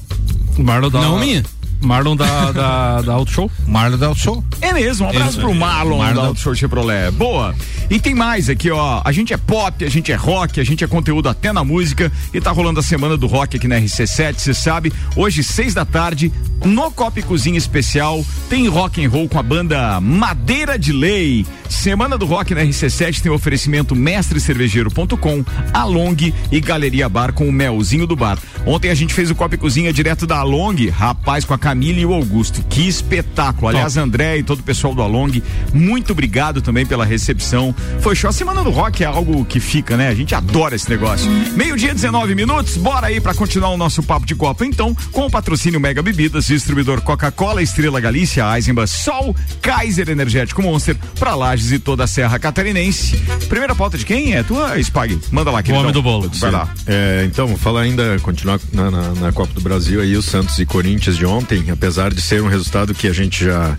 Marlon 0.59 0.91
da. 0.91 1.01
Não, 1.01 1.19
minha. 1.19 1.43
Marlon 1.81 2.17
da, 2.17 2.53
da, 2.53 3.03
da 3.03 3.13
Auto 3.13 3.31
Show? 3.31 3.51
Marlon 3.67 3.97
da 3.99 4.07
Auto 4.09 4.21
Show. 4.21 4.45
É 4.61 4.73
mesmo, 4.73 5.07
um 5.07 5.11
abraço 5.11 5.39
É, 5.39 5.43
pro 5.43 5.55
Marlon, 5.55 5.99
Marlon. 5.99 6.23
da 6.23 6.29
Auto 6.29 6.41
Show 6.41 6.55
Chevrolet. 6.55 7.11
Boa. 7.13 7.55
E 7.89 8.01
tem 8.01 8.15
mais 8.15 8.49
aqui, 8.49 8.71
ó. 8.71 9.01
A 9.05 9.13
gente 9.13 9.33
é 9.33 9.37
pop, 9.37 9.85
a 9.85 9.89
gente 9.89 10.11
é 10.11 10.15
rock, 10.17 10.59
a 10.61 10.65
gente 10.65 10.83
é 10.83 10.87
conteúdo 10.87 11.29
até 11.29 11.53
na 11.53 11.63
música. 11.63 12.11
E 12.35 12.41
tá 12.41 12.51
rolando 12.51 12.81
a 12.81 12.83
semana 12.83 13.17
do 13.17 13.27
rock 13.27 13.57
aqui 13.57 13.69
na 13.69 13.77
RC7, 13.77 14.35
você 14.39 14.55
sabe. 14.55 14.93
Hoje, 15.15 15.45
seis 15.45 15.73
da 15.75 15.85
tarde, 15.85 16.33
no 16.65 16.91
Copa 16.91 17.21
e 17.21 17.23
Cozinha 17.23 17.57
Especial, 17.59 18.25
tem 18.49 18.67
rock 18.69 19.05
and 19.05 19.09
roll 19.09 19.29
com 19.29 19.39
a 19.39 19.43
banda 19.43 20.01
Madeira 20.01 20.79
de 20.79 20.93
Lei. 20.93 21.47
Semana 21.69 22.17
do 22.17 22.25
Rock 22.27 22.55
na 22.55 22.63
RC7 22.63 23.21
tem 23.21 23.31
oferecimento 23.33 23.95
mestrecervejeiro.com, 23.95 25.45
Along 25.75 26.33
e 26.51 26.61
Galeria 26.61 27.09
Bar 27.09 27.33
com 27.33 27.49
o 27.49 27.53
Melzinho 27.53 28.07
do 28.07 28.15
Bar. 28.17 28.39
Ontem 28.65 28.89
a 28.91 28.95
gente 28.95 29.13
fez 29.13 29.31
o 29.31 29.35
Copa 29.35 29.57
e 29.57 29.59
Cozinha 29.59 29.93
direto 29.93 30.27
da 30.27 30.39
Along, 30.39 30.89
rapaz, 30.91 31.45
com 31.45 31.55
a 31.55 31.59
Camila 31.77 32.01
e 32.01 32.07
o 32.07 32.15
Augusto. 32.15 32.63
Que 32.71 32.89
espetáculo. 32.89 33.69
Aliás, 33.69 33.99
André 33.99 34.39
e 34.39 34.43
todo 34.43 34.61
o 34.61 34.63
pessoal 34.63 34.95
do 34.95 35.03
Along, 35.03 35.43
muito 35.75 36.13
obrigado 36.13 36.63
também 36.63 36.87
pela 36.87 37.05
recepção. 37.05 37.75
Foi 38.01 38.17
show. 38.17 38.31
A 38.31 38.33
Semana 38.33 38.65
do 38.65 38.71
Rock 38.71 39.03
é 39.05 39.07
algo 39.07 39.45
que 39.45 39.61
fica, 39.61 39.95
né? 39.95 40.09
A 40.09 40.15
gente 40.15 40.35
adora 40.35 40.75
esse 40.75 40.89
negócio. 40.89 41.31
Meio-dia, 41.55 41.93
19 41.93 42.35
minutos. 42.35 42.79
Bora 42.79 43.09
aí 43.09 43.21
pra 43.21 43.35
continuar 43.35 43.69
o 43.71 43.77
nosso 43.77 44.03
papo 44.03 44.25
de 44.25 44.35
Copa, 44.35 44.65
então, 44.65 44.97
com 45.13 45.27
o 45.27 45.31
patrocínio 45.31 45.79
Mega 45.79 46.03
Bebidas, 46.03 46.47
distribuidor 46.47 47.03
Coca-Cola, 47.03 47.63
Estrela 47.63 48.01
Galícia, 48.01 48.45
Eisenbahn, 48.57 48.87
Sol, 48.87 49.37
Kaiser 49.61 50.09
Energético 50.09 50.63
Monster, 50.63 50.97
pra 51.19 51.35
Lages 51.35 51.73
e 51.73 51.79
toda 51.79 52.05
a 52.05 52.07
Serra 52.07 52.39
Catarinense. 52.39 53.17
Primeira 53.51 53.75
pauta 53.75 53.99
de 53.99 54.07
quem 54.07 54.35
é? 54.35 54.43
Tua, 54.43 54.79
Spag. 54.81 55.19
Manda 55.31 55.51
lá, 55.51 55.61
O 55.61 55.63
queridão. 55.63 55.83
homem 55.83 55.93
do 55.93 56.03
bolo. 56.03 56.31
Vai 56.39 56.51
lá. 56.51 56.69
É, 56.87 57.25
então, 57.27 57.47
vou 57.47 57.59
falar 57.59 57.83
ainda, 57.83 58.19
continuar 58.23 58.59
na, 58.73 58.91
na, 58.91 59.09
na 59.15 59.33
Copa 59.33 59.53
do 59.53 59.61
Brasil 59.61 60.01
aí, 60.01 60.17
o 60.17 60.23
Santos 60.23 60.59
e 60.59 60.65
Corinthians 60.65 61.17
de 61.17 61.27
ontem, 61.27 61.56
apesar 61.71 62.13
de 62.13 62.21
ser 62.23 62.43
um 62.43 62.49
resultado 62.49 62.95
que 62.95 63.07
a 63.09 63.13
gente 63.13 63.45
já 63.45 63.77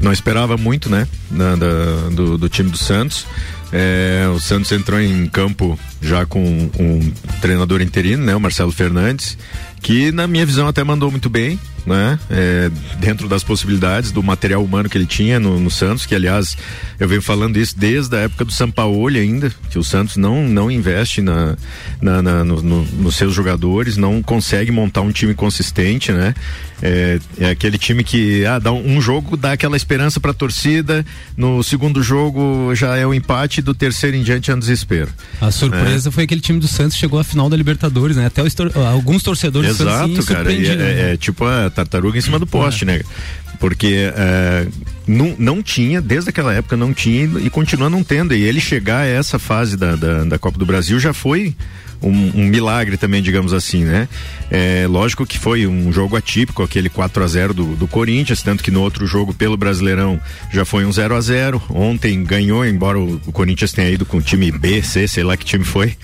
não 0.00 0.12
esperava 0.12 0.56
muito, 0.56 0.88
né, 0.90 1.06
na- 1.30 1.56
da- 1.56 2.08
do, 2.12 2.36
do 2.38 2.48
time 2.48 2.70
do 2.70 2.78
Santos. 2.78 3.26
É, 3.74 4.26
o 4.34 4.38
Santos 4.38 4.70
entrou 4.70 5.00
em 5.00 5.26
campo 5.26 5.78
já 6.02 6.26
com 6.26 6.42
um 6.78 7.12
treinador 7.40 7.80
interino, 7.80 8.22
né, 8.22 8.36
o 8.36 8.40
Marcelo 8.40 8.70
Fernandes, 8.70 9.38
que 9.80 10.12
na 10.12 10.26
minha 10.26 10.44
visão 10.44 10.68
até 10.68 10.84
mandou 10.84 11.10
muito 11.10 11.30
bem, 11.30 11.58
né, 11.86 12.18
é, 12.28 12.70
dentro 13.00 13.26
das 13.30 13.42
possibilidades 13.42 14.12
do 14.12 14.22
material 14.22 14.62
humano 14.62 14.90
que 14.90 14.98
ele 14.98 15.06
tinha 15.06 15.40
no, 15.40 15.58
no 15.58 15.70
Santos, 15.70 16.04
que 16.04 16.14
aliás 16.14 16.54
eu 17.00 17.08
venho 17.08 17.22
falando 17.22 17.56
isso 17.56 17.74
desde 17.78 18.14
a 18.14 18.20
época 18.20 18.44
do 18.44 18.52
Sampaoli 18.52 19.18
ainda, 19.18 19.50
que 19.70 19.78
o 19.78 19.82
Santos 19.82 20.18
não 20.18 20.46
não 20.46 20.70
investe 20.70 21.22
na, 21.22 21.56
na, 22.00 22.20
na- 22.20 22.44
no- 22.44 22.60
no- 22.60 22.84
nos 22.84 23.16
seus 23.16 23.32
jogadores, 23.34 23.96
não 23.96 24.22
consegue 24.22 24.70
montar 24.70 25.00
um 25.00 25.10
time 25.10 25.32
consistente, 25.34 26.12
né? 26.12 26.34
É, 26.82 27.20
é 27.38 27.50
aquele 27.50 27.78
time 27.78 28.02
que 28.02 28.44
ah, 28.44 28.58
dá 28.58 28.72
um, 28.72 28.96
um 28.96 29.00
jogo 29.00 29.36
dá 29.36 29.52
aquela 29.52 29.76
esperança 29.76 30.18
para 30.18 30.32
a 30.32 30.34
torcida, 30.34 31.06
no 31.36 31.62
segundo 31.62 32.02
jogo 32.02 32.74
já 32.74 32.96
é 32.96 33.06
o 33.06 33.14
empate, 33.14 33.62
do 33.62 33.72
terceiro 33.72 34.16
em 34.16 34.22
diante 34.22 34.50
é 34.50 34.54
um 34.54 34.58
desespero. 34.58 35.08
A 35.40 35.50
surpresa 35.52 36.10
foi 36.10 36.24
aquele 36.24 36.40
time 36.40 36.58
do 36.58 36.66
Santos 36.66 36.96
chegou 36.96 37.20
à 37.20 37.24
final 37.24 37.48
da 37.48 37.56
Libertadores, 37.56 38.16
né? 38.16 38.26
Até 38.26 38.42
tor- 38.50 38.72
alguns 38.76 39.22
torcedores 39.22 39.76
do 39.78 39.84
Santos 39.84 40.18
Exato, 40.18 40.26
cara. 40.26 40.52
E 40.52 40.56
surpreendiam, 40.56 40.74
é, 40.74 40.76
né? 40.94 41.12
é 41.12 41.16
tipo 41.16 41.44
a 41.44 41.70
tartaruga 41.70 42.18
em 42.18 42.20
cima 42.20 42.38
do 42.38 42.46
poste, 42.46 42.84
né? 42.84 43.00
Porque 43.60 44.10
é, 44.16 44.66
não, 45.06 45.36
não 45.38 45.62
tinha, 45.62 46.00
desde 46.00 46.30
aquela 46.30 46.52
época 46.52 46.76
não 46.76 46.92
tinha 46.92 47.30
e 47.38 47.48
continua 47.48 47.88
não 47.88 48.02
tendo. 48.02 48.34
E 48.34 48.42
ele 48.42 48.60
chegar 48.60 49.02
a 49.02 49.06
essa 49.06 49.38
fase 49.38 49.76
da, 49.76 49.94
da, 49.94 50.24
da 50.24 50.38
Copa 50.38 50.58
do 50.58 50.66
Brasil 50.66 50.98
já 50.98 51.12
foi 51.12 51.54
um, 52.02 52.42
um 52.42 52.46
milagre 52.46 52.96
também, 52.96 53.22
digamos 53.22 53.52
assim, 53.52 53.84
né? 53.84 54.08
É, 54.50 54.86
lógico 54.88 55.24
que 55.24 55.38
foi 55.38 55.66
um 55.66 55.92
jogo 55.92 56.16
atípico, 56.16 56.62
aquele 56.62 56.88
4 56.88 57.22
a 57.22 57.26
0 57.26 57.54
do, 57.54 57.76
do 57.76 57.88
Corinthians, 57.88 58.42
tanto 58.42 58.62
que 58.62 58.70
no 58.70 58.82
outro 58.82 59.06
jogo 59.06 59.32
pelo 59.32 59.56
Brasileirão 59.56 60.20
já 60.52 60.64
foi 60.64 60.84
um 60.84 60.92
0 60.92 61.14
a 61.14 61.20
0 61.20 61.62
Ontem 61.70 62.22
ganhou, 62.22 62.66
embora 62.66 62.98
o, 62.98 63.20
o 63.26 63.32
Corinthians 63.32 63.72
tenha 63.72 63.90
ido 63.90 64.04
com 64.04 64.18
o 64.18 64.22
time 64.22 64.50
B, 64.50 64.82
C, 64.82 65.06
sei 65.08 65.24
lá 65.24 65.36
que 65.36 65.44
time 65.44 65.64
foi. 65.64 65.96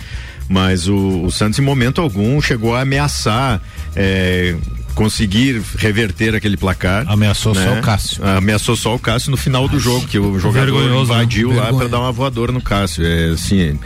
Mas 0.49 0.89
o, 0.89 1.25
o 1.25 1.31
Santos, 1.31 1.59
em 1.59 1.63
momento 1.63 2.01
algum, 2.01 2.41
chegou 2.41 2.75
a 2.75 2.81
ameaçar 2.81 3.61
é, 3.99 4.57
conseguir 4.95 5.63
reverter 5.77 6.35
aquele 6.35 6.57
placar. 6.57 7.05
Ameaçou 7.09 7.55
né? 7.55 7.65
só 7.65 7.79
o 7.79 7.83
Cássio. 7.83 8.25
Ameaçou 8.25 8.77
só 8.77 8.95
o 8.95 8.99
Cássio 8.99 9.31
no 9.31 9.37
final 9.37 9.69
do 9.69 9.79
jogo, 9.79 10.07
que 10.07 10.19
o 10.19 10.39
jogador 10.39 10.73
Vergonhoso, 10.73 11.13
invadiu 11.13 11.53
lá 11.53 11.73
para 11.73 11.89
dar 11.89 12.01
uma 12.01 12.13
voadora 12.13 12.53
no 12.53 12.61
Cássio. 12.61 13.05
É 13.05 13.31
assim, 13.31 13.79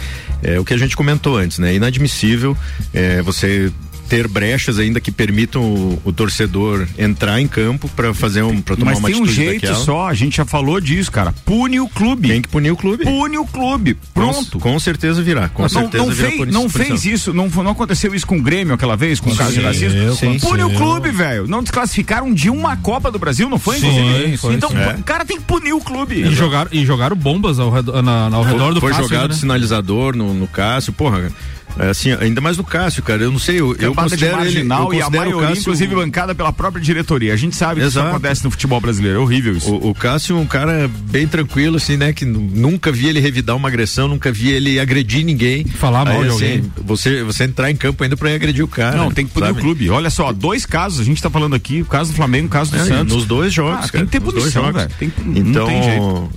é 0.42 0.60
o 0.60 0.64
que 0.64 0.74
a 0.74 0.78
gente 0.78 0.96
comentou 0.96 1.36
antes, 1.36 1.58
né? 1.58 1.74
Inadmissível 1.74 2.56
é, 2.92 3.22
você 3.22 3.72
ter 4.12 4.28
brechas 4.28 4.78
ainda 4.78 5.00
que 5.00 5.10
permitam 5.10 5.62
o, 5.62 6.02
o 6.04 6.12
torcedor 6.12 6.86
entrar 6.98 7.40
em 7.40 7.48
campo 7.48 7.88
para 7.96 8.12
fazer 8.12 8.42
um 8.42 8.60
para 8.60 8.76
tomar 8.76 8.90
Mas 8.90 8.98
uma 8.98 9.08
tem 9.08 9.16
um 9.18 9.22
atitude 9.22 9.42
jeito 9.42 9.62
daquela. 9.62 9.84
só, 9.86 10.06
a 10.06 10.12
gente 10.12 10.36
já 10.36 10.44
falou 10.44 10.78
disso, 10.82 11.10
cara. 11.10 11.32
Pune 11.46 11.80
o 11.80 11.88
clube. 11.88 12.28
Tem 12.28 12.42
que 12.42 12.48
punir 12.48 12.70
o 12.70 12.76
clube. 12.76 13.04
Pune 13.04 13.38
o 13.38 13.46
clube. 13.46 13.96
Pronto. 14.12 14.58
Com, 14.58 14.72
com 14.72 14.78
certeza 14.78 15.22
virá. 15.22 15.48
Com 15.48 15.62
não, 15.62 15.68
certeza 15.70 16.04
não 16.04 16.12
virá 16.12 16.28
fez, 16.28 16.52
não 16.52 16.68
fez 16.68 17.06
isso, 17.06 17.32
não, 17.32 17.48
não 17.48 17.70
aconteceu 17.70 18.14
isso 18.14 18.26
com 18.26 18.36
o 18.36 18.42
Grêmio 18.42 18.74
aquela 18.74 18.96
vez, 18.98 19.18
com 19.18 19.30
o 19.30 19.34
caso 19.34 19.54
de 19.54 19.60
racismo? 19.60 20.14
Sim, 20.14 20.38
Pune 20.38 20.62
o 20.62 20.70
clube, 20.74 21.10
velho. 21.10 21.48
Não 21.48 21.62
desclassificaram 21.62 22.34
de 22.34 22.50
uma 22.50 22.76
Copa 22.76 23.10
do 23.10 23.18
Brasil, 23.18 23.48
não 23.48 23.58
foi? 23.58 23.78
Sim, 23.78 24.36
foi, 24.36 24.54
então, 24.56 24.68
sim. 24.68 24.76
É. 24.76 24.96
o 25.00 25.02
cara 25.04 25.24
tem 25.24 25.38
que 25.38 25.44
punir 25.44 25.72
o 25.72 25.80
clube. 25.80 26.16
E 26.20 26.34
jogaram, 26.34 26.68
e 26.70 26.84
jogaram 26.84 27.16
bombas 27.16 27.58
ao 27.58 27.70
redor, 27.70 28.02
na- 28.02 28.26
ao 28.26 28.42
redor 28.42 28.74
do 28.74 28.80
foi 28.80 28.90
Cássio, 28.90 29.08
jogado 29.08 29.30
né? 29.30 29.36
sinalizador 29.36 30.14
no, 30.14 30.34
no 30.34 30.46
Cássio, 30.46 30.92
porra. 30.92 31.32
É 31.78 31.88
assim, 31.88 32.12
ainda 32.12 32.40
mais 32.40 32.56
no 32.56 32.64
Cássio, 32.64 33.02
cara. 33.02 33.22
Eu 33.22 33.30
não 33.32 33.38
sei, 33.38 33.60
eu, 33.60 33.68
eu 33.72 33.92
Cambada 33.94 34.16
de 34.16 34.24
considero 34.24 34.32
ele, 34.32 34.40
eu 34.60 34.64
marginal 34.66 34.94
e 34.94 34.96
a 35.00 35.04
considero 35.04 35.24
maioria, 35.24 35.48
Cássio- 35.48 35.60
inclusive, 35.62 35.94
bancada 35.94 36.34
pela 36.34 36.52
própria 36.52 36.82
diretoria. 36.82 37.32
A 37.32 37.36
gente 37.36 37.56
sabe 37.56 37.80
que 37.80 37.86
isso 37.86 37.98
Exato. 37.98 38.08
acontece 38.10 38.44
no 38.44 38.50
futebol 38.50 38.80
brasileiro. 38.80 39.18
É 39.18 39.20
horrível 39.22 39.56
isso. 39.56 39.72
O, 39.72 39.90
o 39.90 39.94
Cássio 39.94 40.36
é 40.36 40.40
um 40.40 40.46
cara 40.46 40.90
bem 41.10 41.26
tranquilo, 41.26 41.76
assim, 41.76 41.96
né? 41.96 42.12
Que 42.12 42.24
nu- 42.24 42.40
nunca 42.54 42.90
vi 42.92 43.08
ele 43.08 43.20
revidar 43.20 43.56
uma 43.56 43.68
agressão, 43.68 44.08
nunca 44.08 44.30
vi 44.32 44.50
ele 44.50 44.78
agredir 44.78 45.24
ninguém. 45.24 45.64
Falar 45.64 46.04
mal 46.04 46.20
Aí, 46.22 46.28
de 46.28 46.34
assim, 46.34 46.44
alguém. 46.56 46.72
Você, 46.84 47.22
você 47.22 47.44
entrar 47.44 47.70
em 47.70 47.76
campo 47.76 48.02
ainda 48.02 48.16
pra 48.16 48.34
agredir 48.34 48.64
o 48.64 48.68
cara. 48.68 48.96
Não, 48.96 49.10
tem 49.10 49.26
que 49.26 49.32
punir 49.32 49.50
o 49.50 49.54
clube. 49.54 49.88
Olha 49.90 50.10
só, 50.10 50.32
dois 50.32 50.66
casos. 50.66 51.00
A 51.00 51.04
gente 51.04 51.22
tá 51.22 51.30
falando 51.30 51.54
aqui, 51.54 51.82
o 51.82 51.86
caso 51.86 52.10
do 52.12 52.16
Flamengo, 52.16 52.46
o 52.46 52.50
caso 52.50 52.70
do 52.70 52.76
É, 52.78 52.84
Santos. 52.84 53.14
Nos 53.14 53.24
dois 53.24 53.52
jogos, 53.52 53.78
Ah, 53.78 53.82
tem 53.82 53.90
cara, 53.92 54.04
que 54.06 54.10
ter 54.12 54.20
punição, 54.20 54.72
velho. 54.72 54.90
Tem- 54.98 55.12
então, 55.34 55.66
tem 55.66 55.80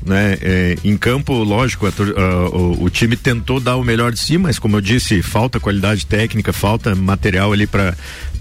né, 0.05 0.37
é, 0.41 0.77
em 0.83 0.95
campo, 0.97 1.33
lógico, 1.43 1.85
a 1.87 1.91
tor- 1.91 2.13
ah, 2.17 2.49
o, 2.55 2.83
o 2.85 2.89
time 2.89 3.15
tentou 3.15 3.59
dar 3.59 3.75
o 3.75 3.83
melhor 3.83 4.11
de 4.11 4.19
si, 4.19 4.37
mas 4.37 4.57
como 4.59 4.77
eu 4.77 4.81
disse, 4.81 5.21
falta 5.25 5.59
qualidade 5.59 6.05
técnica, 6.05 6.53
falta 6.53 6.95
material 6.95 7.51
ali 7.51 7.67
para 7.67 7.95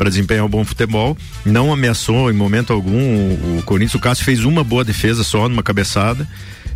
desempenhar 0.05 0.45
um 0.45 0.49
bom 0.49 0.65
futebol. 0.65 1.17
Não 1.45 1.73
ameaçou 1.73 2.31
em 2.31 2.35
momento 2.35 2.73
algum 2.73 2.99
o, 2.99 3.59
o 3.59 3.63
Corinthians. 3.65 3.95
O 3.95 3.99
Cássio 3.99 4.25
fez 4.25 4.45
uma 4.45 4.63
boa 4.63 4.85
defesa 4.85 5.25
só, 5.25 5.49
numa 5.49 5.63
cabeçada. 5.63 6.29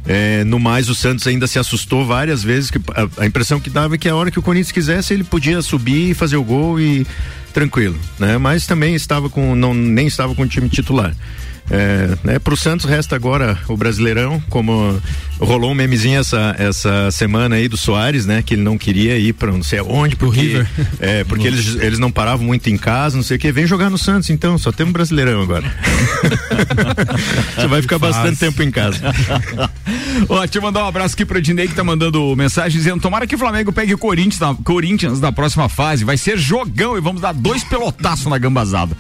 É, 0.07 0.43
no 0.45 0.59
mais, 0.59 0.89
o 0.89 0.95
Santos 0.95 1.27
ainda 1.27 1.47
se 1.47 1.59
assustou 1.59 2.07
várias 2.07 2.43
vezes. 2.43 2.71
Que 2.71 2.79
a, 2.95 3.23
a 3.23 3.27
impressão 3.27 3.61
que 3.61 3.71
dava 3.71 3.95
é 3.95 3.99
que 3.99 4.09
a 4.09 4.17
hora 4.17 4.31
que 4.31 4.39
o 4.39 4.43
Corinthians 4.43 4.73
quisesse, 4.73 5.13
ele 5.13 5.25
podia 5.25 5.61
subir 5.63 6.11
e 6.11 6.15
fazer 6.15 6.37
o 6.37 6.45
gol 6.45 6.81
e 6.81 7.07
tranquilo, 7.53 7.99
né? 8.19 8.39
Mas 8.39 8.67
também 8.67 8.95
estava 8.95 9.29
com, 9.29 9.55
não, 9.55 9.75
nem 9.75 10.07
estava 10.07 10.35
com 10.35 10.43
o 10.43 10.49
time 10.49 10.69
titular. 10.69 11.15
É, 11.71 12.17
né, 12.25 12.39
pro 12.39 12.57
Santos 12.57 12.87
resta 12.87 13.15
agora 13.15 13.59
o 13.69 13.77
Brasileirão, 13.77 14.43
como 14.49 15.01
rolou 15.39 15.71
um 15.71 15.75
memezinho 15.75 16.19
essa, 16.19 16.55
essa 16.59 17.11
semana 17.11 17.57
aí 17.57 17.69
do 17.69 17.77
Soares, 17.77 18.27
né? 18.27 18.43
Que 18.43 18.55
ele 18.55 18.63
não 18.63 18.79
queria 18.79 19.19
ir 19.19 19.33
para 19.33 19.53
não 19.53 19.63
sei 19.63 19.79
aonde, 19.79 20.17
porque, 20.17 20.41
River. 20.41 20.69
É, 21.01 21.25
porque 21.25 21.47
eles, 21.47 21.77
eles 21.77 21.99
não 21.99 22.11
paravam 22.11 22.47
muito 22.47 22.69
em 22.69 22.77
casa, 22.77 23.17
não 23.17 23.23
sei 23.23 23.37
o 23.37 23.41
que. 23.41 23.53
Vem 23.53 23.67
jogar 23.67 23.91
no 23.91 23.99
Santos, 23.99 24.31
então, 24.31 24.59
só 24.59 24.73
temos 24.73 24.93
Brasileirão 24.93 25.43
agora. 25.43 25.65
Você 27.55 27.67
vai 27.67 27.83
ficar 27.83 27.99
bastante 27.99 28.39
tempo 28.39 28.63
em 28.63 28.71
casa. 28.71 29.01
Ó, 30.29 30.41
deixa 30.41 30.59
eu 30.59 30.63
mandar 30.63 30.85
um 30.85 30.89
abraço 30.89 31.15
aqui 31.15 31.25
pro 31.25 31.39
Ednei 31.39 31.69
que 31.69 31.75
tá 31.75 31.85
mandando 31.85 32.35
mensagem 32.37 32.77
dizendo: 32.77 33.01
tomara 33.01 33.27
que 33.27 33.35
o 33.35 33.39
Flamengo 33.39 33.73
pegue 33.73 33.95
o 33.95 33.99
Corinthians 33.99 34.41
na, 34.41 34.55
Corinthians 34.55 35.21
na 35.21 35.31
próxima 35.31 35.69
fase. 35.69 36.05
Vai 36.05 36.17
ser 36.17 36.39
jogão 36.39 36.97
e 36.97 37.01
vamos 37.01 37.21
dar 37.21 37.33
dois 37.33 37.63
pelotaços 37.65 38.27
na 38.27 38.39
gambazada. 38.39 38.97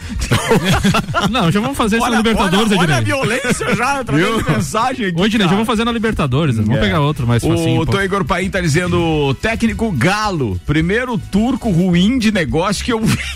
Não, 1.30 1.50
já 1.50 1.60
vamos 1.60 1.76
fazer 1.76 1.98
isso 1.98 2.08
na 2.08 2.16
Libertadores, 2.16 2.57
olha, 2.58 2.78
olha 2.78 2.96
a 2.96 3.00
violência 3.00 3.74
já, 3.74 4.00
através 4.00 4.44
de 4.44 4.50
mensagem 4.50 5.06
aqui. 5.06 5.20
Ô, 5.20 5.26
Ednei, 5.26 5.46
já 5.46 5.52
vamos 5.52 5.66
fazer 5.66 5.84
na 5.84 5.92
Libertadores. 5.92 6.56
Vamos 6.56 6.76
é. 6.76 6.80
pegar 6.80 7.00
outro 7.00 7.26
mais 7.26 7.42
facinho. 7.42 7.80
O 7.80 7.86
Tô 7.86 8.00
Igor 8.00 8.24
Paim 8.24 8.50
tá 8.50 8.60
dizendo: 8.60 9.34
técnico 9.40 9.90
Galo, 9.92 10.60
primeiro 10.66 11.16
turco 11.18 11.70
ruim 11.70 12.18
de 12.18 12.30
negócio 12.32 12.84
que 12.84 12.92
eu 12.92 13.00
vi. 13.00 13.18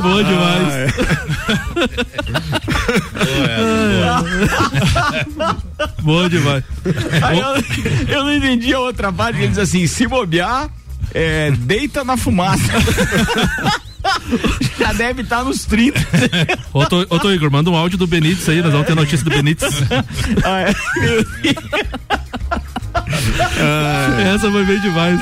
Boa 0.00 0.24
demais. 0.24 0.92
Boa 6.02 6.28
demais. 6.28 6.64
Eu, 6.86 8.14
eu, 8.14 8.24
não 8.24 8.34
entendi 8.34 8.74
a 8.74 8.80
outra 8.80 9.12
parte 9.12 9.36
que 9.36 9.44
ele 9.44 9.48
diz 9.48 9.58
assim: 9.58 9.86
se 9.86 10.06
bobear, 10.06 10.68
é, 11.14 11.50
deita 11.52 12.04
na 12.04 12.16
fumaça. 12.16 12.62
Já 14.78 14.92
deve 14.92 15.22
estar 15.22 15.38
tá 15.38 15.44
nos 15.44 15.64
30. 15.64 16.00
ô, 16.72 16.86
tô, 16.86 17.00
ô, 17.08 17.18
tô 17.18 17.30
Igor, 17.30 17.50
manda 17.50 17.70
um 17.70 17.76
áudio 17.76 17.98
do 17.98 18.06
Benítez 18.06 18.48
aí, 18.48 18.62
nós 18.62 18.72
vamos 18.72 18.86
ter 18.86 18.94
notícia 18.94 19.24
do 19.24 19.30
Benítez. 19.30 19.72
Ah, 20.44 20.60
é? 20.60 20.74
ah, 23.60 24.34
Essa 24.34 24.50
foi 24.50 24.64
bem 24.64 24.80
demais. 24.80 25.20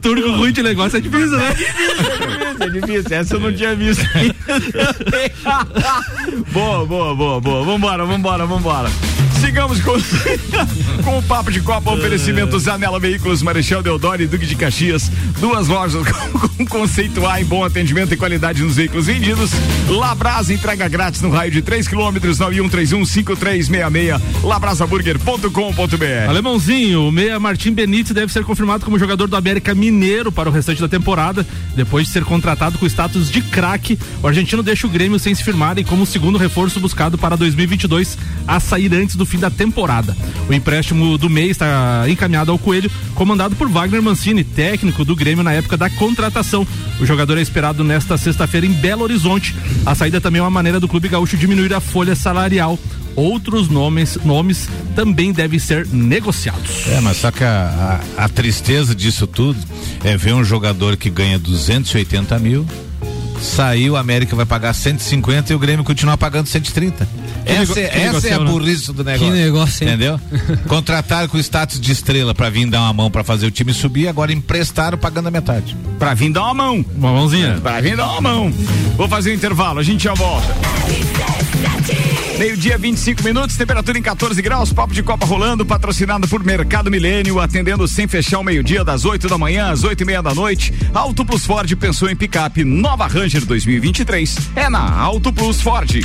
Turco 0.00 0.30
ruim 0.32 0.52
de 0.52 0.62
negócio 0.62 0.98
é 0.98 1.00
difícil, 1.00 1.36
né? 1.36 1.48
É 1.48 1.54
difícil, 1.54 2.62
é 2.62 2.68
difícil. 2.68 3.16
Essa 3.16 3.34
eu 3.34 3.40
não 3.40 3.52
tinha 3.52 3.74
visto. 3.74 4.04
boa, 6.52 6.86
boa, 6.86 7.14
boa, 7.14 7.40
boa. 7.40 7.64
Vambora, 7.64 8.04
vambora, 8.04 8.46
vambora. 8.46 8.90
Sigamos 9.46 9.80
com, 9.80 9.92
com 11.04 11.18
o 11.18 11.22
papo 11.22 11.52
de 11.52 11.60
Copa, 11.60 11.92
oferecimento 11.92 12.58
Zanela 12.58 12.98
Veículos, 12.98 13.42
Marechal 13.42 13.80
Deodoro 13.80 14.20
e 14.20 14.26
Duque 14.26 14.44
de 14.44 14.56
Caxias. 14.56 15.08
Duas 15.38 15.68
lojas 15.68 16.02
com, 16.58 16.66
conceito 16.66 17.24
A 17.24 17.40
em 17.40 17.44
bom 17.44 17.64
atendimento 17.64 18.12
e 18.12 18.16
qualidade 18.16 18.60
nos 18.64 18.74
veículos 18.74 19.06
vendidos. 19.06 19.52
Labrasa 19.88 20.52
entrega 20.52 20.88
grátis 20.88 21.22
no 21.22 21.30
raio 21.30 21.52
de 21.52 21.62
3 21.62 21.86
quilômetros, 21.86 22.40
9131-5366. 22.40 24.20
Labrasaburger.com.br. 24.42 26.28
Alemãozinho, 26.28 27.06
o 27.06 27.12
meia 27.12 27.38
Martim 27.38 27.72
Benítez 27.72 28.12
deve 28.12 28.32
ser 28.32 28.42
confirmado 28.42 28.84
como 28.84 28.98
jogador 28.98 29.28
do 29.28 29.36
América 29.36 29.76
Mineiro 29.76 30.32
para 30.32 30.48
o 30.48 30.52
restante 30.52 30.80
da 30.80 30.88
temporada. 30.88 31.46
Depois 31.76 32.08
de 32.08 32.12
ser 32.12 32.24
contratado 32.24 32.78
com 32.78 32.86
status 32.86 33.30
de 33.30 33.42
craque, 33.42 33.96
o 34.20 34.26
argentino 34.26 34.60
deixa 34.60 34.88
o 34.88 34.90
Grêmio 34.90 35.20
sem 35.20 35.32
se 35.36 35.44
firmar 35.44 35.78
e 35.78 35.84
como 35.84 36.04
segundo 36.04 36.36
reforço 36.36 36.80
buscado 36.80 37.16
para 37.16 37.36
2022 37.36 38.18
a 38.44 38.58
sair 38.58 38.92
antes 38.92 39.14
do 39.14 39.24
fim 39.24 39.35
da 39.36 39.50
temporada. 39.50 40.16
O 40.48 40.52
empréstimo 40.52 41.18
do 41.18 41.28
mês 41.28 41.52
está 41.52 42.04
encaminhado 42.08 42.52
ao 42.52 42.58
Coelho, 42.58 42.90
comandado 43.14 43.56
por 43.56 43.68
Wagner 43.68 44.02
Mancini, 44.02 44.44
técnico 44.44 45.04
do 45.04 45.16
Grêmio 45.16 45.44
na 45.44 45.52
época 45.52 45.76
da 45.76 45.90
contratação. 45.90 46.66
O 47.00 47.06
jogador 47.06 47.38
é 47.38 47.42
esperado 47.42 47.82
nesta 47.82 48.16
sexta-feira 48.16 48.66
em 48.66 48.72
Belo 48.72 49.02
Horizonte. 49.02 49.54
A 49.84 49.94
saída 49.94 50.20
também 50.20 50.38
é 50.38 50.42
uma 50.42 50.50
maneira 50.50 50.80
do 50.80 50.88
clube 50.88 51.08
gaúcho 51.08 51.36
diminuir 51.36 51.72
a 51.74 51.80
folha 51.80 52.14
salarial 52.14 52.78
outros 53.16 53.68
nomes, 53.68 54.18
nomes 54.24 54.68
também 54.94 55.32
devem 55.32 55.58
ser 55.58 55.86
negociados. 55.86 56.86
É, 56.88 57.00
mas 57.00 57.16
só 57.16 57.30
que 57.30 57.42
a, 57.42 58.02
a, 58.18 58.24
a, 58.24 58.28
tristeza 58.28 58.94
disso 58.94 59.26
tudo 59.26 59.58
é 60.04 60.16
ver 60.16 60.34
um 60.34 60.44
jogador 60.44 60.96
que 60.96 61.08
ganha 61.08 61.38
280 61.38 62.38
mil, 62.38 62.66
saiu, 63.40 63.96
a 63.96 64.00
América 64.00 64.36
vai 64.36 64.44
pagar 64.44 64.74
150 64.74 65.52
e 65.52 65.56
o 65.56 65.58
Grêmio 65.58 65.84
continua 65.84 66.16
pagando 66.16 66.46
130. 66.46 67.08
Essa, 67.46 67.80
é, 67.80 68.02
essa 68.02 68.28
é 68.28 68.34
a 68.34 68.40
burrice 68.40 68.92
do 68.92 69.04
negócio. 69.04 69.32
Que 69.32 69.38
negócio, 69.38 69.84
hein? 69.84 69.94
Entendeu? 69.94 70.20
Contrataram 70.66 71.28
com 71.28 71.38
status 71.38 71.80
de 71.80 71.92
estrela 71.92 72.34
para 72.34 72.50
vir 72.50 72.68
dar 72.68 72.80
uma 72.82 72.92
mão 72.92 73.10
para 73.10 73.22
fazer 73.22 73.46
o 73.46 73.50
time 73.50 73.72
subir, 73.72 74.08
agora 74.08 74.32
emprestaram 74.32 74.98
pagando 74.98 75.28
a 75.28 75.30
metade. 75.30 75.76
Para 75.98 76.12
vir 76.12 76.32
dar 76.32 76.42
uma 76.42 76.54
mão. 76.54 76.84
Uma 76.94 77.12
mãozinha. 77.12 77.54
É, 77.56 77.60
para 77.60 77.80
vir 77.80 77.96
dar 77.96 78.08
uma 78.08 78.20
mão. 78.20 78.52
Vou 78.96 79.08
fazer 79.08 79.30
o 79.30 79.32
um 79.32 79.36
intervalo, 79.36 79.78
a 79.78 79.82
gente 79.82 80.02
já 80.02 80.14
volta. 80.14 80.54
Meio-dia, 82.38 82.76
25 82.76 83.22
minutos, 83.24 83.56
temperatura 83.56 83.98
em 83.98 84.02
14 84.02 84.42
graus, 84.42 84.70
papo 84.70 84.92
de 84.92 85.02
Copa 85.02 85.24
rolando, 85.24 85.64
patrocinado 85.64 86.28
por 86.28 86.44
Mercado 86.44 86.90
Milênio, 86.90 87.40
atendendo 87.40 87.88
sem 87.88 88.06
fechar 88.06 88.40
o 88.40 88.44
meio-dia, 88.44 88.84
das 88.84 89.06
8 89.06 89.26
da 89.26 89.38
manhã 89.38 89.70
às 89.70 89.84
8 89.84 90.02
e 90.02 90.04
meia 90.04 90.22
da 90.22 90.34
noite. 90.34 90.74
Auto 90.92 91.24
Plus 91.24 91.46
Ford 91.46 91.74
pensou 91.76 92.10
em 92.10 92.16
picape, 92.16 92.62
nova 92.62 93.06
Ranger 93.06 93.44
2023. 93.46 94.36
É 94.54 94.68
na 94.68 95.00
Auto 95.00 95.32
Plus 95.32 95.62
Ford. 95.62 96.04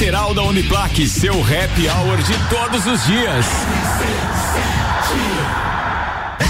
lateral 0.01 0.33
da 0.33 0.41
Uniplaque, 0.41 1.07
seu 1.07 1.31
happy 1.31 1.87
hour 1.87 2.17
de 2.23 2.33
todos 2.49 2.87
os 2.87 3.05
dias. 3.05 3.45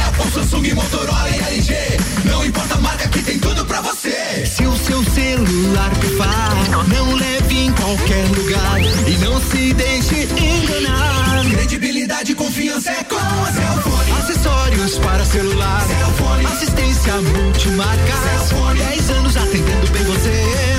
Apple, 0.07 0.31
Samsung, 0.31 0.73
Motorola 0.73 1.29
e 1.29 1.55
LG. 1.55 1.75
Não 2.23 2.45
importa 2.45 2.75
a 2.75 2.77
marca 2.77 3.09
que 3.09 3.21
tem 3.21 3.37
tudo 3.39 3.65
pra 3.65 3.81
você. 3.81 4.45
Se 4.45 4.65
o 4.65 4.73
seu 4.77 5.03
celular 5.03 5.89
pifar, 5.97 6.87
não 6.87 7.13
leve 7.13 7.65
em 7.65 7.73
qualquer 7.73 8.25
lugar 8.29 8.79
e 9.05 9.17
não 9.17 9.41
se 9.41 9.73
deixe 9.73 10.29
enganar. 10.31 11.43
Credibilidade 11.49 12.31
e 12.31 12.35
confiança 12.35 12.89
é 12.89 13.03
com 13.03 13.17
a 13.17 13.51
Cellfone. 13.51 14.11
Acessórios 14.13 14.97
para 14.99 15.25
celular. 15.25 15.81
Cellfone. 15.81 16.45
Assistência 16.45 17.15
multimarca. 17.15 18.13
Cellfone. 18.47 18.79
10 18.79 19.09
anos 19.09 19.35
atendendo 19.35 19.91
bem 19.91 20.03
você. 20.05 20.70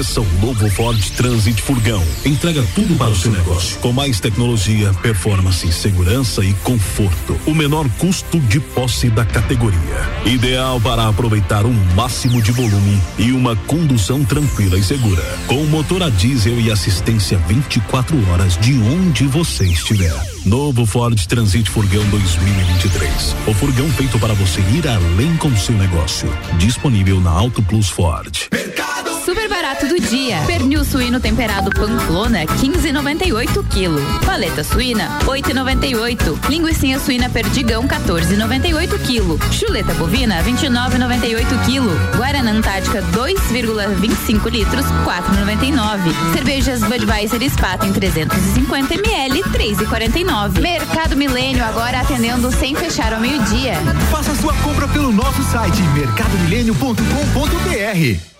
Conheça 0.00 0.22
o 0.22 0.40
novo 0.40 0.70
Ford 0.70 1.10
Transit 1.10 1.60
Furgão. 1.60 2.02
Entrega 2.24 2.64
tudo 2.74 2.96
para 2.96 3.10
o 3.10 3.14
seu 3.14 3.30
negócio. 3.30 3.78
Com 3.80 3.92
mais 3.92 4.18
tecnologia, 4.18 4.94
performance, 4.94 5.70
segurança 5.70 6.42
e 6.42 6.54
conforto. 6.54 7.38
O 7.46 7.54
menor 7.54 7.86
custo 7.98 8.40
de 8.40 8.58
posse 8.58 9.10
da 9.10 9.26
categoria. 9.26 9.78
Ideal 10.24 10.80
para 10.80 11.06
aproveitar 11.06 11.66
o 11.66 11.72
máximo 11.94 12.40
de 12.40 12.50
volume 12.50 12.98
e 13.18 13.30
uma 13.30 13.54
condução 13.54 14.24
tranquila 14.24 14.78
e 14.78 14.82
segura. 14.82 15.22
Com 15.46 15.66
motor 15.66 16.02
a 16.02 16.08
diesel 16.08 16.58
e 16.58 16.70
assistência 16.70 17.36
24 17.46 18.16
horas 18.30 18.56
de 18.56 18.72
onde 18.78 19.26
você 19.26 19.66
estiver. 19.66 20.14
Novo 20.46 20.86
Ford 20.86 21.26
Transit 21.26 21.68
Furgão 21.68 22.08
2023. 22.08 23.36
O 23.46 23.52
furgão 23.52 23.90
feito 23.90 24.18
para 24.18 24.32
você 24.32 24.62
ir 24.62 24.88
além 24.88 25.36
com 25.36 25.54
seu 25.54 25.74
negócio. 25.74 26.32
Disponível 26.56 27.20
na 27.20 27.32
Auto 27.32 27.62
Plus 27.62 27.90
Ford. 27.90 28.48
Mercado 28.50 28.99
barato 29.60 29.86
do 29.86 30.00
dia. 30.00 30.40
Pernil 30.46 30.82
suíno 30.82 31.20
temperado 31.20 31.70
Pamplona, 31.70 32.46
15,98 32.46 33.62
quilo. 33.68 34.00
Paleta 34.24 34.64
suína, 34.64 35.18
8,98. 35.26 36.48
Linguiça 36.48 36.98
suína 36.98 37.28
Perdigão, 37.28 37.86
14,98 37.86 38.98
quilo. 39.02 39.38
Chuleta 39.52 39.92
bovina, 39.94 40.42
29,98 40.44 41.64
quilo. 41.66 41.90
Guaraná 42.16 42.52
Antártica, 42.52 43.02
2,25 43.12 44.50
litros, 44.50 44.86
4,99. 45.04 46.10
Cervejas 46.32 46.80
Budweiser 46.80 47.42
Spaten 47.50 47.92
350 47.92 48.94
ml, 48.94 49.42
3,49. 49.42 50.58
Mercado 50.58 51.18
Milênio 51.18 51.62
agora 51.62 52.00
atendendo 52.00 52.50
sem 52.50 52.74
fechar 52.74 53.12
ao 53.12 53.20
meio-dia. 53.20 53.74
Faça 54.10 54.34
sua 54.36 54.54
compra 54.54 54.88
pelo 54.88 55.12
nosso 55.12 55.42
site 55.42 55.82
mercadomilênio.com.br. 55.92 58.39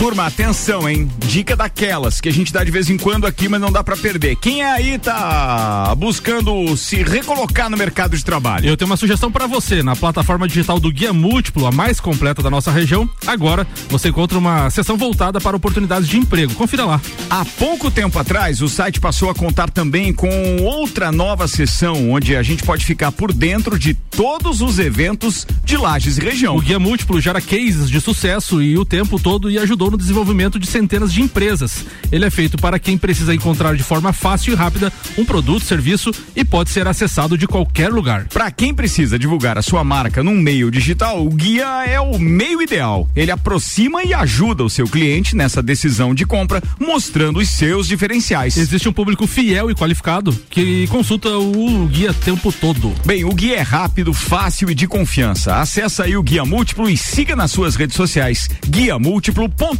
Turma, 0.00 0.24
atenção, 0.24 0.88
hein? 0.88 1.10
Dica 1.18 1.54
daquelas 1.54 2.22
que 2.22 2.28
a 2.30 2.32
gente 2.32 2.54
dá 2.54 2.64
de 2.64 2.70
vez 2.70 2.88
em 2.88 2.96
quando 2.96 3.26
aqui, 3.26 3.50
mas 3.50 3.60
não 3.60 3.70
dá 3.70 3.84
para 3.84 3.94
perder. 3.98 4.34
Quem 4.36 4.62
é 4.62 4.72
aí 4.72 4.98
tá 4.98 5.94
buscando 5.94 6.74
se 6.74 7.02
recolocar 7.02 7.68
no 7.68 7.76
mercado 7.76 8.16
de 8.16 8.24
trabalho? 8.24 8.66
Eu 8.66 8.78
tenho 8.78 8.90
uma 8.90 8.96
sugestão 8.96 9.30
para 9.30 9.46
você. 9.46 9.82
Na 9.82 9.94
plataforma 9.94 10.48
digital 10.48 10.80
do 10.80 10.90
Guia 10.90 11.12
Múltiplo, 11.12 11.66
a 11.66 11.70
mais 11.70 12.00
completa 12.00 12.42
da 12.42 12.48
nossa 12.48 12.70
região, 12.70 13.06
agora 13.26 13.66
você 13.90 14.08
encontra 14.08 14.38
uma 14.38 14.70
seção 14.70 14.96
voltada 14.96 15.38
para 15.38 15.54
oportunidades 15.54 16.08
de 16.08 16.16
emprego. 16.16 16.54
Confira 16.54 16.86
lá. 16.86 16.98
Há 17.28 17.44
pouco 17.44 17.90
tempo 17.90 18.18
atrás, 18.18 18.62
o 18.62 18.70
site 18.70 18.98
passou 18.98 19.28
a 19.28 19.34
contar 19.34 19.68
também 19.68 20.14
com 20.14 20.62
outra 20.62 21.12
nova 21.12 21.46
seção, 21.46 22.10
onde 22.10 22.34
a 22.34 22.42
gente 22.42 22.62
pode 22.62 22.86
ficar 22.86 23.12
por 23.12 23.34
dentro 23.34 23.78
de 23.78 23.92
todos 23.92 24.62
os 24.62 24.78
eventos 24.78 25.46
de 25.62 25.76
Lages 25.76 26.16
e 26.16 26.22
região. 26.22 26.56
O 26.56 26.62
Guia 26.62 26.78
Múltiplo 26.78 27.20
gera 27.20 27.38
cases 27.38 27.90
de 27.90 28.00
sucesso 28.00 28.62
e 28.62 28.78
o 28.78 28.84
tempo 28.86 29.20
todo 29.20 29.50
e 29.50 29.58
ajudou 29.58 29.89
no 29.90 29.98
desenvolvimento 29.98 30.58
de 30.58 30.66
centenas 30.66 31.12
de 31.12 31.20
empresas. 31.22 31.84
Ele 32.10 32.24
é 32.24 32.30
feito 32.30 32.56
para 32.56 32.78
quem 32.78 32.96
precisa 32.96 33.34
encontrar 33.34 33.76
de 33.76 33.82
forma 33.82 34.12
fácil 34.12 34.52
e 34.52 34.56
rápida 34.56 34.92
um 35.18 35.24
produto, 35.24 35.64
serviço 35.64 36.12
e 36.34 36.44
pode 36.44 36.70
ser 36.70 36.86
acessado 36.86 37.36
de 37.36 37.46
qualquer 37.46 37.90
lugar. 37.90 38.26
Para 38.28 38.50
quem 38.50 38.74
precisa 38.74 39.18
divulgar 39.18 39.58
a 39.58 39.62
sua 39.62 39.82
marca 39.82 40.22
num 40.22 40.36
meio 40.36 40.70
digital, 40.70 41.24
o 41.24 41.30
guia 41.30 41.84
é 41.86 42.00
o 42.00 42.18
meio 42.18 42.62
ideal. 42.62 43.08
Ele 43.14 43.30
aproxima 43.30 44.04
e 44.04 44.14
ajuda 44.14 44.64
o 44.64 44.70
seu 44.70 44.86
cliente 44.86 45.34
nessa 45.36 45.62
decisão 45.62 46.14
de 46.14 46.24
compra, 46.24 46.62
mostrando 46.78 47.38
os 47.40 47.48
seus 47.48 47.86
diferenciais. 47.86 48.56
Existe 48.56 48.88
um 48.88 48.92
público 48.92 49.26
fiel 49.26 49.70
e 49.70 49.74
qualificado 49.74 50.32
que 50.48 50.86
consulta 50.88 51.28
o 51.30 51.86
guia 51.86 52.12
tempo 52.14 52.52
todo. 52.52 52.92
Bem, 53.04 53.24
o 53.24 53.32
guia 53.32 53.56
é 53.56 53.62
rápido, 53.62 54.12
fácil 54.12 54.70
e 54.70 54.74
de 54.74 54.86
confiança. 54.86 55.56
Acesse 55.56 56.02
aí 56.02 56.16
o 56.16 56.22
Guia 56.22 56.44
Múltiplo 56.44 56.88
e 56.88 56.96
siga 56.96 57.34
nas 57.34 57.50
suas 57.50 57.76
redes 57.76 57.96
sociais, 57.96 58.48
guiamúltiplo.com.br. 58.68 59.79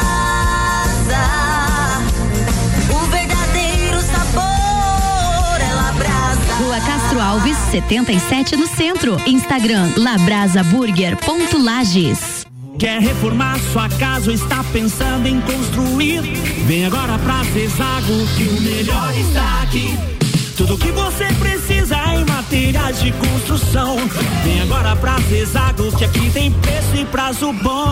Rua 6.61 6.79
Castro 6.81 7.19
Alves, 7.19 7.57
77 7.71 8.55
no 8.55 8.67
centro. 8.67 9.19
Instagram 9.25 9.91
labrasaburger.lages. 9.97 12.45
Quer 12.77 13.01
reformar 13.01 13.57
sua 13.73 13.89
casa 13.89 14.29
ou 14.29 14.35
está 14.35 14.63
pensando 14.65 15.25
em 15.25 15.41
construir? 15.41 16.21
Vem 16.67 16.85
agora 16.85 17.17
pra 17.17 17.43
Zezago 17.45 18.27
que 18.37 18.43
o 18.43 18.61
melhor 18.61 19.11
está 19.17 19.63
aqui. 19.63 19.97
Tudo 20.55 20.77
que 20.77 20.91
você 20.91 21.25
precisa 21.33 21.97
em 22.13 22.23
materiais 22.25 23.01
de 23.01 23.11
construção. 23.13 23.97
Vem 24.43 24.61
agora 24.61 24.95
pra 24.95 25.17
Zezago 25.21 25.91
que 25.97 26.05
aqui 26.05 26.29
tem 26.29 26.51
preço 26.51 26.95
e 26.95 27.03
prazo 27.05 27.51
bom. 27.53 27.91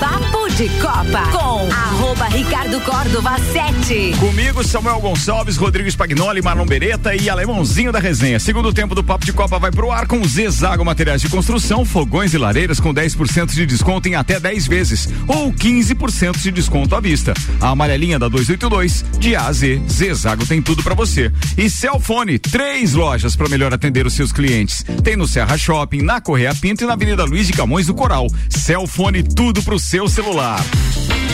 Papo 0.00 0.39
de 0.56 0.68
Copa 0.80 1.22
com 1.32 1.72
arroba 1.72 2.26
Ricardo 2.26 2.80
Córdova 2.80 3.36
7. 3.38 4.14
Comigo, 4.18 4.64
Samuel 4.64 5.00
Gonçalves, 5.00 5.56
Rodrigo 5.56 5.88
Spagnoli, 5.88 6.42
Marlon 6.42 6.64
Beretta 6.64 7.14
e 7.14 7.28
Alemãozinho 7.28 7.92
da 7.92 7.98
resenha. 7.98 8.40
Segundo 8.40 8.72
tempo 8.72 8.94
do 8.94 9.04
Papo 9.04 9.24
de 9.24 9.32
Copa 9.32 9.58
vai 9.58 9.70
pro 9.70 9.90
ar 9.90 10.06
com 10.06 10.22
Zezago 10.24 10.84
Materiais 10.84 11.20
de 11.20 11.28
Construção, 11.28 11.84
fogões 11.84 12.32
e 12.34 12.38
lareiras 12.38 12.80
com 12.80 12.92
10% 12.92 13.52
de 13.52 13.66
desconto 13.66 14.08
em 14.08 14.14
até 14.14 14.40
10 14.40 14.66
vezes 14.66 15.08
ou 15.28 15.52
15% 15.52 16.38
de 16.38 16.50
desconto 16.50 16.96
à 16.96 17.00
vista. 17.00 17.34
A 17.60 17.68
amarelinha 17.68 18.18
da 18.18 18.28
282, 18.28 19.04
de 19.18 19.36
A 19.36 19.46
a 19.46 19.52
Z, 19.52 19.82
Zezago 19.88 20.46
tem 20.46 20.62
tudo 20.62 20.82
para 20.82 20.94
você. 20.94 21.30
E 21.56 21.68
Celfone, 21.68 22.38
três 22.38 22.94
lojas 22.94 23.36
para 23.36 23.48
melhor 23.48 23.72
atender 23.72 24.06
os 24.06 24.14
seus 24.14 24.32
clientes. 24.32 24.84
Tem 25.04 25.16
no 25.16 25.28
Serra 25.28 25.56
Shopping, 25.58 26.02
na 26.02 26.20
Correia 26.20 26.54
Pinto 26.54 26.84
e 26.84 26.86
na 26.86 26.94
Avenida 26.94 27.24
Luiz 27.24 27.46
de 27.46 27.52
Camões 27.52 27.86
do 27.86 27.94
Coral. 27.94 28.26
Celfone, 28.48 29.22
tudo 29.22 29.62
pro 29.62 29.78
seu 29.78 30.08
celular. 30.08 30.39
Vila. 30.40 31.29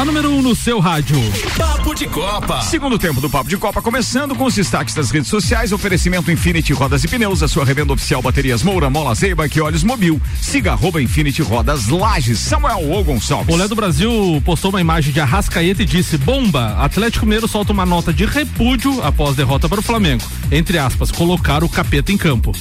A 0.00 0.04
número 0.06 0.30
1 0.30 0.38
um 0.38 0.40
no 0.40 0.56
seu 0.56 0.80
rádio. 0.80 1.18
Papo 1.58 1.94
de 1.94 2.06
Copa. 2.06 2.62
Segundo 2.62 2.98
tempo 2.98 3.20
do 3.20 3.28
Papo 3.28 3.50
de 3.50 3.58
Copa 3.58 3.82
começando 3.82 4.34
com 4.34 4.46
os 4.46 4.54
destaques 4.54 4.94
das 4.94 5.10
redes 5.10 5.28
sociais. 5.28 5.72
Oferecimento 5.72 6.32
Infinity 6.32 6.72
Rodas 6.72 7.04
e 7.04 7.08
Pneus, 7.08 7.42
a 7.42 7.48
sua 7.48 7.66
revenda 7.66 7.92
oficial 7.92 8.22
baterias 8.22 8.62
Moura, 8.62 8.88
Mola 8.88 9.14
Zeiba 9.14 9.46
que 9.46 9.60
olhos 9.60 9.84
mobil. 9.84 10.18
Siga 10.40 10.72
arroba 10.72 11.02
Infinity 11.02 11.42
Rodas 11.42 11.88
Lages. 11.88 12.38
Samuel 12.38 12.88
ou 12.88 13.04
Gonçalves. 13.04 13.54
O 13.54 13.58
Lé 13.58 13.68
do 13.68 13.76
Brasil 13.76 14.40
postou 14.42 14.70
uma 14.70 14.80
imagem 14.80 15.12
de 15.12 15.20
Arrascaeta 15.20 15.82
e 15.82 15.84
disse: 15.84 16.16
Bomba! 16.16 16.76
Atlético 16.78 17.26
Mineiro 17.26 17.46
solta 17.46 17.74
uma 17.74 17.84
nota 17.84 18.10
de 18.10 18.24
repúdio 18.24 19.02
após 19.02 19.36
derrota 19.36 19.68
para 19.68 19.80
o 19.80 19.82
Flamengo. 19.82 20.24
Entre 20.50 20.78
aspas, 20.78 21.10
colocar 21.10 21.62
o 21.62 21.68
capeta 21.68 22.10
em 22.10 22.16
campo. 22.16 22.52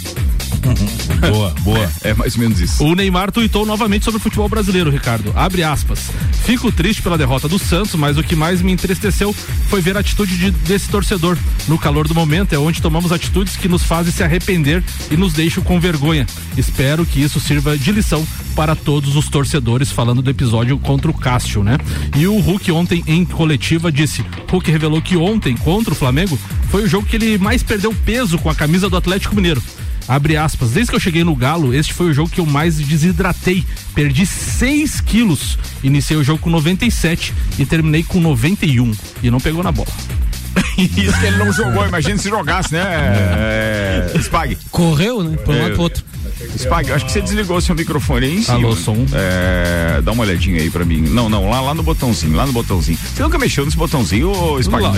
Boa, 1.32 1.54
boa. 1.62 1.92
É, 2.04 2.10
é, 2.12 2.14
mais 2.14 2.36
ou 2.36 2.42
menos 2.42 2.60
isso. 2.60 2.84
O 2.84 2.96
Neymar 2.96 3.32
tuitou 3.32 3.66
novamente 3.66 4.06
sobre 4.06 4.20
o 4.20 4.22
futebol 4.22 4.48
brasileiro, 4.50 4.90
Ricardo. 4.90 5.32
Abre 5.36 5.64
aspas. 5.64 6.10
Fico 6.44 6.72
triste 6.72 7.02
pela 7.02 7.18
derrota 7.18 7.48
do 7.48 7.60
Santos, 7.60 7.96
mas 7.96 8.18
o 8.18 8.24
que 8.24 8.36
mais 8.36 8.62
me 8.62 8.72
entristeceu 8.72 9.34
foi 9.68 9.82
ver 9.82 9.98
a 9.98 10.00
atitude 10.00 10.38
de, 10.38 10.52
desse 10.52 10.90
torcedor. 10.90 11.38
No 11.68 11.78
calor 11.78 12.08
do 12.08 12.16
momento 12.16 12.54
é 12.54 12.58
onde 12.58 12.82
tomamos 12.82 13.12
atitudes 13.12 13.56
que 13.56 13.68
nos 13.68 13.84
fazem 13.84 14.12
se 14.12 14.24
arrepender 14.24 14.84
e 15.12 15.18
nos 15.18 15.34
deixam 15.34 15.64
com 15.64 15.80
vergonha. 15.80 16.26
Espero 16.58 17.06
que 17.06 17.22
isso 17.22 17.40
sirva 17.40 17.78
de 17.78 17.92
lição 17.92 18.26
para 18.56 18.76
todos 18.76 19.16
os 19.16 19.30
torcedores, 19.30 19.92
falando 19.92 20.22
do 20.22 20.30
episódio 20.30 20.78
contra 20.78 21.10
o 21.10 21.14
Cássio, 21.14 21.64
né? 21.64 21.78
E 22.18 22.28
o 22.28 22.40
Hulk 22.40 22.72
ontem 22.72 23.04
em 23.08 23.24
coletiva 23.24 23.92
disse: 23.92 24.26
Hulk 24.50 24.70
revelou 24.70 25.02
que 25.02 25.16
ontem 25.16 25.56
contra 25.56 25.94
o 25.94 25.96
Flamengo 25.96 26.38
foi 26.70 26.84
o 26.84 26.88
jogo 26.88 27.08
que 27.08 27.16
ele 27.16 27.38
mais 27.38 27.64
perdeu 27.64 27.94
peso 28.06 28.38
com 28.38 28.50
a 28.50 28.56
camisa 28.56 28.90
do 28.90 28.98
Atlético 28.98 29.36
Mineiro. 29.36 29.62
Abre 30.10 30.36
aspas. 30.36 30.72
Desde 30.72 30.90
que 30.90 30.96
eu 30.96 31.00
cheguei 31.00 31.24
no 31.24 31.36
Galo, 31.36 31.72
este 31.72 31.94
foi 31.94 32.08
o 32.08 32.14
jogo 32.14 32.32
que 32.32 32.42
eu 32.42 32.46
mais 32.46 32.78
desidratei. 32.78 33.64
Perdi 33.94 34.26
6 34.26 35.02
quilos. 35.02 35.56
Iniciei 35.84 36.20
o 36.20 36.24
jogo 36.24 36.40
com 36.40 36.50
97 36.50 37.32
e 37.60 37.66
terminei 37.66 38.02
com 38.02 38.20
91. 38.20 38.92
E 39.22 39.30
não 39.30 39.40
pegou 39.40 39.62
na 39.62 39.72
bola. 39.72 39.88
Isso 40.76 41.20
que 41.20 41.26
ele 41.28 41.38
não 41.38 41.54
jogou, 41.54 41.86
imagina 41.86 42.18
se 42.18 42.28
jogasse, 42.28 42.74
né? 42.74 42.82
É, 42.82 44.12
é, 44.16 44.20
Spag. 44.20 44.58
Correu, 44.72 45.24
né? 45.24 45.38
Por 45.38 45.54
um 45.54 45.62
lado 45.62 45.74
pro 45.74 45.84
outro. 45.84 46.04
Spag, 46.58 46.92
acho 46.92 47.06
que 47.06 47.12
você 47.12 47.22
desligou 47.22 47.60
seu 47.62 47.76
microfone 47.76 48.26
aí 48.26 48.38
em 48.38 48.42
cima. 48.42 48.58
Alô, 48.58 48.76
som. 48.76 49.06
É, 49.14 50.02
dá 50.02 50.12
uma 50.12 50.24
olhadinha 50.24 50.62
aí 50.62 50.70
pra 50.70 50.86
mim. 50.86 51.02
Não, 51.02 51.30
não, 51.30 51.50
lá, 51.50 51.62
lá 51.62 51.74
no 51.74 51.84
botãozinho, 51.84 52.36
lá 52.36 52.46
no 52.46 52.54
botãozinho. 52.54 52.98
Você 52.98 53.22
nunca 53.22 53.38
mexeu 53.38 53.66
nesse 53.66 53.78
botãozinho, 53.78 54.30
ô 54.32 54.60
Spag? 54.60 54.86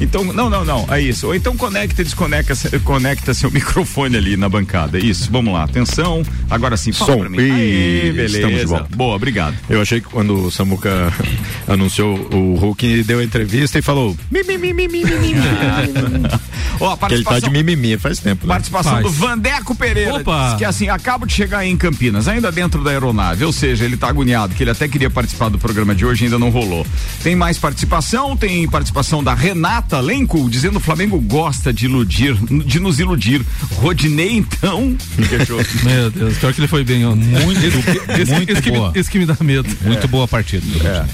então, 0.00 0.24
não, 0.24 0.50
não, 0.50 0.64
não, 0.64 0.86
é 0.92 1.00
isso. 1.00 1.26
Ou 1.26 1.34
então 1.34 1.56
conecta 1.56 2.02
e 2.02 2.04
desconecta 2.04 2.54
conecta 2.80 3.34
seu 3.34 3.50
microfone 3.50 4.16
ali 4.16 4.36
na 4.36 4.48
bancada. 4.48 4.98
Isso, 4.98 5.30
vamos 5.30 5.52
lá, 5.52 5.64
atenção. 5.64 6.22
Agora 6.50 6.76
sim, 6.76 6.92
fala 6.92 7.12
Som. 7.12 7.18
pra 7.20 7.28
mim. 7.28 7.38
Aê, 7.38 8.12
beleza. 8.12 8.36
Estamos 8.38 8.60
de 8.60 8.66
volta. 8.66 8.96
Boa, 8.96 9.16
obrigado. 9.16 9.56
Eu 9.68 9.80
achei 9.80 10.00
que 10.00 10.08
quando 10.08 10.46
o 10.46 10.50
Samuca 10.50 11.12
anunciou 11.66 12.16
o 12.32 12.54
Hulk, 12.56 13.02
deu 13.04 13.18
a 13.18 13.24
entrevista 13.24 13.78
e 13.78 13.82
falou. 13.82 14.16
Mi, 14.30 14.42
mi, 14.42 14.58
mi, 14.58 14.72
mi, 14.72 14.88
mi, 14.88 15.04
mi, 15.04 15.18
mi. 15.18 15.34
Ó, 16.80 16.92
a 16.92 16.96
Que 16.96 17.14
ele 17.14 17.24
tá 17.24 17.30
participação- 17.30 17.40
de 17.40 17.50
mimimi 17.50 17.96
faz 17.98 18.18
tempo. 18.18 18.46
né? 18.46 18.52
Participação 18.54 18.92
Faz. 18.92 19.04
do 19.04 19.10
Vandeco 19.10 19.74
Pereira. 19.74 20.14
Opa! 20.16 20.48
Diz 20.50 20.58
que 20.58 20.64
assim, 20.64 20.88
acabo 20.88 21.26
de 21.26 21.32
chegar 21.32 21.58
aí 21.58 21.70
em 21.70 21.76
Campinas, 21.76 22.28
ainda 22.28 22.50
dentro 22.52 22.82
da 22.84 22.90
aeronave. 22.90 23.44
Ou 23.44 23.52
seja, 23.52 23.84
ele 23.84 23.96
tá 23.96 24.08
agoniado, 24.08 24.54
que 24.54 24.62
ele 24.62 24.70
até 24.70 24.86
queria 24.88 25.10
participar 25.10 25.48
do 25.48 25.58
programa 25.58 25.94
de 25.94 26.04
hoje, 26.04 26.24
ainda 26.24 26.38
não 26.38 26.50
rolou. 26.50 26.86
Tem 27.22 27.34
mais 27.36 27.58
participação, 27.58 28.36
tem 28.36 28.66
participação 28.68 29.22
da 29.22 29.34
Renata 29.34 30.00
Lenco, 30.00 30.48
dizendo 30.50 30.76
o 30.76 30.80
Flamengo 30.80 31.20
gosta 31.20 31.72
de 31.72 31.86
iludir, 31.86 32.34
de 32.64 32.78
nos 32.80 32.98
iludir. 33.00 33.44
Rodinei, 33.76 34.36
então. 34.38 34.96
que? 35.16 35.78
Meu 35.84 36.10
Deus, 36.10 36.36
pior 36.38 36.52
que 36.52 36.60
ele 36.60 36.68
foi 36.68 36.84
bem 36.84 37.04
ontem. 37.04 37.24
Muito, 37.26 37.60
esse, 37.64 38.32
muito 38.32 38.52
esse 38.52 38.62
que 38.62 38.70
me- 38.70 38.76
boa. 38.78 38.92
esse 38.94 39.10
que 39.10 39.18
me 39.18 39.26
dá 39.26 39.36
medo. 39.40 39.68
Muito 39.82 40.06
boa 40.08 40.26
partida. 40.28 40.64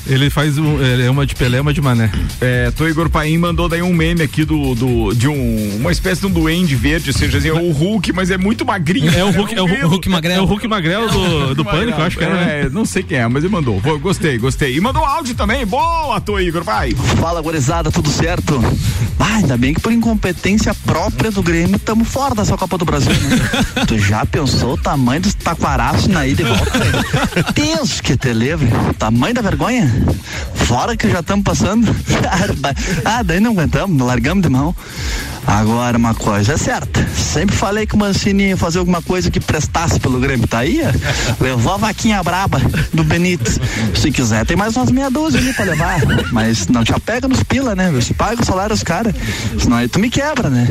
Ele 0.06 0.30
faz 0.30 0.58
um, 0.58 0.78
é 0.82 1.10
uma 1.10 1.26
de 1.26 1.34
Pelé, 1.34 1.60
uma 1.60 1.72
de 1.72 1.80
Mané. 1.80 2.10
É, 2.40 2.70
Tô 2.72 2.86
Igor 2.88 3.08
Paim 3.10 3.38
mandou 3.38 3.68
daí 3.68 3.82
um 3.82 3.92
meme 3.92 4.22
aqui 4.22 4.44
do, 4.44 4.74
do 4.74 5.12
de 5.14 5.28
um, 5.28 5.34
uma 5.78 5.92
espécie 5.92 6.20
de 6.20 6.26
um 6.26 6.30
duende 6.30 6.74
verde, 6.74 7.10
ou 7.10 7.16
seja, 7.16 7.38
assim, 7.38 7.48
é 7.48 7.52
o 7.52 7.70
Hulk, 7.70 8.12
mas 8.12 8.30
é 8.30 8.38
muito 8.38 8.64
magrinho. 8.64 9.12
É 9.14 9.24
o 9.24 9.30
Hulk, 9.30 9.54
é 9.54 9.62
o, 9.62 9.66
grilo. 9.66 9.88
Hulk 9.88 10.08
Magrelo. 10.08 10.40
É 10.40 10.42
o 10.42 10.46
Hulk 10.46 10.68
Magrelo 10.68 11.08
do, 11.08 11.54
do 11.54 11.64
Pânico, 11.64 12.00
acho 12.00 12.16
que 12.16 12.24
era, 12.24 12.34
né? 12.34 12.60
É, 12.62 12.68
não 12.68 12.84
sei 12.84 13.02
quem 13.02 13.18
é, 13.18 13.28
mas 13.28 13.44
ele 13.44 13.52
mandou. 13.52 13.80
Gostei, 13.98 14.38
gostei. 14.38 14.76
E 14.76 14.80
mandou 14.80 15.04
áudio 15.04 15.34
também. 15.34 15.64
Boa, 15.66 16.20
Tô 16.20 16.38
Igor, 16.38 16.62
vai. 16.62 16.92
Fala, 16.92 17.40
gurizada, 17.40 17.90
tudo 17.90 18.10
certo? 18.10 18.60
Ah, 19.18 19.36
ainda 19.36 19.56
bem 19.56 19.74
que 19.74 19.80
por 19.80 19.92
incompetência 19.92 20.74
própria 20.74 21.30
do 21.30 21.42
Grêmio 21.42 21.76
estamos 21.76 22.08
fora 22.08 22.34
dessa 22.34 22.56
Copa 22.56 22.78
do 22.78 22.84
Brasil, 22.84 23.12
né? 23.12 23.84
tu 23.86 23.98
já 23.98 24.24
pensou 24.26 24.74
o 24.74 24.76
tamanho 24.76 25.22
dos 25.22 25.34
taquaraços 25.34 26.06
na 26.06 26.26
ida 26.26 26.42
e 26.42 26.44
volta? 26.44 27.52
Deus 27.52 28.00
que 28.00 28.16
te 28.16 28.32
livre. 28.32 28.68
Tamanho 28.98 29.34
da 29.34 29.42
vergonha? 29.42 29.90
Fora 30.54 30.96
que 30.96 31.10
já 31.10 31.20
estamos 31.20 31.44
passando. 31.44 31.94
ah, 33.04 33.22
daí 33.22 33.40
não 33.40 33.52
aguentamos, 33.52 34.06
largamos 34.06 34.42
de 34.42 34.48
mão. 34.48 34.74
Agora, 35.46 35.96
uma 35.98 36.14
coisa 36.14 36.54
é 36.54 36.56
certa. 36.56 37.06
Sempre 37.14 37.54
falei 37.54 37.86
que 37.86 37.94
o 37.94 37.98
Mancini 37.98 38.48
ia 38.48 38.56
fazer 38.56 38.78
alguma 38.78 39.02
coisa 39.02 39.30
que 39.30 39.40
prestasse 39.40 40.00
pelo 40.00 40.18
Grêmio. 40.18 40.46
Tá 40.46 40.58
aí? 40.60 40.80
Levou 41.40 41.74
a 41.74 41.76
vaquinha 41.76 42.22
braba 42.22 42.60
do 42.92 43.04
Benítez. 43.04 43.58
Se 43.94 44.10
quiser, 44.10 44.44
tem 44.46 44.56
mais 44.56 44.76
umas 44.76 44.90
meia 44.90 45.10
dúzia 45.10 45.40
ali 45.40 45.52
pra 45.52 45.64
levar. 45.64 46.00
Mas 46.32 46.68
não 46.68 46.84
te 46.84 46.92
apega 46.92 47.28
nos 47.28 47.42
pila, 47.42 47.74
né? 47.74 47.90
Você 47.92 48.14
paga 48.14 48.42
o 48.42 48.44
salário 48.44 48.74
dos 48.74 48.82
caras. 48.82 49.14
Senão 49.58 49.76
aí 49.76 49.88
tu 49.88 49.98
me 49.98 50.10
quebra, 50.10 50.48
né? 50.48 50.66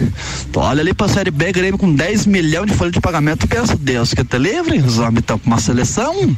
Tu 0.51 0.59
olha 0.59 0.81
ali 0.81 0.93
pra 0.93 1.07
Série 1.07 1.31
B, 1.31 1.51
Grêmio 1.51 1.77
com 1.77 1.93
10 1.93 2.25
milhões 2.25 2.71
de 2.71 2.77
folha 2.77 2.91
de 2.91 2.99
pagamento. 2.99 3.47
Pensa, 3.47 3.75
Deus 3.75 4.13
que 4.13 4.23
te 4.23 4.37
livre. 4.37 4.79
Os 4.79 4.97
homens 4.97 5.19
estão 5.19 5.37
com 5.37 5.47
uma 5.47 5.59
seleção. 5.59 6.35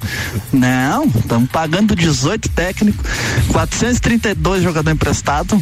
Não, 0.51 1.05
estamos 1.05 1.49
pagando 1.49 1.95
18 1.95 2.49
técnicos, 2.49 3.05
432 3.51 4.63
jogador 4.63 4.91
emprestado, 4.91 5.59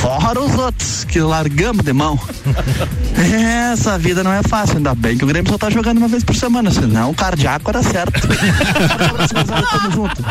fora 0.00 0.40
os 0.40 0.54
outros 0.54 1.04
que 1.04 1.20
largamos 1.20 1.84
de 1.84 1.92
mão. 1.92 2.15
Essa 3.72 3.98
vida 3.98 4.22
não 4.22 4.32
é 4.32 4.42
fácil, 4.42 4.76
ainda 4.76 4.94
bem 4.94 5.16
que 5.16 5.24
o 5.24 5.26
Grêmio 5.26 5.50
só 5.50 5.58
tá 5.58 5.70
jogando 5.70 5.98
uma 5.98 6.08
vez 6.08 6.24
por 6.24 6.34
semana, 6.34 6.70
senão 6.70 7.10
o 7.10 7.14
cardíaco 7.14 7.70
era 7.70 7.82
certo. 7.82 8.20
Tamo 9.70 9.90
junto. 9.92 10.24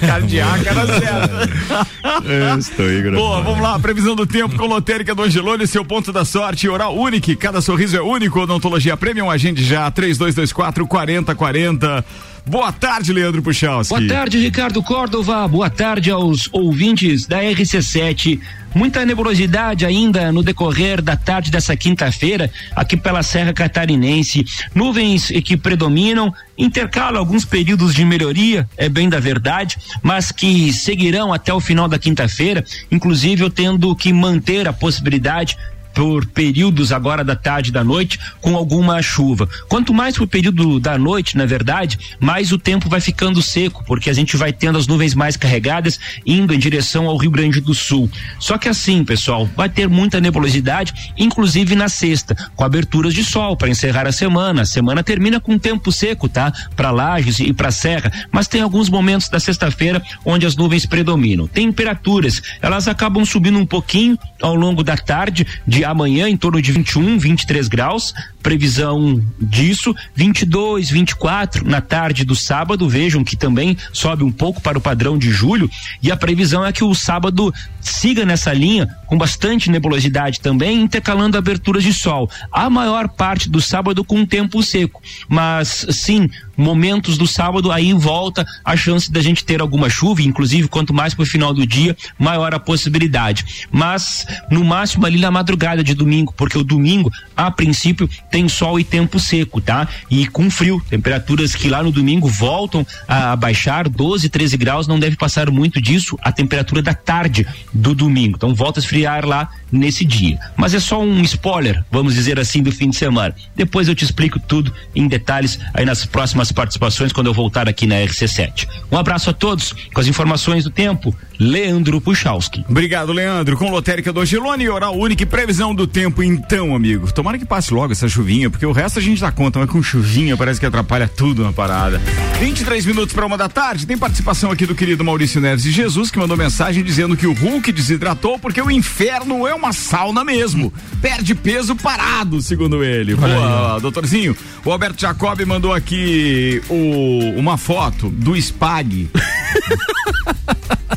Cardíaco 0.00 0.68
era 0.68 0.86
certo. 0.86 2.58
Estou 2.58 2.90
Igor. 2.90 3.12
Boa, 3.14 3.42
vamos 3.42 3.60
lá, 3.60 3.78
previsão 3.78 4.14
do 4.14 4.26
tempo 4.26 4.56
com 4.56 4.66
lotérica 4.66 5.14
do 5.14 5.22
Angelone, 5.22 5.66
seu 5.66 5.84
ponto 5.84 6.12
da 6.12 6.24
sorte, 6.24 6.68
oral 6.68 6.96
único, 6.96 7.34
cada 7.36 7.60
sorriso 7.60 7.96
é 7.96 8.02
único, 8.02 8.40
odontologia 8.40 8.96
premium, 8.96 9.30
agende 9.30 9.64
já, 9.64 9.90
3224 9.90 10.86
4040. 10.86 12.04
Boa 12.46 12.70
tarde, 12.70 13.10
Leandro 13.10 13.42
Puchalski. 13.42 13.94
Boa 13.94 14.06
tarde, 14.06 14.38
Ricardo 14.38 14.82
Córdova. 14.82 15.48
Boa 15.48 15.70
tarde 15.70 16.10
aos 16.10 16.46
ouvintes 16.52 17.26
da 17.26 17.42
RC7. 17.42 18.38
Muita 18.74 19.06
nebulosidade 19.06 19.86
ainda 19.86 20.30
no 20.30 20.42
decorrer 20.42 21.00
da 21.00 21.16
tarde 21.16 21.50
dessa 21.50 21.74
quinta-feira, 21.76 22.50
aqui 22.74 22.96
pela 22.96 23.22
Serra 23.22 23.52
Catarinense. 23.52 24.44
Nuvens 24.74 25.28
que 25.44 25.56
predominam, 25.56 26.34
intercalam 26.58 27.18
alguns 27.18 27.44
períodos 27.44 27.94
de 27.94 28.04
melhoria, 28.04 28.68
é 28.76 28.88
bem 28.88 29.08
da 29.08 29.20
verdade, 29.20 29.78
mas 30.02 30.30
que 30.30 30.72
seguirão 30.72 31.32
até 31.32 31.54
o 31.54 31.60
final 31.60 31.88
da 31.88 31.98
quinta-feira, 31.98 32.64
inclusive 32.90 33.42
eu 33.42 33.50
tendo 33.50 33.94
que 33.94 34.12
manter 34.12 34.68
a 34.68 34.72
possibilidade 34.72 35.56
por 35.94 36.26
períodos 36.26 36.92
agora 36.92 37.24
da 37.24 37.36
tarde 37.36 37.70
e 37.70 37.72
da 37.72 37.84
noite 37.84 38.18
com 38.40 38.56
alguma 38.56 39.00
chuva. 39.00 39.48
Quanto 39.68 39.94
mais 39.94 40.16
pro 40.16 40.26
período 40.26 40.80
da 40.80 40.98
noite, 40.98 41.36
na 41.36 41.46
verdade, 41.46 41.98
mais 42.18 42.52
o 42.52 42.58
tempo 42.58 42.88
vai 42.88 43.00
ficando 43.00 43.40
seco, 43.40 43.84
porque 43.86 44.10
a 44.10 44.12
gente 44.12 44.36
vai 44.36 44.52
tendo 44.52 44.76
as 44.76 44.86
nuvens 44.86 45.14
mais 45.14 45.36
carregadas 45.36 45.98
indo 46.26 46.52
em 46.52 46.58
direção 46.58 47.06
ao 47.06 47.16
Rio 47.16 47.30
Grande 47.30 47.60
do 47.60 47.74
Sul. 47.74 48.10
Só 48.38 48.58
que 48.58 48.68
assim, 48.68 49.04
pessoal, 49.04 49.48
vai 49.56 49.68
ter 49.68 49.88
muita 49.88 50.20
nebulosidade, 50.20 51.12
inclusive 51.16 51.74
na 51.76 51.88
sexta, 51.88 52.36
com 52.56 52.64
aberturas 52.64 53.14
de 53.14 53.22
sol 53.22 53.56
para 53.56 53.68
encerrar 53.68 54.06
a 54.06 54.12
semana. 54.12 54.62
A 54.62 54.66
semana 54.66 55.02
termina 55.02 55.38
com 55.38 55.58
tempo 55.58 55.92
seco, 55.92 56.28
tá? 56.28 56.52
Para 56.74 56.90
Lages 56.90 57.38
e 57.38 57.52
para 57.52 57.70
Serra, 57.70 58.10
mas 58.32 58.48
tem 58.48 58.60
alguns 58.60 58.88
momentos 58.88 59.28
da 59.28 59.38
sexta-feira 59.38 60.02
onde 60.24 60.46
as 60.46 60.56
nuvens 60.56 60.86
predominam. 60.86 61.46
Temperaturas, 61.46 62.42
elas 62.60 62.88
acabam 62.88 63.24
subindo 63.24 63.58
um 63.58 63.66
pouquinho 63.66 64.18
ao 64.40 64.54
longo 64.54 64.82
da 64.82 64.96
tarde 64.96 65.46
de 65.66 65.83
amanhã 65.84 66.28
em 66.28 66.36
torno 66.36 66.60
de 66.60 66.72
21, 66.72 67.18
23 67.18 67.68
graus, 67.68 68.14
previsão 68.42 69.22
disso, 69.40 69.94
22, 70.14 70.90
24 70.90 71.68
na 71.68 71.80
tarde 71.80 72.24
do 72.24 72.34
sábado, 72.34 72.88
vejam 72.88 73.24
que 73.24 73.36
também 73.36 73.76
sobe 73.92 74.24
um 74.24 74.32
pouco 74.32 74.60
para 74.60 74.78
o 74.78 74.80
padrão 74.80 75.16
de 75.16 75.30
julho, 75.30 75.70
e 76.02 76.10
a 76.10 76.16
previsão 76.16 76.64
é 76.64 76.72
que 76.72 76.84
o 76.84 76.94
sábado 76.94 77.52
siga 77.80 78.24
nessa 78.24 78.52
linha 78.52 78.88
com 79.06 79.16
bastante 79.16 79.70
nebulosidade 79.70 80.40
também, 80.40 80.82
intercalando 80.82 81.38
aberturas 81.38 81.82
de 81.82 81.92
sol. 81.92 82.30
A 82.50 82.68
maior 82.68 83.08
parte 83.08 83.48
do 83.48 83.60
sábado 83.60 84.04
com 84.04 84.26
tempo 84.26 84.62
seco, 84.62 85.02
mas 85.28 85.86
sim, 85.90 86.28
momentos 86.56 87.16
do 87.18 87.26
sábado, 87.26 87.70
aí 87.70 87.92
volta 87.92 88.46
a 88.64 88.76
chance 88.76 89.10
da 89.10 89.20
gente 89.20 89.44
ter 89.44 89.60
alguma 89.60 89.88
chuva, 89.88 90.22
inclusive 90.22 90.68
quanto 90.68 90.92
mais 90.92 91.14
pro 91.14 91.26
final 91.26 91.52
do 91.52 91.66
dia, 91.66 91.96
maior 92.18 92.54
a 92.54 92.58
possibilidade. 92.58 93.66
Mas 93.70 94.26
no 94.50 94.64
máximo 94.64 95.06
ali 95.06 95.18
na 95.18 95.30
madrugada 95.30 95.82
de 95.82 95.94
domingo, 95.94 96.34
porque 96.36 96.58
o 96.58 96.64
domingo, 96.64 97.10
a 97.36 97.50
princípio, 97.50 98.08
tem 98.30 98.48
sol 98.48 98.78
e 98.78 98.84
tempo 98.84 99.18
seco, 99.18 99.60
tá? 99.60 99.88
E 100.10 100.26
com 100.26 100.50
frio, 100.50 100.82
temperaturas 100.88 101.54
que 101.54 101.68
lá 101.68 101.82
no 101.82 101.92
domingo 101.92 102.28
voltam 102.28 102.86
a 103.06 103.36
baixar 103.36 103.88
12, 103.88 104.28
13 104.28 104.56
graus, 104.56 104.86
não 104.86 104.98
deve 104.98 105.16
passar 105.16 105.50
muito 105.50 105.80
disso 105.80 106.18
a 106.22 106.32
temperatura 106.32 106.82
da 106.82 106.94
tarde 106.94 107.46
do 107.72 107.94
domingo. 107.94 108.36
Então 108.36 108.54
volta 108.54 108.80
a 108.80 108.82
esfriar 108.82 109.26
lá 109.26 109.50
nesse 109.70 110.04
dia. 110.04 110.38
Mas 110.56 110.74
é 110.74 110.80
só 110.80 111.02
um 111.02 111.22
spoiler, 111.22 111.84
vamos 111.90 112.14
dizer 112.14 112.38
assim, 112.38 112.62
do 112.62 112.70
fim 112.70 112.90
de 112.90 112.96
semana. 112.96 113.34
Depois 113.56 113.88
eu 113.88 113.94
te 113.94 114.04
explico 114.04 114.38
tudo 114.38 114.72
em 114.94 115.08
detalhes 115.08 115.58
aí 115.72 115.84
nas 115.84 116.04
próximas 116.06 116.43
participações 116.52 117.12
quando 117.12 117.26
eu 117.26 117.34
voltar 117.34 117.68
aqui 117.68 117.86
na 117.86 117.96
RC7. 117.96 118.68
Um 118.90 118.98
abraço 118.98 119.30
a 119.30 119.32
todos 119.32 119.72
com 119.92 120.00
as 120.00 120.06
informações 120.06 120.64
do 120.64 120.70
tempo. 120.70 121.14
Leandro 121.38 122.00
Puchalski. 122.00 122.64
Obrigado, 122.68 123.12
Leandro. 123.12 123.56
Com 123.56 123.70
lotérica 123.70 124.12
do 124.12 124.20
Angelone 124.20 124.64
e 124.64 124.68
Oral 124.68 124.96
Única 124.96 125.22
e 125.22 125.26
previsão 125.26 125.74
do 125.74 125.86
tempo, 125.86 126.22
então, 126.22 126.74
amigo. 126.74 127.12
Tomara 127.12 127.38
que 127.38 127.44
passe 127.44 127.72
logo 127.72 127.92
essa 127.92 128.08
chuvinha, 128.08 128.48
porque 128.48 128.64
o 128.66 128.72
resto 128.72 128.98
a 128.98 129.02
gente 129.02 129.20
dá 129.20 129.32
conta, 129.32 129.58
mas 129.58 129.70
com 129.70 129.82
chuvinha 129.82 130.36
parece 130.36 130.60
que 130.60 130.66
atrapalha 130.66 131.08
tudo 131.08 131.42
na 131.42 131.52
parada. 131.52 132.00
23 132.40 132.86
minutos 132.86 133.14
para 133.14 133.26
uma 133.26 133.36
da 133.36 133.48
tarde. 133.48 133.86
Tem 133.86 133.96
participação 133.96 134.50
aqui 134.50 134.66
do 134.66 134.74
querido 134.74 135.04
Maurício 135.04 135.40
Neves 135.40 135.64
de 135.64 135.70
Jesus, 135.70 136.10
que 136.10 136.18
mandou 136.18 136.36
mensagem 136.36 136.82
dizendo 136.82 137.16
que 137.16 137.26
o 137.26 137.32
Hulk 137.32 137.72
desidratou 137.72 138.38
porque 138.38 138.60
o 138.60 138.70
inferno 138.70 139.46
é 139.46 139.54
uma 139.54 139.72
sauna 139.72 140.24
mesmo. 140.24 140.72
Perde 141.00 141.34
peso 141.34 141.74
parado, 141.76 142.40
segundo 142.40 142.84
ele. 142.84 143.14
Boa, 143.14 143.78
doutorzinho. 143.80 144.36
O 144.64 144.70
Alberto 144.70 145.00
Jacob 145.00 145.40
mandou 145.46 145.72
aqui 145.72 146.62
o, 146.68 147.34
uma 147.36 147.56
foto 147.56 148.08
do 148.08 148.36
Spag. 148.36 149.10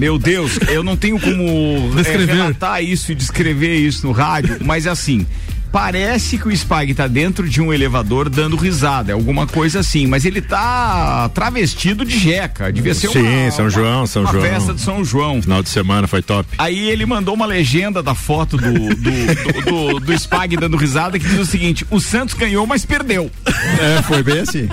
Meu 0.00 0.18
Deus, 0.18 0.58
eu 0.70 0.82
não 0.82 0.96
tenho 0.96 1.20
como 1.20 1.90
Descrever. 1.94 2.30
é, 2.30 2.34
relatar 2.36 2.82
isso 2.82 3.12
e 3.12 3.14
descrever 3.14 3.76
isso 3.76 4.06
no 4.06 4.12
rádio, 4.12 4.56
mas 4.64 4.86
assim, 4.86 5.26
parece 5.72 6.38
que 6.38 6.48
o 6.48 6.52
Spag 6.52 6.92
tá 6.94 7.06
dentro 7.06 7.48
de 7.48 7.60
um 7.60 7.72
elevador 7.72 8.28
dando 8.28 8.56
risada, 8.56 9.12
é 9.12 9.14
alguma 9.14 9.46
coisa 9.46 9.80
assim, 9.80 10.06
mas 10.06 10.24
ele 10.24 10.40
tá 10.40 11.28
travestido 11.34 12.04
de 12.04 12.18
jeca, 12.18 12.72
devia 12.72 12.94
ser 12.94 13.08
Sim, 13.10 13.20
uma, 13.44 13.50
São 13.50 13.64
uma- 13.64 13.70
João, 13.70 14.06
São 14.06 14.22
uma 14.22 14.32
João. 14.32 14.44
festa 14.44 14.74
de 14.74 14.80
São 14.80 15.04
João. 15.04 15.40
Final 15.42 15.62
de 15.62 15.68
semana 15.68 16.06
foi 16.06 16.22
top. 16.22 16.48
Aí 16.58 16.88
ele 16.90 17.06
mandou 17.06 17.34
uma 17.34 17.46
legenda 17.46 18.02
da 18.02 18.14
foto 18.14 18.56
do, 18.56 18.72
do, 18.72 18.94
do, 18.94 19.94
do, 19.94 20.00
do 20.00 20.12
Spag 20.18 20.56
dando 20.56 20.76
risada 20.76 21.18
que 21.18 21.26
diz 21.26 21.38
o 21.38 21.46
seguinte: 21.46 21.86
o 21.90 22.00
Santos 22.00 22.34
ganhou, 22.34 22.66
mas 22.66 22.84
perdeu. 22.84 23.30
É, 23.46 24.02
foi 24.02 24.22
bem 24.22 24.40
assim. 24.40 24.68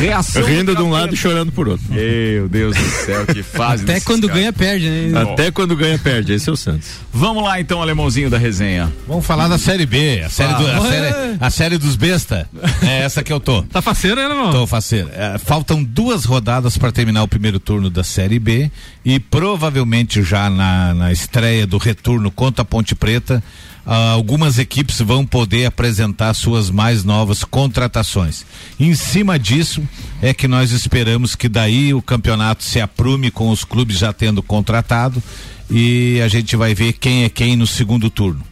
Reação. 0.00 0.42
Rindo 0.44 0.74
do 0.74 0.82
de 0.82 0.82
um 0.82 0.90
lado 0.90 1.14
e 1.14 1.16
chorando 1.16 1.52
por 1.52 1.68
outro. 1.68 1.84
Meu 1.90 2.48
Deus 2.48 2.76
do 2.76 2.82
céu, 3.04 3.26
que 3.26 3.42
fase. 3.42 3.84
Até 3.84 4.00
quando 4.00 4.26
caras. 4.26 4.40
ganha, 4.40 4.52
perde, 4.52 4.88
né? 4.88 5.20
Até 5.20 5.50
quando 5.50 5.76
ganha, 5.76 5.98
perde. 5.98 6.32
Esse 6.32 6.48
é 6.48 6.52
o 6.52 6.56
Santos. 6.56 6.88
Vamos 7.12 7.42
lá 7.44 7.60
então, 7.60 7.80
alemãozinho 7.82 8.30
da 8.30 8.38
resenha. 8.38 8.92
Vamos 9.06 9.24
falar 9.26 9.48
da 9.48 9.58
Série 9.58 9.81
B, 9.86 10.22
a 10.24 10.28
série, 10.28 10.54
do- 10.54 10.66
a 10.70 10.80
série, 10.80 11.36
a 11.40 11.50
série 11.50 11.78
dos 11.78 11.96
besta. 11.96 12.48
É 12.82 13.00
essa 13.02 13.22
que 13.22 13.32
eu 13.32 13.40
tô. 13.40 13.62
Tá 13.62 13.80
faceiro, 13.82 14.16
né, 14.16 14.22
irmão? 14.28 14.50
Tô 14.52 14.66
faceiro. 14.66 15.08
É, 15.12 15.38
faltam 15.38 15.82
duas 15.82 16.24
rodadas 16.24 16.76
para 16.78 16.92
terminar 16.92 17.22
o 17.22 17.28
primeiro 17.28 17.58
turno 17.60 17.88
da 17.90 18.02
Série 18.04 18.38
B 18.38 18.70
e 19.04 19.18
provavelmente 19.20 20.22
já 20.22 20.48
na, 20.48 20.94
na 20.94 21.12
estreia 21.12 21.66
do 21.66 21.78
retorno 21.78 22.30
contra 22.30 22.62
a 22.62 22.64
Ponte 22.64 22.94
Preta, 22.94 23.42
ah, 23.84 24.10
algumas 24.12 24.58
equipes 24.58 25.00
vão 25.00 25.26
poder 25.26 25.66
apresentar 25.66 26.32
suas 26.34 26.70
mais 26.70 27.02
novas 27.04 27.42
contratações. 27.44 28.44
Em 28.78 28.94
cima 28.94 29.38
disso 29.38 29.82
é 30.20 30.32
que 30.32 30.46
nós 30.46 30.70
esperamos 30.70 31.34
que 31.34 31.48
daí 31.48 31.92
o 31.92 32.00
campeonato 32.00 32.62
se 32.62 32.80
aprume 32.80 33.30
com 33.30 33.50
os 33.50 33.64
clubes 33.64 33.98
já 33.98 34.12
tendo 34.12 34.42
contratado 34.42 35.22
e 35.70 36.20
a 36.24 36.28
gente 36.28 36.54
vai 36.54 36.74
ver 36.74 36.92
quem 36.94 37.24
é 37.24 37.28
quem 37.28 37.56
no 37.56 37.66
segundo 37.66 38.08
turno. 38.10 38.42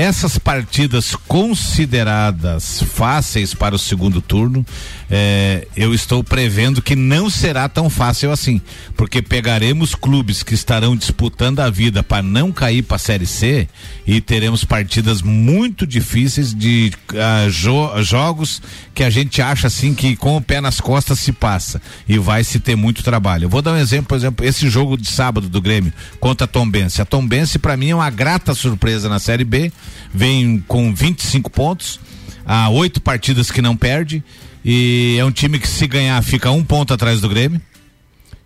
Essas 0.00 0.38
partidas 0.38 1.14
consideradas 1.28 2.82
fáceis 2.94 3.52
para 3.52 3.74
o 3.74 3.78
segundo 3.78 4.22
turno, 4.22 4.64
eh, 5.10 5.68
eu 5.76 5.92
estou 5.92 6.24
prevendo 6.24 6.80
que 6.80 6.96
não 6.96 7.28
será 7.28 7.68
tão 7.68 7.90
fácil 7.90 8.32
assim, 8.32 8.62
porque 8.96 9.20
pegaremos 9.20 9.94
clubes 9.94 10.42
que 10.42 10.54
estarão 10.54 10.96
disputando 10.96 11.60
a 11.60 11.68
vida 11.68 12.02
para 12.02 12.22
não 12.22 12.50
cair 12.50 12.80
para 12.80 12.96
a 12.96 12.98
Série 12.98 13.26
C 13.26 13.68
e 14.06 14.22
teremos 14.22 14.64
partidas 14.64 15.20
muito 15.20 15.86
difíceis 15.86 16.54
de 16.54 16.90
ah, 17.14 17.46
jo- 17.50 18.02
jogos 18.02 18.62
que 18.94 19.04
a 19.04 19.10
gente 19.10 19.42
acha 19.42 19.66
assim 19.66 19.92
que 19.94 20.16
com 20.16 20.34
o 20.34 20.40
pé 20.40 20.62
nas 20.62 20.80
costas 20.80 21.18
se 21.18 21.30
passa 21.30 21.78
e 22.08 22.16
vai 22.16 22.42
se 22.42 22.58
ter 22.58 22.74
muito 22.74 23.02
trabalho. 23.02 23.44
Eu 23.44 23.50
vou 23.50 23.60
dar 23.60 23.72
um 23.72 23.76
exemplo, 23.76 24.06
por 24.06 24.14
exemplo, 24.16 24.46
esse 24.46 24.66
jogo 24.70 24.96
de 24.96 25.10
sábado 25.10 25.46
do 25.46 25.60
Grêmio 25.60 25.92
contra 26.18 26.46
a 26.46 26.48
Tombense. 26.48 27.02
A 27.02 27.04
Tombense 27.04 27.58
para 27.58 27.76
mim 27.76 27.90
é 27.90 27.94
uma 27.94 28.08
grata 28.08 28.54
surpresa 28.54 29.06
na 29.06 29.18
Série 29.18 29.44
B, 29.44 29.70
vem 30.12 30.62
com 30.66 30.94
25 30.94 31.50
pontos, 31.50 32.00
há 32.44 32.68
oito 32.70 33.00
partidas 33.00 33.50
que 33.50 33.62
não 33.62 33.76
perde 33.76 34.22
e 34.64 35.16
é 35.18 35.24
um 35.24 35.30
time 35.30 35.58
que 35.58 35.68
se 35.68 35.86
ganhar 35.86 36.22
fica 36.22 36.50
um 36.50 36.64
ponto 36.64 36.92
atrás 36.92 37.20
do 37.20 37.28
Grêmio. 37.28 37.60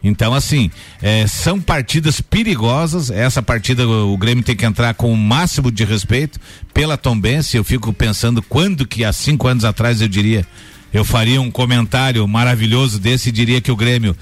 Então, 0.03 0.35
assim, 0.35 0.71
eh, 1.01 1.27
são 1.27 1.59
partidas 1.59 2.21
perigosas. 2.21 3.11
Essa 3.11 3.43
partida 3.43 3.89
o 3.89 4.17
Grêmio 4.19 4.45
tem 4.45 4.55
que 4.55 4.67
entrar 4.67 4.93
com 4.93 5.11
o 5.11 5.17
máximo 5.17 5.73
de 5.73 5.83
respeito 5.83 6.39
pela 6.75 6.99
Tombense. 6.99 7.57
Eu 7.57 7.65
fico 7.65 7.91
pensando 7.91 8.43
quando 8.43 8.87
que 8.87 9.03
há 9.03 9.13
cinco 9.15 9.49
anos 9.49 9.65
atrás 9.65 10.03
eu 10.03 10.09
diria, 10.09 10.47
eu 10.93 11.07
faria 11.07 11.41
um 11.41 11.51
comentário 11.51 12.29
maravilhoso 12.29 13.01
desse 13.01 13.31
e 13.31 13.33
diria 13.33 13.63
que 13.63 13.73
o 13.73 13.77
Grêmio 13.77 14.15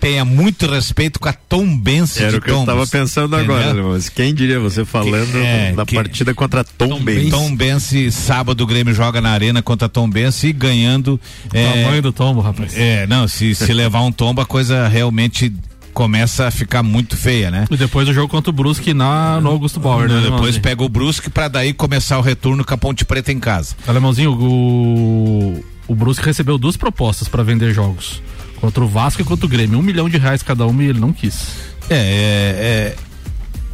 tenha 0.00 0.24
muito 0.24 0.66
respeito 0.70 1.18
com 1.18 1.28
a 1.28 1.32
Tombense 1.32 2.22
Era 2.22 2.32
de 2.32 2.36
o 2.38 2.40
que 2.40 2.50
eu 2.50 2.54
Tombos. 2.54 2.66
tava 2.74 2.86
pensando 2.86 3.36
Entendeu? 3.36 3.56
agora, 3.56 3.82
mas 3.84 4.08
quem 4.08 4.34
diria 4.34 4.60
você 4.60 4.84
falando 4.84 5.36
é, 5.36 5.72
da 5.72 5.84
que- 5.84 5.94
partida 5.94 6.34
contra 6.34 6.62
Tom 6.62 7.00
Benz. 7.02 7.30
Tom 7.30 7.54
Bense, 7.56 8.10
sábado 8.12 8.62
o 8.62 8.66
Grêmio 8.66 8.94
joga 8.94 9.20
na 9.20 9.30
arena 9.30 9.62
contra 9.62 9.88
Tom 9.88 10.08
Bense 10.08 10.48
e 10.48 10.52
ganhando. 10.52 11.20
é, 11.52 11.82
Tamanho 11.84 12.02
do 12.02 12.12
tombo, 12.12 12.40
rapaz. 12.40 12.76
É, 12.76 13.06
não, 13.06 13.26
se, 13.26 13.54
se 13.54 13.72
levar 13.72 14.02
um 14.02 14.12
tombo, 14.12 14.40
a 14.40 14.46
coisa 14.46 14.86
realmente 14.88 15.52
começa 15.92 16.46
a 16.46 16.50
ficar 16.50 16.82
muito 16.82 17.16
feia, 17.16 17.50
né? 17.50 17.64
E 17.70 17.76
depois 17.76 18.06
do 18.06 18.12
jogo 18.12 18.28
contra 18.28 18.50
o 18.50 18.52
Brusque 18.52 18.92
na, 18.92 19.40
no 19.40 19.48
Augusto 19.48 19.80
Bauer, 19.80 20.08
né, 20.08 20.16
Depois 20.16 20.32
Alemãozinho? 20.34 20.62
pega 20.62 20.82
o 20.84 20.88
Brusque 20.90 21.30
pra 21.30 21.48
daí 21.48 21.72
começar 21.72 22.18
o 22.18 22.20
retorno 22.20 22.62
com 22.64 22.74
a 22.74 22.76
Ponte 22.76 23.02
Preta 23.04 23.32
em 23.32 23.40
casa. 23.40 23.74
Alemãozinho, 23.86 24.32
o, 24.32 25.64
o 25.88 25.94
Brusque 25.94 26.24
recebeu 26.26 26.58
duas 26.58 26.76
propostas 26.76 27.28
pra 27.28 27.42
vender 27.42 27.72
jogos. 27.72 28.20
Contra 28.56 28.84
o 28.84 28.88
Vasco 28.88 29.22
e 29.22 29.24
contra 29.24 29.46
o 29.46 29.48
Grêmio. 29.48 29.78
Um 29.78 29.82
milhão 29.82 30.08
de 30.08 30.18
reais 30.18 30.42
cada 30.42 30.66
uma 30.66 30.82
e 30.82 30.86
ele 30.88 31.00
não 31.00 31.12
quis. 31.12 31.48
É, 31.88 31.94
é, 31.94 31.96
é, 31.98 32.96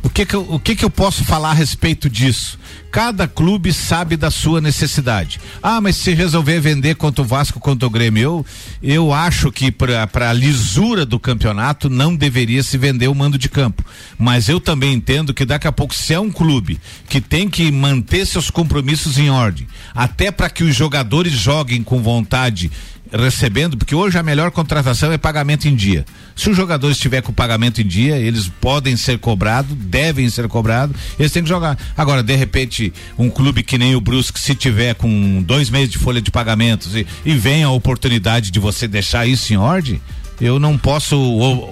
o 0.03 0.11
que 0.11 0.26
que 0.26 0.35
eu, 0.35 0.47
o 0.51 0.59
que 0.59 0.74
que 0.74 0.85
eu 0.85 0.91
posso 0.91 1.24
falar 1.24 1.51
a 1.51 1.55
respeito 1.55 2.11
disso? 2.11 2.59
Cada 2.91 3.28
clube 3.28 3.72
sabe 3.72 4.16
da 4.16 4.33
sua 4.33 4.61
necessidade. 4.61 5.41
Ah, 5.62 5.80
mas 5.80 5.95
se 5.97 6.12
resolver 6.12 6.59
vender 6.59 6.97
contra 6.97 7.22
o 7.22 7.26
Vasco, 7.26 7.61
contra 7.61 7.87
o 7.87 7.91
Grêmio, 7.91 8.20
eu, 8.20 8.47
eu 8.83 9.12
acho 9.12 9.53
que 9.53 9.70
para 9.70 10.28
a 10.28 10.33
lisura 10.33 11.07
do 11.07 11.20
campeonato 11.20 11.89
não 11.89 12.16
deveria 12.16 12.64
se 12.64 12.76
vender 12.76 13.07
o 13.07 13.14
mando 13.14 13.39
de 13.39 13.49
campo. 13.49 13.85
Mas 14.18 14.49
eu 14.49 14.59
também 14.59 14.93
entendo 14.93 15.33
que 15.33 15.45
daqui 15.45 15.68
a 15.68 15.72
pouco, 15.72 15.95
se 15.95 16.12
é 16.12 16.18
um 16.18 16.33
clube 16.33 16.80
que 17.09 17.20
tem 17.20 17.49
que 17.49 17.70
manter 17.70 18.26
seus 18.26 18.51
compromissos 18.51 19.18
em 19.18 19.30
ordem, 19.30 19.68
até 19.95 20.33
para 20.33 20.51
que 20.51 20.64
os 20.64 20.74
jogadores 20.74 21.33
joguem 21.33 21.83
com 21.83 22.03
vontade 22.03 22.72
recebendo, 23.13 23.77
porque 23.77 23.95
hoje 23.95 24.19
a 24.19 24.23
melhor 24.23 24.51
contratação 24.51 25.13
é 25.13 25.19
pagamento 25.19 25.69
em 25.69 25.75
dia. 25.75 26.05
Se 26.35 26.49
o 26.49 26.55
jogador 26.55 26.91
estiver 26.91 27.21
com 27.23 27.33
pagamento 27.33 27.81
em 27.81 27.87
dia, 27.87 28.17
eles 28.17 28.49
podem 28.49 28.97
ser 28.97 29.19
cobrados, 29.19 29.77
devem 29.77 30.29
ser 30.31 30.49
cobrados, 30.49 30.97
eles 31.19 31.31
têm 31.31 31.43
que 31.43 31.49
jogar. 31.49 31.79
Agora, 31.97 32.23
de 32.23 32.35
repente, 32.35 32.93
um 33.19 33.29
clube 33.29 33.63
que 33.63 33.77
nem 33.77 33.95
o 33.95 34.01
Brusque, 34.01 34.41
se 34.41 34.55
tiver 34.55 34.95
com 34.95 35.43
dois 35.43 35.69
meses 35.69 35.91
de 35.91 35.99
folha 35.99 36.21
de 36.21 36.31
pagamentos 36.31 36.95
e, 36.95 37.07
e 37.25 37.35
vem 37.35 37.63
a 37.63 37.71
oportunidade 37.71 38.51
de 38.51 38.59
você 38.59 38.89
deixar 38.89 39.27
isso 39.27 39.53
em 39.53 39.57
ordem, 39.57 40.01
eu 40.41 40.59
não 40.59 40.76
posso 40.78 41.16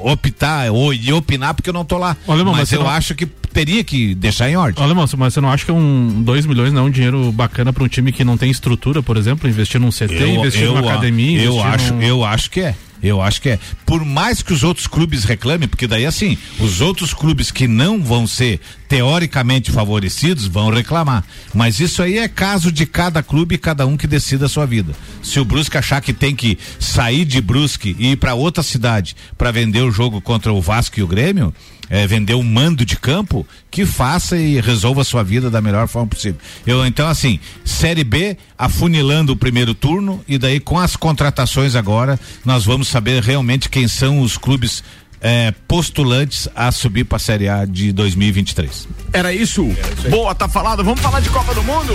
optar 0.04 0.70
ou 0.70 0.92
opinar 1.16 1.54
porque 1.54 1.68
eu 1.70 1.74
não 1.74 1.84
tô 1.84 1.98
lá. 1.98 2.16
Alemão, 2.26 2.52
mas 2.52 2.61
mas 2.62 2.72
eu 2.72 2.80
não- 2.80 2.88
acho 2.88 3.14
que 3.14 3.26
teria 3.26 3.82
que 3.82 4.14
deixar 4.14 4.48
em 4.48 4.56
ordem. 4.56 4.82
Olha, 4.82 4.94
moço, 4.94 5.16
mas 5.18 5.34
você 5.34 5.40
não 5.40 5.50
acha 5.50 5.64
que 5.64 5.72
um 5.72 6.22
2 6.22 6.46
milhões 6.46 6.72
não 6.72 6.82
é 6.82 6.84
um 6.84 6.90
dinheiro 6.90 7.32
bacana 7.32 7.72
pra 7.72 7.82
um 7.82 7.88
time 7.88 8.12
que 8.12 8.22
não 8.24 8.36
tem 8.36 8.50
estrutura, 8.50 9.02
por 9.02 9.16
exemplo, 9.16 9.48
investir 9.48 9.80
num 9.80 9.90
CT, 9.90 10.14
investir 10.28 10.66
numa 10.66 10.80
a- 10.80 10.92
academia, 10.92 11.42
Eu 11.42 11.62
acho, 11.62 11.94
num- 11.94 12.02
eu 12.02 12.24
acho 12.24 12.50
que 12.50 12.61
é. 12.61 12.74
Eu 13.03 13.20
acho 13.20 13.40
que 13.40 13.51
é. 13.51 13.59
Por 13.86 14.05
mais 14.05 14.42
que 14.42 14.53
os 14.53 14.62
outros 14.62 14.86
clubes 14.86 15.24
reclamem, 15.24 15.68
porque 15.68 15.86
daí 15.86 16.07
assim, 16.07 16.36
os 16.59 16.80
outros 16.80 17.14
clubes 17.14 17.51
que 17.51 17.66
não 17.66 18.03
vão 18.03 18.26
ser 18.26 18.61
teoricamente 18.88 19.70
favorecidos 19.70 20.46
vão 20.46 20.68
reclamar. 20.70 21.24
Mas 21.55 21.80
isso 21.80 22.03
aí 22.03 22.18
é 22.18 22.28
caso 22.28 22.72
de 22.72 22.84
cada 22.84 23.22
clube 23.22 23.55
e 23.55 23.59
cada 23.59 23.86
um 23.86 23.96
que 23.96 24.07
decida 24.07 24.46
a 24.46 24.48
sua 24.48 24.66
vida. 24.66 24.94
Se 25.22 25.38
o 25.38 25.44
Brusque 25.44 25.78
achar 25.78 26.01
que 26.01 26.12
tem 26.12 26.34
que 26.34 26.59
sair 26.78 27.24
de 27.24 27.40
Brusque 27.40 27.94
e 27.98 28.12
ir 28.12 28.16
para 28.16 28.34
outra 28.34 28.62
cidade 28.62 29.14
para 29.38 29.53
vender 29.53 29.82
o 29.82 29.92
jogo 29.92 30.20
contra 30.20 30.53
o 30.53 30.61
Vasco 30.61 30.98
e 30.98 31.03
o 31.03 31.07
Grêmio, 31.07 31.55
é, 31.91 32.07
vender 32.07 32.34
um 32.34 32.43
mando 32.43 32.86
de 32.86 32.97
campo, 32.97 33.45
que 33.68 33.84
faça 33.84 34.38
e 34.38 34.61
resolva 34.61 35.01
a 35.01 35.05
sua 35.05 35.24
vida 35.24 35.51
da 35.51 35.61
melhor 35.61 35.88
forma 35.88 36.07
possível. 36.07 36.41
Eu, 36.64 36.86
então, 36.86 37.09
assim, 37.09 37.41
Série 37.64 38.05
B 38.05 38.38
afunilando 38.57 39.32
o 39.32 39.36
primeiro 39.36 39.74
turno 39.74 40.24
e 40.28 40.38
daí 40.38 40.61
com 40.61 40.78
as 40.78 40.95
contratações 40.95 41.74
agora, 41.74 42.18
nós 42.45 42.64
vamos 42.64 42.86
saber 42.86 43.20
realmente 43.22 43.68
quem 43.68 43.88
são 43.88 44.20
os 44.20 44.38
clubes 44.38 44.84
é, 45.20 45.53
postulantes 45.66 46.49
a 46.55 46.70
subir 46.70 47.05
para 47.05 47.16
a 47.16 47.20
Série 47.20 47.49
A 47.49 47.64
de 47.64 47.93
2023. 47.93 48.88
Era 49.12 49.32
isso? 49.34 49.64
Era 49.76 49.93
isso 49.95 50.09
Boa, 50.09 50.34
tá 50.34 50.49
falado. 50.49 50.84
Vamos 50.84 51.01
falar 51.01 51.20
de 51.20 51.28
Copa 51.28 51.53
do 51.55 51.62
Mundo? 51.62 51.95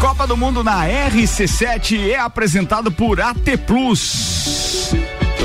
Copa 0.00 0.26
do 0.26 0.36
Mundo 0.36 0.62
na 0.62 0.86
RC7 0.86 2.10
é 2.10 2.18
apresentado 2.18 2.92
por 2.92 3.20
AT 3.20 3.56
Plus 3.66 4.94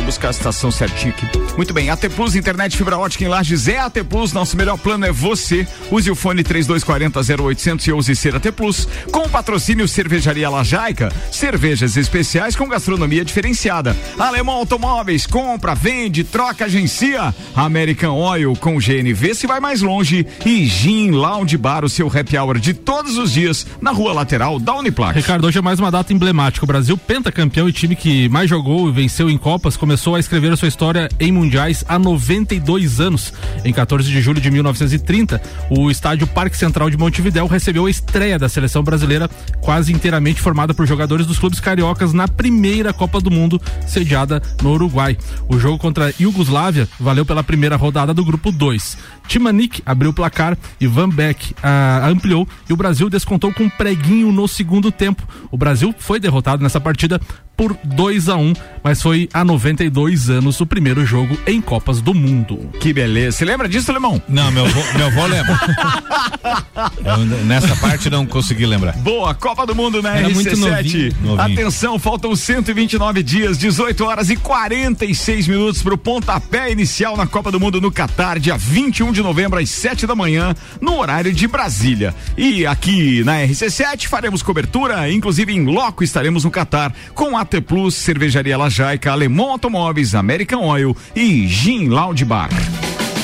buscar 0.03 0.27
a 0.27 0.31
estação 0.31 0.69
certinha 0.69 1.13
aqui. 1.13 1.25
Muito 1.55 1.73
bem, 1.73 1.89
AT 1.89 2.09
Plus, 2.15 2.35
internet 2.35 2.75
fibra 2.75 2.97
ótica 2.97 3.23
em 3.23 3.27
Lages 3.27 3.67
é 3.67 3.79
AT 3.79 4.03
Plus, 4.09 4.33
nosso 4.33 4.57
melhor 4.57 4.77
plano 4.77 5.05
é 5.05 5.11
você. 5.11 5.67
Use 5.89 6.09
o 6.09 6.15
fone 6.15 6.43
3240 6.43 7.43
0800 7.43 7.87
e 7.87 7.91
use 7.91 8.15
ser 8.15 8.35
AT 8.35 8.51
Plus. 8.51 8.87
Com 9.11 9.29
patrocínio 9.29 9.87
Cervejaria 9.87 10.49
Lajaica, 10.49 11.11
cervejas 11.31 11.95
especiais 11.95 12.55
com 12.55 12.67
gastronomia 12.67 13.23
diferenciada. 13.23 13.95
Alemão 14.17 14.55
Automóveis, 14.55 15.25
compra, 15.25 15.73
vende, 15.73 16.23
troca, 16.23 16.65
agencia. 16.65 17.33
American 17.55 18.15
Oil 18.15 18.55
com 18.55 18.77
GNV 18.77 19.35
se 19.35 19.47
vai 19.47 19.59
mais 19.59 19.81
longe. 19.81 20.25
E 20.45 20.65
Gin 20.65 21.11
Lounge 21.11 21.57
Bar, 21.57 21.85
o 21.85 21.89
seu 21.89 22.07
happy 22.07 22.37
hour 22.37 22.59
de 22.59 22.73
todos 22.73 23.17
os 23.17 23.31
dias 23.31 23.65
na 23.79 23.91
rua 23.91 24.13
lateral 24.13 24.59
da 24.59 24.75
Uniplac. 24.75 25.15
Ricardo, 25.15 25.47
hoje 25.47 25.59
é 25.59 25.61
mais 25.61 25.79
uma 25.79 25.91
data 25.91 26.11
emblemática. 26.11 26.65
O 26.65 26.67
Brasil 26.67 26.97
pentacampeão 26.97 27.69
e 27.69 27.73
time 27.73 27.95
que 27.95 28.27
mais 28.29 28.49
jogou 28.49 28.89
e 28.89 28.91
venceu 28.91 29.29
em 29.29 29.37
Copas 29.37 29.77
começou 29.77 29.92
começou 29.93 30.15
a 30.15 30.19
escrever 30.19 30.51
a 30.51 30.57
sua 30.57 30.67
história 30.67 31.07
em 31.19 31.31
mundiais 31.31 31.85
há 31.87 31.99
92 31.99 32.99
anos. 32.99 33.31
Em 33.63 33.71
14 33.71 34.09
de 34.09 34.21
julho 34.21 34.41
de 34.41 34.49
1930, 34.49 35.39
o 35.69 35.91
estádio 35.91 36.25
Parque 36.25 36.57
Central 36.57 36.89
de 36.89 36.97
Montevidéu 36.97 37.45
recebeu 37.45 37.85
a 37.85 37.91
estreia 37.91 38.39
da 38.39 38.49
seleção 38.49 38.81
brasileira, 38.81 39.29
quase 39.61 39.93
inteiramente 39.93 40.41
formada 40.41 40.73
por 40.73 40.87
jogadores 40.87 41.27
dos 41.27 41.37
clubes 41.37 41.59
cariocas 41.59 42.11
na 42.11 42.27
primeira 42.27 42.91
Copa 42.91 43.21
do 43.21 43.29
Mundo, 43.29 43.61
sediada 43.85 44.41
no 44.63 44.71
Uruguai. 44.71 45.15
O 45.47 45.59
jogo 45.59 45.77
contra 45.77 46.07
a 46.07 46.13
Iugoslávia 46.19 46.89
valeu 46.99 47.23
pela 47.23 47.43
primeira 47.43 47.75
rodada 47.75 48.15
do 48.15 48.25
grupo 48.25 48.51
2. 48.51 48.97
Timanik 49.27 49.83
abriu 49.85 50.09
o 50.09 50.13
placar 50.13 50.57
e 50.81 50.87
Van 50.87 51.07
Beek 51.07 51.53
ah, 51.61 52.07
ampliou 52.07 52.47
e 52.67 52.73
o 52.73 52.77
Brasil 52.77 53.11
descontou 53.11 53.53
com 53.53 53.65
um 53.65 53.69
preguinho 53.69 54.31
no 54.31 54.47
segundo 54.47 54.91
tempo. 54.91 55.21
O 55.51 55.57
Brasil 55.57 55.93
foi 55.99 56.19
derrotado 56.19 56.63
nessa 56.63 56.81
partida 56.81 57.21
por 57.55 57.77
2 57.83 58.29
a 58.29 58.35
1 58.35 58.41
um, 58.41 58.53
mas 58.83 59.01
foi 59.01 59.29
há 59.33 59.43
92 59.45 60.29
anos 60.29 60.59
o 60.59 60.65
primeiro 60.65 61.05
jogo 61.05 61.37
em 61.47 61.61
Copas 61.61 62.01
do 62.01 62.13
Mundo. 62.13 62.69
Que 62.79 62.91
beleza. 62.91 63.37
Você 63.37 63.45
lembra 63.45 63.69
disso, 63.69 63.91
Alemão? 63.91 64.21
Não, 64.27 64.51
meu 64.51 64.65
avô, 64.65 64.81
meu 64.97 65.07
avô 65.07 65.25
lembra. 65.25 65.59
Eu, 67.03 67.17
nessa 67.45 67.75
parte 67.77 68.09
não 68.09 68.25
consegui 68.25 68.65
lembrar. 68.65 68.93
Boa, 68.97 69.33
Copa 69.33 69.65
do 69.65 69.75
Mundo 69.75 70.01
na 70.01 70.15
Era 70.15 70.29
RC7. 70.29 71.13
Novinho. 71.21 71.41
Atenção, 71.41 71.97
faltam 71.99 72.35
129 72.35 73.23
dias, 73.23 73.57
18 73.57 74.05
horas 74.05 74.29
e 74.29 74.35
46 74.35 75.47
minutos 75.47 75.81
para 75.81 75.93
o 75.93 75.97
pontapé 75.97 76.71
inicial 76.71 77.15
na 77.15 77.27
Copa 77.27 77.51
do 77.51 77.59
Mundo 77.59 77.79
no 77.79 77.91
Catar, 77.91 78.39
dia 78.39 78.57
21 78.57 79.11
de 79.11 79.21
novembro 79.21 79.59
às 79.59 79.69
7 79.69 80.05
da 80.05 80.15
manhã, 80.15 80.55
no 80.81 80.97
horário 80.97 81.31
de 81.33 81.47
Brasília. 81.47 82.13
E 82.37 82.65
aqui 82.65 83.23
na 83.23 83.37
RC7 83.37 84.07
faremos 84.07 84.41
cobertura, 84.41 85.09
inclusive 85.11 85.53
em 85.53 85.65
loco 85.65 86.03
estaremos 86.03 86.43
no 86.43 86.51
Catar 86.51 86.93
com 87.13 87.37
a 87.37 87.42
AT 87.43 87.61
Plus, 87.61 87.93
Cervejaria 87.93 88.57
Lajaica, 88.57 89.11
Alemão 89.11 89.51
Automóveis, 89.51 90.15
American 90.15 90.63
Oil 90.65 90.95
e 91.13 91.45
Gin 91.45 91.89
Lounge 91.89 92.23
Bar. 92.23 92.49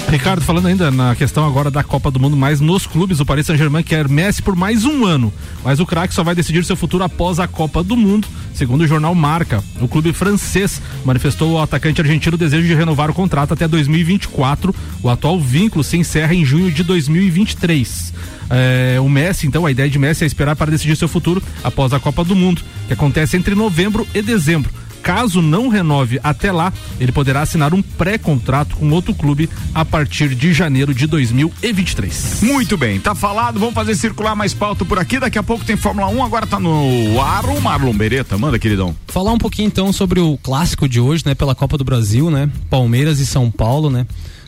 Ricardo, 0.10 0.42
falando 0.42 0.68
ainda 0.68 0.92
na 0.92 1.16
questão 1.16 1.46
agora 1.46 1.72
da 1.72 1.84
Copa 1.84 2.12
do 2.12 2.20
Mundo, 2.20 2.36
mas 2.36 2.60
nos 2.60 2.86
clubes, 2.86 3.20
o 3.20 3.26
Paris 3.26 3.46
Saint-Germain 3.46 3.84
quer 3.84 4.10
Messi 4.10 4.42
por 4.42 4.56
mais 4.56 4.84
um 4.84 5.06
ano. 5.06 5.32
Mas 5.64 5.80
o 5.80 5.86
craque 5.86 6.14
só 6.14 6.24
vai 6.24 6.36
decidir 6.36 6.66
seu 6.66 6.76
futuro 6.76 7.04
após 7.04 7.40
a 7.40 7.48
Copa 7.48 7.84
do 7.84 7.96
Mundo, 7.96 8.28
segundo 8.54 8.82
o 8.82 8.88
jornal 8.88 9.16
Marca. 9.16 9.64
O 9.80 9.88
clube 9.88 10.12
francês 10.12 10.82
manifestou 11.06 11.58
ao 11.58 11.64
atacante 11.64 12.02
argentino 12.02 12.36
o 12.36 12.40
desejo 12.40 12.68
de 12.68 12.74
renovar 12.74 13.10
o 13.10 13.14
contrato 13.14 13.54
até 13.54 13.68
2024. 13.68 14.76
O 15.02 15.10
atual 15.10 15.40
vínculo 15.40 15.84
se 15.84 15.96
encerra 15.96 16.34
em 16.34 16.44
junho 16.44 16.72
de 16.72 16.84
2023. 16.84 18.14
É, 18.50 19.00
o 19.00 19.08
Messi, 19.10 19.48
então, 19.48 19.66
a 19.66 19.72
ideia 19.72 19.90
de 19.90 20.00
Messi 20.00 20.24
é 20.24 20.28
esperar 20.28 20.56
para 20.56 20.72
decidir 20.72 20.96
seu 20.96 21.08
futuro 21.08 21.42
após 21.64 21.94
a 21.94 22.00
Copa 22.00 22.24
do 22.24 22.36
Mundo, 22.36 22.62
que 22.88 22.94
acontece 22.94 23.38
entre 23.38 23.56
novembro 23.56 24.08
e 24.14 24.22
dezembro. 24.22 24.72
Caso 25.02 25.42
não 25.42 25.70
renove 25.70 26.20
até 26.24 26.52
lá, 26.52 26.74
ele 27.00 27.12
poderá 27.12 27.42
assinar 27.42 27.74
um 27.74 27.82
pré-contrato 27.82 28.76
com 28.76 28.90
outro 28.92 29.14
clube 29.14 29.50
a 29.74 29.86
partir 29.86 30.36
de 30.36 30.54
janeiro 30.54 30.94
de 30.94 31.08
2023. 31.08 32.40
Muito 32.42 32.78
bem, 32.78 33.00
tá 33.00 33.16
falado. 33.16 33.60
Vamos 33.60 33.74
fazer 33.74 33.96
circular 33.96 34.36
mais 34.36 34.54
pauta 34.54 34.84
por 34.84 35.00
aqui. 35.00 35.20
Daqui 35.20 35.38
a 35.38 35.44
pouco 35.44 35.64
tem 35.64 35.78
Fórmula 35.78 36.08
1, 36.08 36.24
agora 36.24 36.46
tá 36.46 36.60
no 36.60 37.20
ar 37.22 37.46
o 37.46 37.62
Marlon 37.62 37.94
Beretta. 37.94 38.38
Manda, 38.38 38.60
queridão. 38.60 38.96
Falar 39.08 39.32
um 39.32 39.38
pouquinho 39.38 39.68
então 39.68 39.92
sobre 39.94 40.20
o 40.20 40.38
clássico 40.38 40.88
de 40.88 41.00
hoje, 41.00 41.24
né, 41.26 41.34
pela 41.34 41.56
Copa 41.56 41.78
do 41.78 41.84
Brasil, 41.84 42.30
né? 42.30 42.50
Palmeiras 42.70 43.20
e 43.20 43.26
São 43.26 43.50
Paulo, 43.50 43.90
né? 43.90 44.06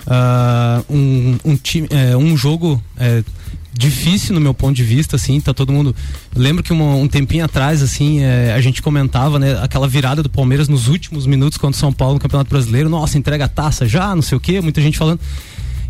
Uh, 0.07 0.93
um, 0.93 1.37
um, 1.45 1.55
time, 1.55 1.87
é, 1.91 2.17
um 2.17 2.35
jogo 2.35 2.81
é, 2.97 3.23
difícil 3.73 4.33
no 4.35 4.41
meu 4.41 4.53
ponto 4.53 4.75
de 4.75 4.83
vista, 4.83 5.15
assim, 5.15 5.39
tá 5.39 5.53
todo 5.53 5.71
mundo. 5.71 5.95
Lembro 6.35 6.63
que 6.63 6.73
um 6.73 7.07
tempinho 7.07 7.45
atrás, 7.45 7.81
assim, 7.81 8.19
é, 8.19 8.53
a 8.53 8.61
gente 8.61 8.81
comentava, 8.81 9.39
né, 9.39 9.59
aquela 9.61 9.87
virada 9.87 10.21
do 10.21 10.29
Palmeiras 10.29 10.67
nos 10.67 10.87
últimos 10.87 11.25
minutos 11.25 11.57
contra 11.57 11.77
o 11.77 11.79
São 11.79 11.93
Paulo 11.93 12.15
no 12.15 12.19
Campeonato 12.19 12.49
Brasileiro. 12.49 12.89
Nossa, 12.89 13.17
entrega 13.17 13.45
a 13.45 13.47
taça 13.47 13.87
já, 13.87 14.13
não 14.15 14.21
sei 14.21 14.37
o 14.37 14.41
quê, 14.41 14.59
muita 14.59 14.81
gente 14.81 14.97
falando. 14.97 15.19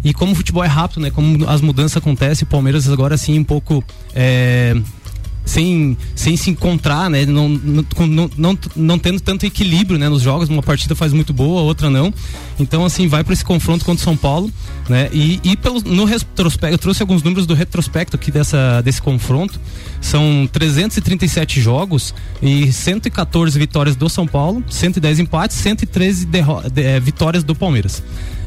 E 0.03 0.13
como 0.13 0.31
o 0.31 0.35
futebol 0.35 0.63
é 0.63 0.67
rápido, 0.67 1.01
né? 1.01 1.11
Como 1.11 1.47
as 1.47 1.61
mudanças 1.61 1.97
acontecem, 1.97 2.43
o 2.43 2.47
Palmeiras 2.47 2.89
agora 2.89 3.13
assim 3.13 3.37
um 3.37 3.43
pouco 3.43 3.83
é, 4.15 4.75
sem, 5.51 5.97
sem 6.15 6.37
se 6.37 6.49
encontrar, 6.49 7.09
né? 7.09 7.25
Não, 7.25 7.49
não, 7.49 8.29
não, 8.37 8.57
não, 8.73 8.97
tendo 8.97 9.19
tanto 9.19 9.45
equilíbrio 9.45 9.99
né? 9.99 10.07
nos 10.07 10.21
jogos, 10.21 10.47
uma 10.47 10.63
partida 10.63 10.95
faz 10.95 11.11
muito 11.11 11.33
boa, 11.33 11.61
outra 11.61 11.89
não. 11.89 12.13
Então, 12.57 12.85
assim, 12.85 13.07
vai 13.09 13.21
para 13.21 13.33
esse 13.33 13.43
confronto 13.43 13.83
contra 13.83 14.01
o 14.01 14.03
São 14.03 14.15
Paulo, 14.15 14.49
né? 14.87 15.09
E, 15.11 15.41
e 15.43 15.57
pelo, 15.57 15.81
no 15.81 16.05
retrospecto, 16.05 16.73
eu 16.73 16.77
trouxe 16.77 17.01
alguns 17.01 17.21
números 17.21 17.45
do 17.45 17.53
retrospecto 17.53 18.15
aqui 18.15 18.31
dessa, 18.31 18.81
desse 18.81 19.01
confronto. 19.01 19.59
São 19.99 20.47
337 20.51 21.59
jogos 21.59 22.15
e 22.41 22.71
114 22.71 23.59
vitórias 23.59 23.97
do 23.97 24.07
São 24.07 24.25
Paulo, 24.25 24.63
110 24.69 25.19
empates, 25.19 25.57
113 25.57 26.27
de, 26.27 26.39
é, 26.77 26.99
vitórias 26.99 27.43
do 27.43 27.53
Palmeiras. 27.53 28.01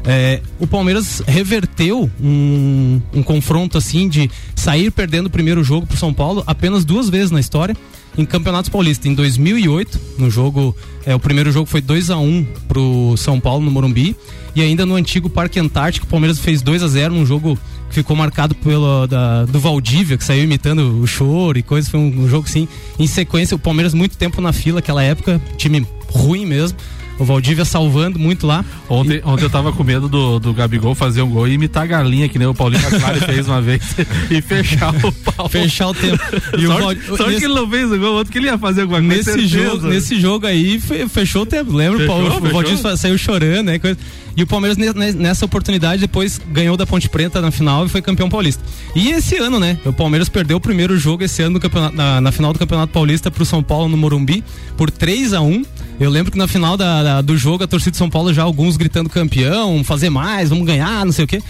É, 0.07 0.39
o 0.59 0.67
Palmeiras 0.67 1.21
reverteu 1.25 2.09
um, 2.21 3.01
um, 3.11 3.23
confronto 3.23 3.77
assim 3.77 4.07
de 4.07 4.29
sair 4.55 4.91
perdendo 4.91 5.25
o 5.25 5.29
primeiro 5.31 5.63
jogo 5.63 5.87
pro 5.87 5.97
São 5.97 6.13
Paulo 6.13 6.43
apenas 6.45 6.85
duas 6.85 7.09
vezes 7.09 7.31
na 7.31 7.39
história 7.39 7.75
em 8.17 8.23
Campeonatos 8.23 8.69
Paulistas. 8.69 9.07
Em 9.07 9.15
2008, 9.15 9.99
no 10.19 10.29
jogo, 10.29 10.75
é, 11.05 11.15
o 11.15 11.19
primeiro 11.19 11.51
jogo 11.51 11.65
foi 11.65 11.81
2 11.81 12.11
a 12.11 12.17
1 12.17 12.45
pro 12.67 13.15
São 13.17 13.39
Paulo 13.39 13.65
no 13.65 13.71
Morumbi 13.71 14.15
e 14.55 14.61
ainda 14.61 14.85
no 14.85 14.95
antigo 14.95 15.29
Parque 15.29 15.59
Antártico, 15.59 16.05
o 16.05 16.09
Palmeiras 16.09 16.39
fez 16.39 16.61
2 16.61 16.83
a 16.83 16.87
0 16.87 17.13
num 17.13 17.25
jogo 17.25 17.57
que 17.89 17.95
ficou 17.95 18.15
marcado 18.15 18.55
pelo 18.55 19.07
da, 19.07 19.45
do 19.45 19.59
Valdívia, 19.59 20.17
que 20.17 20.23
saiu 20.23 20.43
imitando 20.43 21.01
o 21.01 21.07
choro 21.07 21.57
e 21.57 21.63
coisas. 21.63 21.89
Foi 21.89 21.99
um, 21.99 22.23
um 22.23 22.29
jogo 22.29 22.47
assim, 22.47 22.67
em 22.97 23.07
sequência, 23.07 23.55
o 23.55 23.59
Palmeiras 23.59 23.93
muito 23.93 24.17
tempo 24.17 24.39
na 24.39 24.53
fila, 24.53 24.79
aquela 24.79 25.03
época, 25.03 25.41
time 25.57 25.85
ruim 26.09 26.45
mesmo. 26.45 26.77
O 27.17 27.23
Valdívia 27.23 27.63
salvando 27.63 28.19
muito 28.19 28.45
lá. 28.45 28.63
Ontem, 28.89 29.17
e... 29.17 29.21
ontem 29.23 29.43
eu 29.45 29.49
tava 29.49 29.71
com 29.71 29.83
medo 29.83 30.09
do, 30.09 30.39
do 30.39 30.53
Gabigol 30.53 30.93
fazer 30.93 31.21
um 31.21 31.29
gol 31.29 31.47
e 31.47 31.53
imitar 31.53 31.83
a 31.83 31.87
galinha, 31.87 32.27
que 32.27 32.37
nem 32.37 32.47
o 32.47 32.53
Paulinho 32.53 32.83
Clare 32.89 33.19
fez 33.25 33.47
uma 33.47 33.61
vez, 33.61 33.95
e 34.29 34.41
fechar 34.41 34.93
o 35.03 35.11
pau. 35.11 35.47
Fechar 35.49 35.87
o 35.89 35.93
tempo. 35.93 36.21
E 36.57 36.65
só, 36.67 37.13
o 37.13 37.17
só 37.17 37.27
nesse... 37.27 37.39
que 37.39 37.45
ele 37.45 37.53
não 37.53 37.69
fez 37.69 37.91
o 37.91 37.97
gol, 37.97 38.13
outro 38.15 38.31
que 38.31 38.37
ele 38.37 38.47
ia 38.47 38.57
fazer 38.57 38.81
alguma 38.81 39.01
coisa. 39.01 39.35
Nesse, 39.35 39.47
jogo, 39.47 39.87
nesse 39.87 40.19
jogo 40.19 40.45
aí, 40.45 40.79
fechou 41.09 41.43
o 41.43 41.45
tempo. 41.45 41.71
Lembra? 41.73 41.99
Fechou, 41.99 42.19
o, 42.19 42.29
Paulo, 42.29 42.47
o 42.47 42.51
Valdívia 42.51 42.97
saiu 42.97 43.17
chorando, 43.17 43.67
né? 43.67 43.79
Coisa... 43.79 43.97
E 44.35 44.43
o 44.43 44.47
Palmeiras 44.47 44.77
nessa 45.15 45.45
oportunidade 45.45 46.01
depois 46.01 46.39
ganhou 46.51 46.75
da 46.75 46.85
Ponte 46.85 47.07
Preta 47.07 47.39
na 47.41 47.51
final 47.51 47.85
e 47.85 47.89
foi 47.89 48.01
campeão 48.01 48.29
paulista. 48.29 48.63
E 48.93 49.11
esse 49.11 49.37
ano, 49.37 49.59
né? 49.59 49.77
O 49.85 49.93
Palmeiras 49.93 50.27
perdeu 50.27 50.57
o 50.57 50.59
primeiro 50.59 50.97
jogo 50.97 51.23
esse 51.23 51.41
ano 51.41 51.59
na, 51.93 52.19
na, 52.19 52.31
final 52.31 52.51
do 52.51 52.59
Campeonato 52.59 52.91
Paulista 52.91 53.31
pro 53.31 53.45
São 53.45 53.63
Paulo 53.63 53.87
no 53.87 53.95
Morumbi 53.95 54.43
por 54.75 54.91
3 54.91 55.33
a 55.33 55.41
1 55.41 55.63
eu 55.99 56.09
lembro 56.09 56.31
que 56.31 56.37
na 56.37 56.47
final 56.47 56.75
da, 56.75 57.01
da, 57.01 57.21
do 57.21 57.37
jogo 57.37 57.63
a 57.63 57.67
torcida 57.67 57.91
de 57.91 57.97
São 57.97 58.09
Paulo 58.09 58.33
já 58.33 58.43
alguns 58.43 58.75
gritando 58.75 59.09
campeão, 59.09 59.81
fazer 59.83 60.09
mais, 60.09 60.49
vamos 60.49 60.65
ganhar, 60.65 61.05
não 61.05 61.13
sei 61.13 61.23
o 61.23 61.27
quê. 61.27 61.41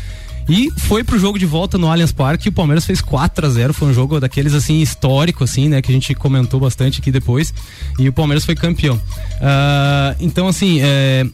E 0.47 0.69
foi 0.77 1.03
pro 1.03 1.17
jogo 1.17 1.39
de 1.39 1.45
volta 1.45 1.75
no 1.77 1.89
Allianz 1.89 2.11
Parque 2.11 2.49
o 2.49 2.51
Palmeiras 2.51 2.85
fez 2.85 3.01
4 3.01 3.47
a 3.47 3.49
0 3.49 3.73
Foi 3.73 3.87
um 3.87 3.93
jogo 3.93 4.19
daqueles 4.19 4.53
assim, 4.53 4.79
histórico, 4.79 5.43
assim, 5.43 5.67
né? 5.67 5.81
Que 5.81 5.91
a 5.91 5.93
gente 5.93 6.13
comentou 6.13 6.59
bastante 6.59 6.99
aqui 6.99 7.11
depois. 7.11 7.51
E 7.97 8.07
o 8.07 8.13
Palmeiras 8.13 8.45
foi 8.45 8.53
campeão. 8.53 8.95
Uh, 8.95 10.15
então, 10.19 10.47
assim, 10.47 10.79
é, 10.81 11.25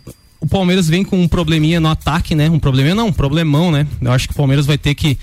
o 0.41 0.47
Palmeiras 0.47 0.89
vem 0.89 1.03
com 1.03 1.21
um 1.21 1.27
probleminha 1.27 1.79
no 1.79 1.87
ataque, 1.87 2.33
né? 2.33 2.49
Um 2.49 2.59
probleminha 2.59 2.95
não, 2.95 3.07
um 3.07 3.13
problemão, 3.13 3.71
né? 3.71 3.85
Eu 4.01 4.11
acho 4.11 4.27
que 4.27 4.33
o 4.33 4.37
Palmeiras 4.37 4.65
vai 4.65 4.77
ter 4.77 4.95
que 4.95 5.17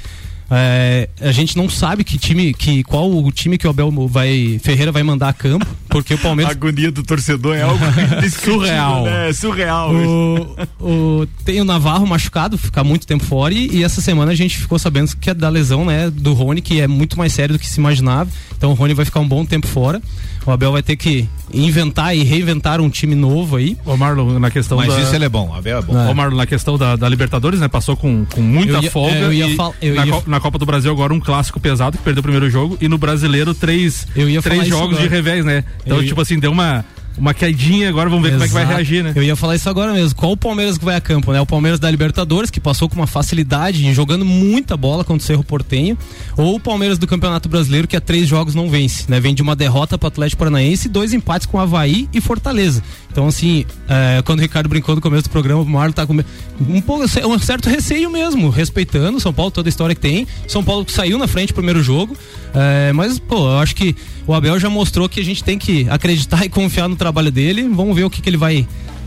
É, 0.51 1.11
a 1.21 1.31
gente 1.31 1.59
não 1.59 1.69
sabe 1.69 2.03
que 2.03 2.17
time, 2.17 2.55
que 2.55 2.83
qual 2.83 3.11
o 3.11 3.31
time 3.31 3.59
que 3.59 3.67
o 3.67 3.71
Abel 3.71 3.93
vai 4.09 4.59
Ferreira 4.63 4.91
vai 4.91 5.03
mandar 5.03 5.29
a 5.29 5.33
campo, 5.35 5.67
porque 5.91 6.15
o 6.15 6.19
Palmeiras. 6.19 6.55
A 6.55 6.57
agonia 6.57 6.91
do 6.91 7.03
torcedor 7.03 7.55
é 7.55 7.63
algo 7.63 7.85
surreal. 8.31 9.05
Né? 9.05 9.33
Surreal. 9.35 9.93
O, 9.93 10.57
o, 10.81 11.27
tem 11.45 11.61
o 11.61 11.65
Navarro 11.65 12.07
machucado, 12.07 12.57
ficar 12.57 12.83
muito 12.83 13.07
tempo 13.07 13.25
fora 13.25 13.53
e, 13.53 13.77
e, 13.77 13.85
essa 13.85 14.01
semana 14.01 14.33
a 14.33 14.35
gente 14.35 14.57
ficou 14.57 14.79
sabendo 14.79 15.15
que 15.17 15.29
é 15.29 15.35
da 15.35 15.51
lesão, 15.51 15.85
né, 15.85 16.09
do 16.11 16.33
Rony, 16.33 16.63
que 16.63 16.81
é 16.81 16.87
muito 16.87 17.19
mais 17.19 17.35
sério 17.35 17.57
do 17.57 17.59
que 17.59 17.69
se 17.69 17.79
imaginava. 17.79 18.31
Então 18.57 18.71
o 18.71 18.75
Rony 18.75 18.95
vai 18.95 19.05
ficar 19.05 19.21
um 19.21 19.29
bom 19.29 19.45
tempo 19.45 19.67
fora. 19.67 20.01
O 20.49 20.51
Abel 20.51 20.73
vai 20.73 20.83
ter 20.83 20.97
que 20.97 21.29
inventar 21.53 22.17
e 22.17 22.23
reinventar 22.25 22.81
um 22.81 22.89
time 22.89 23.15
novo 23.15 23.57
aí. 23.57 23.77
O 23.85 23.97
Marlon, 23.99 24.39
na 24.39 24.51
questão 24.51 24.79
Mas 24.79 24.95
da... 24.95 25.01
isso 25.03 25.15
ele 25.15 25.27
é 25.27 25.29
bom, 25.29 25.53
Abel 25.55 25.79
é 25.79 25.83
bom. 25.83 25.99
É. 25.99 26.11
O 26.11 26.15
Marlon, 26.15 26.37
na 26.39 26.47
questão 26.47 26.79
da, 26.79 26.97
da 26.97 27.07
Libertadores, 27.07 27.61
né? 27.61 27.69
Passou 27.69 27.97
com, 27.99 28.25
com 28.25 28.41
muita 28.41 28.79
ia, 28.79 28.91
folga. 28.91 29.15
é, 29.15 29.25
eu 29.25 29.33
ia 29.33 29.55
fal- 29.57 29.75
eu 29.83 29.95
na, 29.95 30.07
ia- 30.07 30.13
Co- 30.13 30.23
na 30.27 30.41
Copa 30.41 30.59
do 30.59 30.65
Brasil 30.65 30.91
agora 30.91 31.13
um 31.13 31.21
clássico 31.21 31.61
pesado 31.61 31.99
que 31.99 32.03
perdeu 32.03 32.21
o 32.21 32.23
primeiro 32.23 32.49
jogo 32.49 32.79
e 32.81 32.89
no 32.89 32.97
brasileiro 32.97 33.53
três, 33.53 34.07
Eu 34.17 34.27
ia 34.29 34.41
três 34.41 34.67
jogos 34.67 34.99
de 34.99 35.07
revés, 35.07 35.45
né? 35.45 35.65
Então, 35.85 35.99
Eu 35.99 36.03
ia- 36.03 36.09
tipo 36.09 36.21
assim, 36.23 36.39
deu 36.39 36.51
uma, 36.51 36.83
uma 37.19 37.35
quedinha, 37.35 37.89
agora 37.89 38.09
vamos 38.09 38.25
ver 38.25 38.33
como 38.33 38.45
é 38.45 38.47
que 38.47 38.55
vai 38.55 38.63
Exato. 38.63 38.77
reagir, 38.77 39.05
né? 39.05 39.13
Eu 39.15 39.23
ia 39.23 39.37
falar 39.37 39.57
isso 39.57 39.69
agora 39.69 39.93
mesmo. 39.93 40.15
Qual 40.17 40.33
o 40.33 40.37
Palmeiras 40.37 40.79
que 40.79 40.85
vai 40.85 40.97
a 40.97 41.01
campo, 41.01 41.33
né? 41.33 41.41
O 41.41 41.47
Palmeiras 41.47 41.81
da 41.81 41.91
Libertadores, 41.91 42.51
que 42.51 42.61
passou 42.61 42.89
com 42.89 42.97
uma 42.97 43.07
facilidade, 43.07 43.93
jogando 43.93 44.25
muita 44.25 44.77
bola 44.77 45.05
contra 45.05 45.23
o 45.23 45.27
Cerro 45.27 45.45
Portenho, 45.45 45.97
ou 46.37 46.57
o 46.57 46.61
Palmeiras 46.61 46.99
do 46.99 47.07
Campeonato 47.07 47.49
Brasileiro, 47.49 47.89
que 47.89 47.97
há 47.97 48.01
três 48.01 48.29
jogos 48.29 48.55
não 48.55 48.69
vence, 48.71 49.05
né? 49.09 49.21
Vem 49.21 49.35
de 49.35 49.43
uma 49.43 49.57
derrota 49.57 49.99
para 49.99 50.07
o 50.07 50.09
Atlético 50.09 50.39
Paranaense 50.39 50.89
e 50.89 50.91
dois 50.91 51.13
empates 51.13 51.47
com 51.47 51.59
Havaí 51.59 52.09
e 52.13 52.21
Fortaleza. 52.21 52.83
Então, 53.19 53.27
assim, 53.27 53.65
é, 53.89 54.23
quando 54.23 54.39
o 54.39 54.43
Ricardo 54.43 54.69
brincou 54.69 54.95
no 54.95 55.01
começo 55.01 55.25
do 55.25 55.31
programa, 55.31 55.61
o 55.61 55.67
Marlon 55.67 55.91
tá 55.91 56.07
com 56.07 56.15
um, 56.15 56.81
pouco, 56.81 57.03
um 57.03 57.39
certo 57.41 57.69
receio 57.69 58.09
mesmo, 58.09 58.49
respeitando 58.49 59.19
São 59.19 59.33
Paulo, 59.33 59.51
toda 59.51 59.69
a 59.69 59.71
história 59.71 59.93
que 59.93 60.01
tem. 60.01 60.25
São 60.47 60.63
Paulo 60.63 60.87
saiu 60.89 61.19
na 61.19 61.27
frente 61.27 61.49
no 61.49 61.57
primeiro 61.57 61.83
jogo, 61.83 62.17
é, 62.55 62.93
mas, 62.93 63.19
pô, 63.19 63.51
eu 63.51 63.59
acho 63.59 63.75
que 63.75 63.97
o 64.25 64.33
Abel 64.33 64.57
já 64.61 64.71
mostrou 64.71 65.09
que 65.09 65.19
a 65.19 65.25
gente 65.25 65.43
tem 65.43 65.59
que 65.59 65.85
acreditar 65.91 66.45
e 66.47 66.49
confiar 66.49 66.87
no 66.87 66.95
trabalho 66.95 67.33
dele. 67.33 67.69
Vamos 67.69 67.97
ver 67.97 68.05
o 68.05 68.11
que, 68.11 68.23
que 68.23 68.31
ele 68.31 68.37
vai 68.37 68.65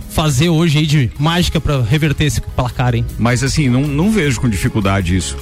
fazer 0.10 0.50
hoje 0.50 0.80
aí 0.80 0.86
de 0.86 1.10
mágica 1.18 1.62
para 1.62 1.82
reverter 1.82 2.26
esse 2.26 2.42
placar, 2.42 2.94
hein? 2.94 3.06
Mas 3.18 3.46
assim, 3.46 3.70
não, 3.70 3.88
não 3.88 4.12
vejo 4.12 4.42
com 4.42 4.50
dificuldade 4.50 5.16
isso. 5.16 5.38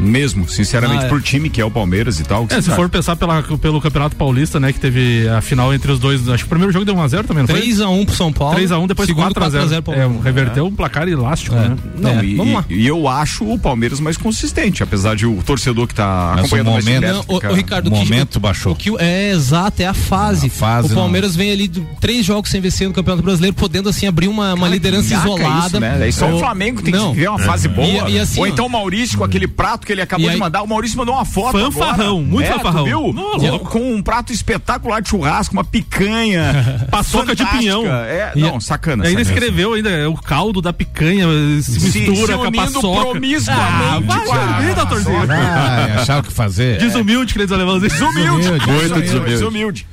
Mesmo, 0.00 0.48
sinceramente, 0.48 1.02
Ah, 1.04 1.06
é. 1.06 1.08
pro 1.08 1.20
time 1.20 1.50
que 1.50 1.60
é 1.60 1.64
o 1.64 1.70
Palmeiras 1.70 2.18
e 2.20 2.24
tal. 2.24 2.44
o 2.44 2.46
que 2.46 2.54
É, 2.54 2.60
se 2.62 2.70
for 2.70 2.80
acha? 2.82 2.88
pensar 2.88 3.16
pela, 3.16 3.42
pelo 3.42 3.80
Campeonato 3.80 4.16
Paulista, 4.16 4.58
né? 4.58 4.72
Que 4.72 4.80
teve 4.80 5.28
a 5.28 5.40
final 5.40 5.72
entre 5.74 5.92
os 5.92 5.98
dois. 5.98 6.28
Acho 6.28 6.38
que 6.44 6.46
o 6.46 6.48
primeiro 6.48 6.72
jogo 6.72 6.84
deu 6.84 6.94
1x0 6.94 7.26
também, 7.26 7.42
não 7.42 7.48
foi? 7.48 7.60
3x1 7.60 8.06
pro 8.06 8.14
São 8.14 8.32
Paulo. 8.32 8.56
3x1, 8.58 8.86
depois 8.88 9.06
segundo 9.06 9.34
4x0. 9.34 9.82
pro 9.82 9.92
É, 9.94 10.08
reverteu 10.24 10.66
um 10.66 10.74
placar 10.74 11.06
elástico, 11.08 11.54
É. 11.54 11.68
né? 11.68 11.76
Não, 11.98 12.10
É, 12.10 12.24
e, 12.24 12.36
vamos 12.36 12.54
lá. 12.54 12.64
e 12.70 12.86
eu 12.86 13.06
acho 13.08 13.44
o 13.44 13.58
Palmeiras 13.58 14.00
mais 14.00 14.16
consistente, 14.16 14.82
apesar 14.82 15.14
de 15.16 15.26
o 15.26 15.42
torcedor 15.44 15.86
que 15.86 15.94
tá 15.94 16.32
Mas 16.36 16.36
o 16.36 16.40
acompanhando 16.46 16.70
mais 16.72 16.84
de 16.84 16.90
momento- 16.90 17.02
perto 17.02 17.28
Não, 17.28 17.50
o, 17.50 17.52
o 17.52 17.56
Ricardo, 17.56 17.86
O 17.86 17.90
o 17.90 17.92
que- 17.92 18.04
momento 18.04 18.40
baixou. 18.40 18.72
O 18.72 18.76
que, 18.76 18.90
é 18.98 19.30
exato, 19.30 19.82
é 19.82 19.86
a 19.86 19.94
fase. 19.94 20.46
A 20.46 20.50
fase 20.50 20.86
o 20.86 20.94
não- 20.94 21.02
Palmeiras 21.02 21.36
vem 21.36 21.50
ali 21.52 21.68
do, 21.68 21.86
três 22.00 22.24
jogos 22.24 22.50
sem 22.50 22.60
vencer 22.60 22.88
no 22.88 22.94
Campeonato 22.94 23.22
Brasileiro, 23.22 23.54
podendo 23.54 23.88
assim 23.88 24.06
abrir 24.06 24.28
uma, 24.28 24.54
uma 24.54 24.68
liderança 24.68 25.12
isolada. 25.14 25.66
Isso, 25.66 25.80
né? 25.80 25.96
Daí 25.98 26.12
só 26.12 26.30
o 26.34 26.38
Flamengo 26.38 26.80
tem 26.82 26.92
não. 26.94 27.10
que 27.12 27.20
ver 27.20 27.28
uma 27.28 27.38
fase 27.38 27.68
boa. 27.68 28.08
E- 28.08 28.14
e 28.14 28.18
assim, 28.18 28.40
Ou 28.40 28.46
então 28.46 28.66
o 28.66 28.70
Maurício 28.70 29.18
com 29.18 29.24
aquele 29.24 29.46
prato 29.46 29.86
que 29.90 29.94
ele 29.94 30.02
acabou 30.02 30.26
E 30.26 30.28
aí- 30.28 30.34
de 30.36 30.40
mandar. 30.40 30.62
O 30.62 30.66
Maurício 30.68 30.96
mandou 30.96 31.14
uma 31.16 31.24
foto. 31.24 31.58
Fanfarrão, 31.58 32.18
agora. 32.18 32.22
muito 32.26 32.46
é, 32.46 32.52
tu 32.52 32.56
fanfarrão. 32.58 32.84
Viu? 32.84 33.12
Não, 33.12 33.58
Com- 33.58 33.94
um 33.94 34.00
prato 34.02 34.32
espetacular 34.32 35.02
de 35.02 35.08
churrasco, 35.08 35.52
uma 35.52 35.64
picanha. 35.64 36.86
Paçoca 36.90 37.34
de 37.34 37.44
pinhão. 37.46 37.84
É, 37.86 38.32
E- 38.36 38.40
não, 38.40 38.60
sacana. 38.60 39.04
E 39.04 39.08
ainda 39.08 39.24
sacana. 39.24 39.38
escreveu 39.40 39.74
ainda 39.74 39.90
é, 39.90 40.06
o 40.06 40.14
caldo 40.14 40.62
da 40.62 40.72
picanha, 40.72 41.26
se 41.62 41.80
Se- 41.80 41.98
mistura 42.08 42.32
se 42.34 42.38
com 42.38 42.44
a 42.44 42.48
unindo 42.48 42.72
paçoca. 42.72 43.10
promiscuamente 43.10 43.50
Ah, 43.50 44.00
vai 44.04 44.24
dormir, 44.24 44.74
doutorzinho. 44.74 45.32
Ah, 45.32 46.00
achava 46.00 46.20
o 46.20 46.22
que 46.22 46.32
fazer. 46.32 46.78
Desumilde 46.78 47.32
que 47.32 47.38
eles 47.40 47.50
alemães. 47.52 47.82
Desumilde. 47.82 48.48
Muito 48.50 49.00
desumilde. 49.00 49.30
Desumilde. 49.30 49.86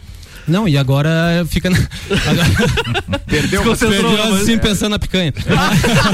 Não, 0.47 0.67
e 0.67 0.77
agora 0.77 1.45
fica. 1.49 1.69
Na... 1.69 1.77
Agora... 2.25 3.19
Perdeu 3.27 3.61
Perdeu 3.75 4.33
assim 4.35 4.57
pensando 4.57 4.91
na 4.91 4.99
picanha. 4.99 5.33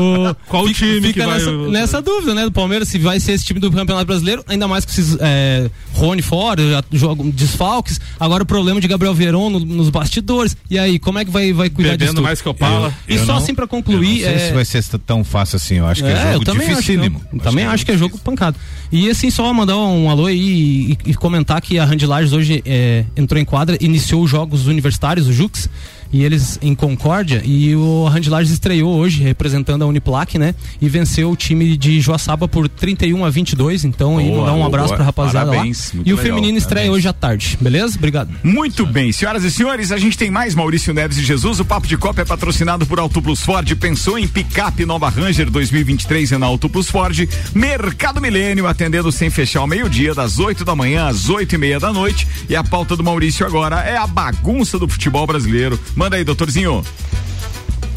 o, 0.00 0.34
Qual 0.48 0.66
fica, 0.66 0.78
time 0.86 1.00
fica 1.08 1.12
que 1.20 1.26
vai- 1.26 1.38
nessa, 1.38 1.52
nessa 1.70 2.02
dúvida, 2.02 2.34
né? 2.34 2.44
Do 2.44 2.52
Palmeiras, 2.52 2.88
se 2.88 2.98
vai 2.98 3.18
ser 3.20 3.32
esse 3.32 3.44
time 3.44 3.58
do 3.60 3.70
Campeonato 3.70 4.06
Brasileiro, 4.06 4.44
ainda 4.48 4.68
mais 4.68 4.84
com 4.84 4.90
esses 4.92 5.16
é, 5.20 5.70
Rony 5.94 6.22
fora, 6.22 6.62
já 6.70 6.84
jogam 6.92 7.30
desfalques. 7.30 8.00
Agora 8.20 8.42
o 8.42 8.46
problema 8.46 8.80
de 8.80 8.88
Gabriel 8.88 9.14
Veron 9.14 9.50
no- 9.50 9.60
nos 9.60 9.88
bastidores. 9.88 10.56
E 10.70 10.78
aí, 10.78 10.98
como 10.98 11.18
é 11.18 11.24
que 11.24 11.30
vai, 11.30 11.52
vai 11.52 11.70
cuidar 11.70 11.90
Bebendo 11.92 12.12
disso? 12.12 12.22
mais 12.22 12.40
que 12.42 12.48
o 12.48 12.54
Pala. 12.54 12.92
E 13.08 13.14
Eu 13.14 13.20
só 13.24 13.32
não- 13.32 13.36
assim 13.38 13.54
pra 13.54 13.64
Eu 13.64 13.68
concluir. 13.68 14.20
não 14.22 14.26
sei 14.26 14.34
é, 14.34 14.38
se 14.48 14.52
vai 14.52 14.64
ser 14.64 14.84
tão 15.06 15.24
fácil 15.24 15.56
assim. 15.56 15.76
Eu 15.76 15.86
acho 15.86 16.02
que 16.02 16.08
é, 16.08 16.28
eu 16.28 16.32
jogo 16.34 16.44
também 16.44 16.68
dificílimo. 16.68 17.16
Acho 17.18 17.28
que 17.30 17.36
não. 17.36 17.44
também 17.44 17.64
acho 17.64 17.86
que 17.86 17.92
é 17.92 17.96
jogo 17.96 18.18
pancado. 18.18 18.56
E 18.92 19.08
assim, 19.10 19.30
só 19.30 19.52
mandar 19.52 19.76
um 19.78 20.08
alô 20.10 20.26
aí 20.26 20.96
e, 21.04 21.10
e 21.10 21.14
comentar 21.14 21.60
que 21.60 21.78
a 21.78 21.84
Randy 21.84 22.06
Lages 22.06 22.32
hoje 22.32 22.62
é, 22.64 23.04
entrou 23.16 23.40
em 23.40 23.44
quadra, 23.46 23.78
iniciou 23.80 24.22
os 24.22 24.30
jogos 24.30 24.66
universitários, 24.66 25.26
o 25.28 25.32
Jux, 25.32 25.70
e 26.12 26.24
eles 26.24 26.58
em 26.62 26.74
Concórdia, 26.74 27.42
e 27.44 27.74
o 27.74 28.06
Randy 28.06 28.30
Lages 28.30 28.52
estreou 28.52 28.96
hoje, 28.96 29.22
representando 29.22 29.82
a 29.82 29.86
Uniplac, 29.86 30.38
né? 30.38 30.54
E 30.80 30.88
venceu 30.88 31.30
o 31.30 31.36
time 31.36 31.76
de 31.76 32.00
Joaçaba 32.00 32.46
por 32.48 32.68
31 32.68 33.24
a 33.24 33.30
22. 33.30 33.84
Então, 33.84 34.16
Boa, 34.16 34.40
mandar 34.40 34.52
um 34.52 34.56
boa, 34.56 34.66
abraço 34.66 34.94
pra 34.94 35.04
rapaziada 35.04 35.50
parabéns, 35.50 35.92
lá. 35.94 36.02
E 36.04 36.12
o 36.12 36.16
legal, 36.16 36.24
feminino 36.24 36.58
estreia 36.58 36.86
parabéns. 36.86 36.98
hoje 36.98 37.08
à 37.08 37.12
tarde, 37.12 37.58
beleza? 37.60 37.96
Obrigado. 37.96 38.30
Muito 38.42 38.86
bem, 38.86 39.12
senhoras 39.12 39.44
e 39.44 39.50
senhores, 39.50 39.92
a 39.92 39.98
gente 39.98 40.16
tem 40.16 40.30
mais 40.30 40.54
Maurício 40.54 40.92
Neves 40.94 41.18
e 41.18 41.24
Jesus. 41.24 41.60
O 41.60 41.64
Papo 41.64 41.86
de 41.86 41.96
Copa 41.96 42.22
é 42.22 42.24
patrocinado 42.24 42.86
por 42.86 42.98
Auto 42.98 43.20
Plus 43.20 43.40
Ford. 43.40 43.74
Pensou 43.76 44.18
em 44.18 44.26
picape 44.26 44.84
Nova 44.84 45.08
Ranger 45.08 45.50
2023 45.50 46.32
é 46.32 46.38
na 46.38 46.46
Auto 46.46 46.68
Plus 46.68 46.88
Ford. 46.88 47.28
Mercado 47.54 48.20
Milênio 48.20 48.66
atendendo 48.66 49.10
sem 49.10 49.30
fechar 49.30 49.60
ao 49.60 49.66
meio-dia, 49.66 50.14
das 50.14 50.38
8 50.38 50.64
da 50.64 50.74
manhã 50.74 51.06
às 51.06 51.28
8 51.28 51.54
e 51.54 51.58
meia 51.58 51.80
da 51.80 51.92
noite. 51.92 52.26
E 52.48 52.56
a 52.56 52.62
pauta 52.62 52.96
do 52.96 53.02
Maurício 53.02 53.46
agora 53.46 53.80
é 53.80 53.96
a 53.96 54.06
bagunça 54.06 54.78
do 54.78 54.88
futebol 54.88 55.26
brasileiro. 55.26 55.78
Manda 56.06 56.18
aí, 56.18 56.22
doutorzinho. 56.22 56.84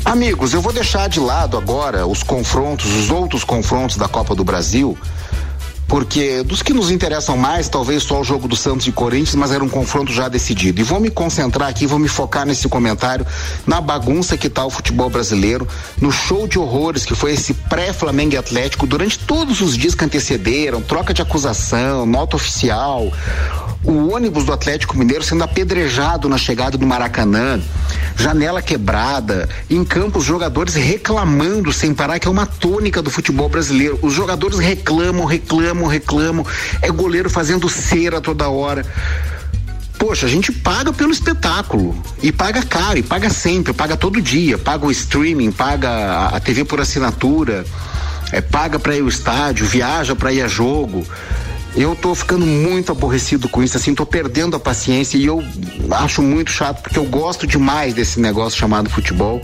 Amigos, 0.04 0.52
eu 0.52 0.64
vou 0.64 0.74
deixar 0.74 1.08
de 1.08 1.20
lado 1.20 1.56
agora 1.56 2.08
os 2.08 2.24
confrontos, 2.24 2.92
os 2.92 3.12
outros 3.12 3.44
confrontos 3.44 3.98
da 3.98 4.08
Copa 4.08 4.34
do 4.34 4.44
Brasil, 4.44 4.98
porque 5.88 6.42
dos 6.42 6.64
que 6.64 6.74
nos 6.74 6.90
interessam 6.90 7.38
mais, 7.38 7.70
talvez 7.70 8.02
só 8.02 8.20
o 8.20 8.24
jogo 8.24 8.48
do 8.48 8.56
Santos 8.56 8.88
e 8.88 8.92
Corinthians, 8.92 9.36
mas 9.36 9.52
era 9.52 9.64
um 9.64 9.70
confronto 9.70 10.12
já 10.12 10.28
decidido. 10.28 10.82
E 10.82 10.84
vou 10.84 11.00
me 11.00 11.12
concentrar 11.12 11.70
aqui, 11.70 11.86
vou 11.86 12.00
me 12.00 12.08
focar 12.08 12.48
nesse 12.48 12.68
comentário, 12.68 13.28
na 13.68 13.80
bagunça 13.80 14.36
que 14.36 14.50
tá 14.50 14.66
o 14.66 14.72
futebol 14.72 15.12
brasileiro, 15.12 15.68
no 16.02 16.12
show 16.12 16.48
de 16.48 16.58
horrores 16.58 17.06
que 17.06 17.14
foi 17.14 17.34
esse 17.34 17.54
pré-Flamengo 17.54 18.34
e 18.34 18.38
Atlético 18.38 18.88
durante 18.88 19.20
todos 19.20 19.62
os 19.62 19.78
dias 19.78 19.94
que 19.94 20.04
antecederam, 20.04 20.82
troca 20.82 21.14
de 21.14 21.22
acusação, 21.22 22.08
nota 22.08 22.36
oficial, 22.36 23.14
o 23.84 24.14
ônibus 24.14 24.44
do 24.44 24.52
Atlético 24.52 24.98
Mineiro 24.98 25.24
sendo 25.24 25.44
apedrejado 25.44 26.28
na 26.28 26.38
chegada 26.38 26.78
do 26.78 26.86
Maracanã, 26.86 27.60
janela 28.16 28.62
quebrada, 28.62 29.48
em 29.70 29.84
campo 29.86 30.20
os 30.20 30.26
jogadores 30.26 30.76
reclamando 30.76 31.72
sem 31.72 31.94
parar, 31.94 32.20
que 32.20 32.28
é 32.28 32.32
uma 32.32 32.46
tônica 32.46 33.02
do 33.02 33.10
futebol 33.10 33.48
brasileiro. 33.48 33.98
Os 34.02 34.14
jogadores 34.14 34.60
reclamam, 34.60 35.26
reclamam, 35.26 35.88
reclamam, 35.88 36.46
é 36.82 36.92
goleiro 36.92 37.30
fazendo 37.30 37.70
cera 37.70 38.20
toda 38.20 38.50
hora. 38.50 38.86
Poxa, 39.98 40.26
a 40.26 40.30
gente 40.30 40.52
paga 40.52 40.94
pelo 40.94 41.12
espetáculo 41.12 41.96
e 42.22 42.32
paga 42.32 42.62
caro, 42.64 42.98
e 42.98 43.04
paga 43.04 43.30
sempre, 43.30 43.74
paga 43.74 43.98
todo 43.98 44.22
dia, 44.22 44.58
paga 44.58 44.86
o 44.86 44.92
streaming, 44.92 45.52
paga 45.52 46.28
a- 46.34 46.40
TV 46.40 46.64
por 46.64 46.80
assinatura, 46.80 47.66
é, 48.32 48.40
paga 48.40 48.80
para 48.80 48.96
ir 48.96 49.02
ao 49.02 49.10
estádio, 49.10 49.66
viaja 49.66 50.16
para 50.16 50.32
ir 50.32 50.42
a 50.42 50.48
jogo. 50.48 51.06
Eu 51.76 51.96
tô 51.96 52.16
ficando 52.16 52.46
muito 52.46 52.92
aborrecido 52.92 53.48
com 53.48 53.64
isso, 53.64 53.78
assim, 53.78 53.94
tô 53.94 54.06
perdendo 54.06 54.56
a 54.56 54.60
paciência 54.60 55.18
e 55.18 55.26
eu 55.26 55.44
acho 55.92 56.22
muito 56.22 56.52
chato, 56.52 56.82
porque 56.82 56.98
eu 56.98 57.06
gosto 57.06 57.46
demais 57.46 57.94
desse 57.94 58.20
negócio 58.20 58.60
chamado 58.60 58.90
futebol, 58.90 59.42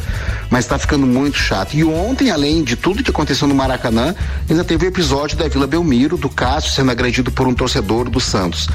mas 0.50 0.66
tá 0.66 0.78
ficando 0.78 1.06
muito 1.06 1.38
chato. 1.38 1.76
E 1.76 1.84
ontem, 1.84 2.32
além 2.32 2.64
de 2.64 2.76
tudo 2.76 3.04
que 3.04 3.12
aconteceu 3.12 3.48
no 3.48 3.54
Maracanã, 3.54 4.16
ainda 4.50 4.64
teve 4.64 4.86
o 4.86 4.90
episódio 4.90 5.38
da 5.38 5.48
Vila 5.48 5.68
Belmiro, 5.68 6.18
do 6.18 6.30
Cássio 6.30 6.72
sendo 6.72 6.92
agredido 6.92 7.32
por 7.32 7.48
um 7.48 7.54
torcedor 7.54 8.10
do 8.10 8.20
Santos. 8.20 8.68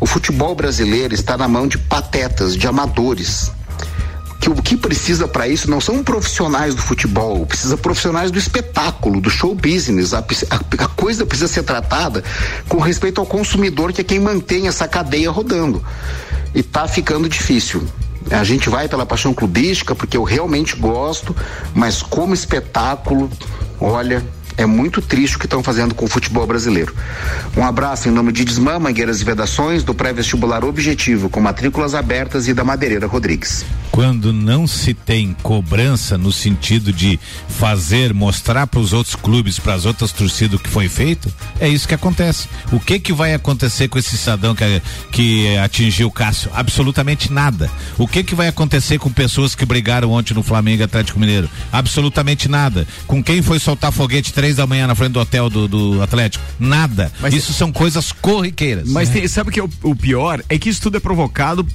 O 0.00 0.06
futebol 0.06 0.54
brasileiro 0.54 1.14
está 1.14 1.36
na 1.36 1.46
mão 1.46 1.68
de 1.68 1.78
patetas, 1.78 2.56
de 2.56 2.66
amadores 2.66 3.52
que 4.46 4.50
o 4.50 4.62
que 4.62 4.76
precisa 4.76 5.26
para 5.26 5.48
isso 5.48 5.68
não 5.68 5.80
são 5.80 6.04
profissionais 6.04 6.72
do 6.74 6.80
futebol, 6.80 7.44
precisa 7.46 7.76
profissionais 7.76 8.30
do 8.30 8.38
espetáculo, 8.38 9.20
do 9.20 9.28
show 9.28 9.54
business. 9.56 10.14
A, 10.14 10.18
a- 10.20 10.84
a 10.84 10.88
coisa 10.88 11.26
precisa 11.26 11.48
ser 11.48 11.64
tratada 11.64 12.22
com 12.68 12.78
respeito 12.78 13.20
ao 13.20 13.26
consumidor, 13.26 13.92
que 13.92 14.00
é 14.00 14.04
quem 14.04 14.20
mantém 14.20 14.68
essa 14.68 14.86
cadeia 14.86 15.30
rodando. 15.32 15.84
E 16.54 16.62
tá 16.62 16.86
ficando 16.86 17.28
difícil. 17.28 17.82
A 18.30 18.44
gente 18.44 18.68
vai 18.68 18.88
pela 18.88 19.04
paixão 19.04 19.34
clubística, 19.34 19.94
porque 19.96 20.16
eu 20.16 20.22
realmente 20.22 20.76
gosto, 20.76 21.34
mas 21.74 22.00
como 22.02 22.32
espetáculo, 22.32 23.28
olha, 23.80 24.24
é 24.56 24.66
muito 24.66 25.02
triste 25.02 25.36
o 25.36 25.38
que 25.38 25.46
estão 25.46 25.62
fazendo 25.62 25.94
com 25.94 26.04
o 26.04 26.08
futebol 26.08 26.46
brasileiro. 26.46 26.94
Um 27.56 27.64
abraço 27.64 28.08
em 28.08 28.12
nome 28.12 28.32
de 28.32 28.44
Desmã, 28.44 28.78
Mangueiras 28.78 29.20
e 29.20 29.24
Vedações, 29.24 29.84
do 29.84 29.94
pré-vestibular 29.94 30.64
Objetivo, 30.64 31.28
com 31.28 31.40
matrículas 31.40 31.94
abertas 31.94 32.48
e 32.48 32.54
da 32.54 32.64
Madeireira 32.64 33.06
Rodrigues. 33.06 33.64
quando 33.96 34.30
não 34.30 34.66
se 34.66 34.92
tem 34.92 35.34
cobrança 35.42 36.18
no 36.18 36.30
sentido 36.30 36.92
de 36.92 37.18
fazer, 37.48 38.12
mostrar 38.12 38.66
para 38.66 38.78
os 38.78 38.92
outros 38.92 39.16
clubes, 39.16 39.58
para 39.58 39.72
as 39.72 39.86
outras 39.86 40.12
torcidas 40.12 40.60
o 40.60 40.62
que 40.62 40.68
foi 40.68 40.86
feito, 40.86 41.32
é 41.58 41.66
isso 41.66 41.88
que 41.88 41.94
acontece. 41.94 42.46
O 42.70 42.78
que 42.78 42.98
que 42.98 43.14
vai 43.14 43.32
acontecer 43.32 43.88
com 43.88 43.98
esse 43.98 44.18
cidadão 44.18 44.54
que, 44.54 44.82
que 45.10 45.56
atingiu 45.56 46.08
o 46.08 46.10
Cássio? 46.10 46.50
Absolutamente 46.54 47.32
nada. 47.32 47.70
O 47.96 48.06
que 48.06 48.22
que 48.22 48.34
vai 48.34 48.48
acontecer 48.48 48.98
com 48.98 49.10
pessoas 49.10 49.54
que 49.54 49.64
brigaram 49.64 50.12
ontem 50.12 50.34
no 50.34 50.42
Flamengo 50.42 50.84
Atlético 50.84 51.18
Mineiro? 51.18 51.48
Absolutamente 51.72 52.50
nada. 52.50 52.86
Com 53.06 53.24
quem 53.24 53.40
foi 53.40 53.58
soltar 53.58 53.90
foguete 53.92 54.30
três 54.30 54.45
da 54.54 54.66
manhã 54.66 54.86
na 54.86 54.94
frente 54.94 55.12
do 55.12 55.20
hotel 55.20 55.50
do, 55.50 55.66
do 55.66 56.02
Atlético? 56.02 56.44
Nada. 56.58 57.10
Mas 57.20 57.34
isso 57.34 57.52
são 57.52 57.72
coisas 57.72 58.12
corriqueiras. 58.12 58.88
Mas 58.88 59.08
tem, 59.08 59.26
sabe 59.26 59.50
o 59.50 59.52
que 59.52 59.60
é 59.60 59.64
o, 59.64 59.70
o, 59.82 59.96
pior? 59.96 60.42
É 60.48 60.58
que 60.58 60.68
isso 60.68 60.80
tudo 60.80 60.96
é 60.96 61.00
provocado 61.00 61.66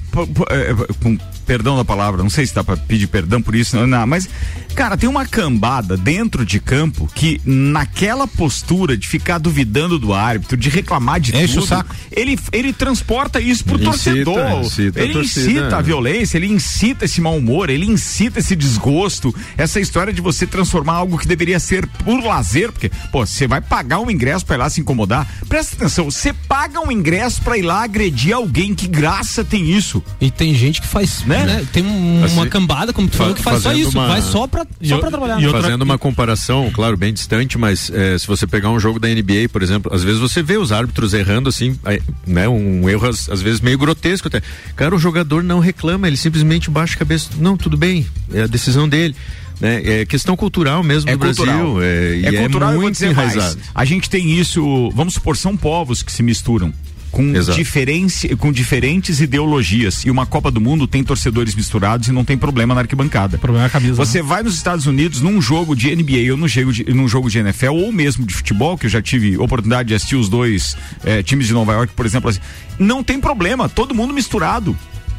é, 0.50 0.94
com 1.02 1.18
perdão 1.46 1.76
da 1.76 1.84
palavra, 1.84 2.22
não 2.22 2.30
sei 2.30 2.46
se 2.46 2.54
dá 2.54 2.62
pra 2.62 2.76
pedir 2.76 3.08
perdão 3.08 3.42
por 3.42 3.54
isso, 3.54 3.76
não, 3.76 3.86
não, 3.86 4.06
mas, 4.06 4.28
cara, 4.74 4.96
tem 4.96 5.08
uma 5.08 5.26
cambada 5.26 5.96
dentro 5.96 6.46
de 6.46 6.60
campo 6.60 7.10
que, 7.14 7.40
naquela 7.44 8.26
postura 8.26 8.96
de 8.96 9.06
ficar 9.08 9.38
duvidando 9.38 9.98
do 9.98 10.14
árbitro, 10.14 10.56
de 10.56 10.68
reclamar 10.68 11.20
de 11.20 11.36
Enche 11.36 11.54
tudo, 11.54 11.64
o 11.64 11.66
saco. 11.66 11.94
Ele, 12.10 12.38
ele 12.52 12.72
transporta 12.72 13.40
isso 13.40 13.64
pro 13.64 13.76
Ele 13.76 13.84
torcedor. 13.84 14.60
incita, 14.60 14.60
incita 14.60 15.00
a 15.00 15.02
ele 15.02 15.12
torcida. 15.12 15.50
incita 15.50 15.76
a 15.76 15.82
violência, 15.82 16.36
ele 16.38 16.46
incita 16.46 17.04
esse 17.04 17.20
mau 17.20 17.36
humor, 17.36 17.70
ele 17.70 17.86
incita 17.86 18.38
esse 18.38 18.54
desgosto, 18.54 19.34
essa 19.56 19.80
história 19.80 20.12
de 20.12 20.20
você 20.20 20.46
transformar 20.46 20.94
algo 20.94 21.18
que 21.18 21.26
deveria 21.26 21.58
ser 21.58 21.86
por 21.86 22.22
lazer, 22.24 22.61
porque, 22.70 22.90
pô, 23.10 23.24
você 23.26 23.48
vai 23.48 23.60
pagar 23.60 23.98
um 23.98 24.10
ingresso 24.10 24.44
pra 24.46 24.56
ir 24.56 24.58
lá 24.58 24.68
se 24.70 24.80
incomodar. 24.80 25.26
Presta 25.48 25.74
atenção, 25.74 26.10
você 26.10 26.32
paga 26.32 26.78
um 26.80 26.92
ingresso 26.92 27.40
pra 27.42 27.56
ir 27.58 27.62
lá 27.62 27.82
agredir 27.82 28.34
alguém, 28.36 28.74
que 28.74 28.86
graça 28.86 29.42
tem 29.42 29.70
isso? 29.72 30.02
E 30.20 30.30
tem 30.30 30.54
gente 30.54 30.80
que 30.80 30.86
faz, 30.86 31.24
Né? 31.24 31.44
né? 31.46 31.66
Tem 31.72 31.82
um- 31.84 32.18
uma 32.18 32.26
Assim, 32.26 32.48
cambada, 32.48 32.92
como 32.92 33.08
tu 33.08 33.16
falou, 33.16 33.34
que 33.34 33.42
faz 33.42 33.62
só 33.62 33.72
isso, 33.72 33.90
uma- 33.98 34.06
vai 34.08 34.20
só 34.22 34.46
pra, 34.46 34.66
só 34.82 34.98
pra 34.98 35.08
trabalhar. 35.10 35.40
Fazendo 35.50 35.82
uma 35.82 35.98
comparação, 35.98 36.70
claro, 36.72 36.96
bem 36.96 37.12
distante, 37.12 37.56
mas 37.58 37.90
eh, 37.92 38.18
se 38.18 38.26
você 38.26 38.46
pegar 38.46 38.70
um 38.70 38.78
jogo 38.78 38.98
da 39.00 39.08
NBA, 39.08 39.48
por 39.50 39.62
exemplo, 39.62 39.92
às 39.94 40.04
vezes 40.04 40.20
você 40.20 40.42
vê 40.42 40.58
os 40.58 40.70
árbitros 40.72 41.14
errando 41.14 41.48
assim, 41.48 41.78
né? 42.26 42.48
Um 42.48 42.88
erro 42.88 43.08
às, 43.08 43.28
às 43.30 43.40
vezes 43.40 43.60
meio 43.60 43.78
grotesco 43.78 44.28
até. 44.28 44.42
Cara, 44.76 44.94
o 44.94 44.98
jogador 44.98 45.42
não 45.42 45.58
reclama, 45.60 46.06
ele 46.06 46.16
simplesmente 46.16 46.68
baixa 46.70 46.94
a 46.94 46.98
cabeça. 46.98 47.30
Não, 47.38 47.56
tudo 47.56 47.76
bem, 47.76 48.06
é 48.32 48.42
a 48.42 48.46
decisão 48.46 48.88
dele. 48.88 49.14
Né? 49.62 50.00
É 50.00 50.04
questão 50.04 50.36
cultural 50.36 50.82
mesmo 50.82 51.08
É 51.08 51.12
do 51.16 51.24
cultural. 51.24 51.74
Brasil. 51.74 51.82
É, 51.82 52.16
e 52.16 52.26
é 52.26 52.40
cultural, 52.40 52.72
vou 52.72 52.82
muito 52.82 53.04
enraizado. 53.04 53.58
A 53.72 53.84
gente 53.84 54.10
tem 54.10 54.36
isso, 54.36 54.90
vamos 54.92 55.14
supor, 55.14 55.36
são 55.36 55.56
povos 55.56 56.02
que 56.02 56.10
se 56.10 56.20
misturam. 56.20 56.74
Com, 57.12 57.30
diferenci, 57.30 58.34
com 58.36 58.50
diferentes 58.50 59.20
ideologias. 59.20 60.02
E 60.06 60.10
uma 60.10 60.24
Copa 60.24 60.50
do 60.50 60.62
Mundo 60.62 60.86
tem 60.86 61.04
torcedores 61.04 61.54
misturados 61.54 62.08
e 62.08 62.12
não 62.12 62.24
tem 62.24 62.38
problema 62.38 62.74
na 62.74 62.80
arquibancada. 62.80 63.36
O 63.36 63.38
problema 63.38 63.66
é 63.66 63.68
a 63.68 63.70
camisa. 63.70 63.94
Você 63.94 64.22
vai 64.22 64.42
nos 64.42 64.54
Estados 64.54 64.86
Unidos 64.86 65.20
num 65.20 65.38
jogo 65.40 65.76
de 65.76 65.94
NBA 65.94 66.30
ou 66.32 66.38
num 66.38 66.48
jogo 66.48 66.72
de, 66.72 66.84
num 66.94 67.06
jogo 67.06 67.28
de 67.28 67.38
NFL 67.38 67.72
ou 67.74 67.92
mesmo 67.92 68.24
de 68.24 68.32
futebol, 68.32 68.78
que 68.78 68.86
eu 68.86 68.90
já 68.90 69.02
tive 69.02 69.36
oportunidade 69.36 69.90
de 69.90 69.94
assistir 69.94 70.16
os 70.16 70.30
dois 70.30 70.74
eh, 71.04 71.22
times 71.22 71.46
de 71.46 71.52
Nova 71.52 71.74
York, 71.74 71.92
por 71.94 72.06
exemplo. 72.06 72.30
assim, 72.30 72.40
não 72.78 73.04
tem 73.04 73.20
problema, 73.20 73.68
todo 73.68 73.94
mundo 73.94 74.14
misturado. 74.14 74.74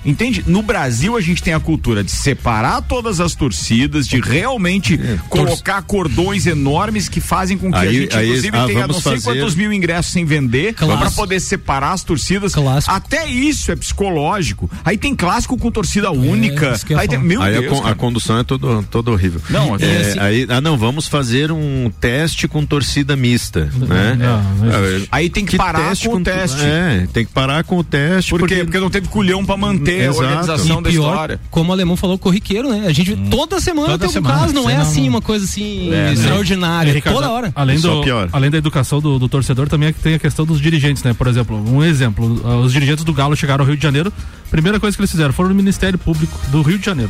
Entende? 0.06 0.44
No 0.48 0.62
Brasil 0.62 1.16
a 1.16 1.22
gente 1.22 1.42
tem 1.42 1.54
a 1.54 1.60
cultura 1.60 2.04
de 2.04 2.12
separar 2.12 2.82
todas 2.82 3.20
as 3.20 3.34
torcidas, 3.36 4.08
de 4.08 4.20
realmente 4.20 5.00
colocar 5.30 5.82
cordões 5.84 6.46
enormes 6.46 7.08
que 7.08 7.22
fazem 7.22 7.58
com 7.58 7.72
que 7.72 7.78
a 7.78 7.82
Aí- 7.82 7.94
gente, 8.02 8.18
aí, 8.18 8.28
inclusive, 8.28 8.58
ah, 8.58 8.66
tenha 8.66 8.88
não 8.88 8.94
sei 8.94 9.14
fazer- 9.14 9.24
quantos 9.24 9.56
mil 9.56 9.72
ingressos 9.72 10.12
sem 10.12 10.26
vender 10.26 10.74
Clássico. 10.74 11.00
para 11.00 11.12
poder 11.12 11.40
separar 11.40 11.94
as 11.94 12.04
torcidas. 12.04 12.54
Até 12.88 13.28
isso 13.28 13.72
é 13.72 13.76
psicológico. 13.76 14.70
Aí 14.84 14.98
tem 14.98 15.16
clássico 15.16 15.58
com 15.58 15.72
torcida 15.72 16.12
única. 16.12 16.78
que 16.86 16.94
eu 16.94 16.98
ia 16.98 17.02
Aí 17.04 17.08
tem, 17.08 17.20
meu 17.20 17.42
aí 17.42 17.54
Deus, 17.54 17.66
a, 17.66 17.70
con- 17.70 17.80
a 17.80 17.84
cara. 17.84 17.96
condução 17.96 18.40
é 18.40 18.44
todo, 18.44 18.84
todo 18.90 19.12
horrível. 19.12 19.42
Não, 19.50 19.76
É, 19.78 20.02
assim- 20.10 20.20
aí, 20.20 20.46
ah, 20.50 20.60
não, 20.62 20.78
vamos 20.78 21.08
fazer 21.08 21.52
um 21.52 21.92
teste 22.02 22.48
com 22.48 22.66
torcida 22.66 23.16
mista, 23.16 23.70
né? 23.78 24.16
não. 24.20 24.36
Ah, 24.70 25.08
Aí 25.12 25.30
tem 25.30 25.46
que 25.46 25.56
parar 25.58 25.96
com 25.98 26.16
o 26.16 26.24
teste. 26.24 26.62
É, 26.62 27.08
tem 27.14 27.26
que 27.26 27.32
parar 27.32 27.64
com 27.64 27.78
o 27.78 27.84
teste. 27.84 28.30
Por 28.32 28.48
quê? 28.48 28.64
Porque 28.64 28.80
não 28.80 28.90
teve 28.90 29.08
culhão 29.08 29.46
pra 29.46 29.56
manter 29.58 29.93
a 30.02 30.04
Exato. 30.06 30.20
organização 30.24 30.80
E 30.80 30.84
da 30.84 30.90
pior, 30.90 31.10
história. 31.12 31.40
como 31.52 31.70
o 31.70 31.74
alemão 31.74 31.96
falou, 31.96 32.18
corriqueiro, 32.18 32.70
né? 32.70 32.86
A 32.88 32.92
gente 32.94 33.16
toda 33.30 33.60
semana 33.60 33.90
Toda 33.90 34.00
tem 34.06 34.10
semana. 34.10 34.40
caso, 34.40 34.54
não 34.54 34.70
é 34.70 34.74
Sim, 34.74 34.78
não, 34.78 34.82
assim 34.84 35.02
não. 35.02 35.10
uma 35.10 35.22
coisa 35.22 35.46
assim 35.46 35.92
É, 35.94 36.14
extraordinária, 36.14 36.92
É, 36.92 36.94
Ricardo, 36.94 37.16
toda 37.18 37.30
hora. 37.32 37.52
Além, 37.56 37.78
Só 37.78 37.96
do, 37.96 38.02
pior. 38.04 38.30
além 38.32 38.50
da 38.52 38.58
educação 38.58 39.00
do, 39.00 39.18
do 39.20 39.30
torcedor, 39.30 39.68
também 39.68 39.90
é 39.90 39.94
que 39.94 40.00
tem 40.00 40.14
a 40.16 40.20
questão 40.20 40.46
dos 40.46 40.60
dirigentes, 40.60 41.04
né? 41.04 41.14
Por 41.14 41.28
exemplo, 41.28 41.56
um 41.58 41.84
exemplo: 41.84 42.26
os 42.64 42.72
dirigentes 42.74 43.04
do 43.04 43.14
Galo 43.14 43.36
chegaram 43.36 43.64
ao 43.64 43.68
Rio 43.68 43.78
de 43.78 43.84
Janeiro. 43.84 44.12
Primeira 44.54 44.80
coisa 44.80 44.96
que 44.96 45.02
eles 45.02 45.10
fizeram 45.10 45.34
foram 45.34 45.50
no 45.50 45.56
Ministério 45.56 45.98
Público 45.98 46.40
do 46.50 46.62
Rio 46.62 46.78
de 46.78 46.86
Janeiro. 46.86 47.10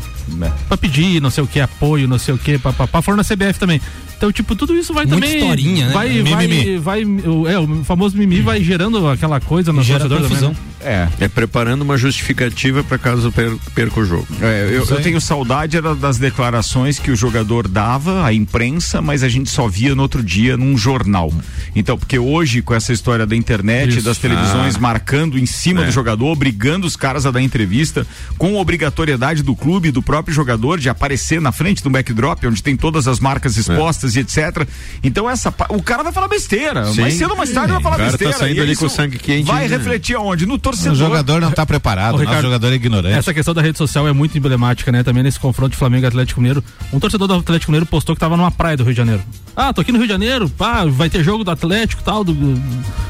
Pra 0.70 0.78
pedir 0.78 1.22
não 1.22 1.30
sei 1.30 1.44
o 1.44 1.48
que, 1.48 1.60
apoio, 1.60 2.08
não 2.08 2.18
sei 2.18 2.34
o 2.34 2.38
que, 2.38 2.58
papapá. 2.58 3.02
Foram 3.02 3.18
na 3.18 3.24
CBF 3.24 3.60
também. 3.60 3.82
Então, 4.16 4.32
tipo, 4.32 4.56
tudo 4.56 4.74
isso 4.78 4.94
vai 4.94 5.06
Muita 5.06 5.26
também. 5.26 5.40
historinha, 5.42 5.88
né? 5.88 5.94
Vai, 5.94 6.22
vai, 6.24 6.48
Mimimi. 6.48 6.78
vai, 6.78 7.04
o- 7.04 7.46
é, 7.46 7.60
o 7.60 7.84
famoso 7.84 8.16
mimimi 8.18 8.42
vai 8.42 8.64
gerando 8.64 9.06
aquela 9.10 9.42
coisa 9.42 9.74
no 9.74 9.84
Gera 9.84 10.00
torcedor 10.08 10.22
confusão. 10.30 10.54
também. 10.54 10.64
né? 10.64 11.10
É. 11.20 11.26
É 11.26 11.28
preparando 11.28 11.82
uma 11.82 11.98
justificativa 11.98 12.84
para 12.84 12.98
caso 12.98 13.32
per- 13.32 13.56
perca 13.76 14.00
o 14.00 14.06
jogo. 14.06 14.28
É, 14.42 14.70
eu, 14.72 14.86
eu 14.86 15.02
tenho 15.02 15.20
saudade 15.20 15.76
era 15.76 15.94
das 15.96 16.18
declarações 16.18 17.00
que 17.00 17.12
o 17.12 17.16
jogador 17.16 17.68
dava 17.68 18.26
à 18.26 18.34
imprensa, 18.34 19.02
mas 19.02 19.24
a 19.24 19.30
gente 19.30 19.50
só 19.50 19.68
via 19.68 19.94
no 19.96 20.02
outro 20.02 20.24
dia 20.24 20.56
num 20.56 20.78
jornal. 20.78 21.34
Então, 21.76 21.98
porque 21.98 22.18
hoje, 22.20 22.62
com 22.62 22.74
essa 22.74 22.94
história 22.94 23.26
da 23.26 23.36
internet, 23.36 23.90
Isso. 23.98 24.02
das 24.04 24.18
televisões 24.18 24.76
Ah. 24.76 24.80
marcando 24.80 25.38
em 25.38 25.46
cima 25.46 25.84
É. 25.84 25.86
do 25.86 25.92
jogador, 25.92 26.28
obrigando 26.32 26.86
os 26.88 26.96
caras 26.96 27.26
a 27.26 27.32
dar 27.34 27.42
entrevista, 27.42 28.08
com 28.38 28.56
obrigatoriedade 28.56 29.44
do 29.44 29.56
clube 29.56 29.90
e 29.90 29.92
do 29.92 30.02
próprio 30.02 30.34
jogador 30.34 30.80
de 30.80 30.88
aparecer 30.90 31.42
na 31.42 31.52
frente 31.52 31.84
do 31.84 31.90
backdrop, 31.90 32.46
onde 32.46 32.64
tem 32.64 32.78
todas 32.78 33.08
as 33.08 33.20
marcas 33.20 33.58
expostas 33.58 34.16
e 34.16 34.20
etc. 34.20 34.66
Então, 35.04 35.30
essa 35.30 35.54
o 35.70 35.82
cara 35.82 36.04
vai 36.04 36.14
falar 36.14 36.28
besteira. 36.28 36.86
Sim. 36.86 37.02
Mais 37.02 37.14
cedo 37.16 37.32
ou 37.32 37.38
mais 37.38 37.52
tarde 37.52 37.74
vai 37.74 37.82
falar 37.82 37.96
O 37.96 38.00
cara 38.00 38.12
tá 38.12 38.18
besteira. 38.18 38.38
saindo 38.38 38.58
e 38.58 38.62
ali 38.62 38.76
com 38.76 38.86
o 38.86 38.90
sangue 38.90 39.18
quente, 39.18 39.46
Vai 39.48 39.68
né? 39.68 39.76
refletir 39.78 40.16
aonde? 40.16 40.46
No 40.46 40.58
torcedor. 40.58 40.94
O 40.94 40.96
jogador 40.96 41.42
não 41.42 41.52
tá 41.52 41.66
preparado, 41.66 42.14
Ô, 42.14 42.18
o 42.18 42.20
Ricardo, 42.22 42.42
jogador 42.44 42.72
é 42.72 42.76
ignorante. 42.76 43.18
Essa 43.18 43.34
questão 43.34 43.54
da 43.54 43.62
rede 43.62 43.78
social 43.78 44.08
é 44.08 44.14
muito 44.14 44.38
emblemática, 44.38 44.92
né? 44.92 45.04
Também 45.04 45.24
nesse 45.24 45.40
confronto 45.40 45.72
de 45.72 45.78
Flamengo 45.78 46.06
e 46.06 46.08
Atlético 46.08 46.40
Mineiro. 46.40 46.64
Um 46.92 47.00
torcedor 47.00 47.28
do 47.28 47.34
Atlético 47.36 47.72
Mineiro 47.72 47.86
postou 47.88 48.16
que 48.16 48.20
tava 48.20 48.38
numa 48.38 48.52
praia 48.52 48.78
do 48.78 48.84
Rio 48.84 48.94
de 48.94 48.98
Janeiro. 48.98 49.22
Ah, 49.56 49.74
tô 49.74 49.82
aqui 49.82 49.92
no 49.92 49.98
Rio 49.98 50.08
de 50.08 50.14
Janeiro, 50.14 50.50
pá, 50.50 50.86
vai 50.86 51.10
ter 51.10 51.24
jogo 51.24 51.44
do 51.44 51.52
Atlético 51.52 52.02
e 52.02 52.06
tal. 52.06 52.24
do- 52.24 52.62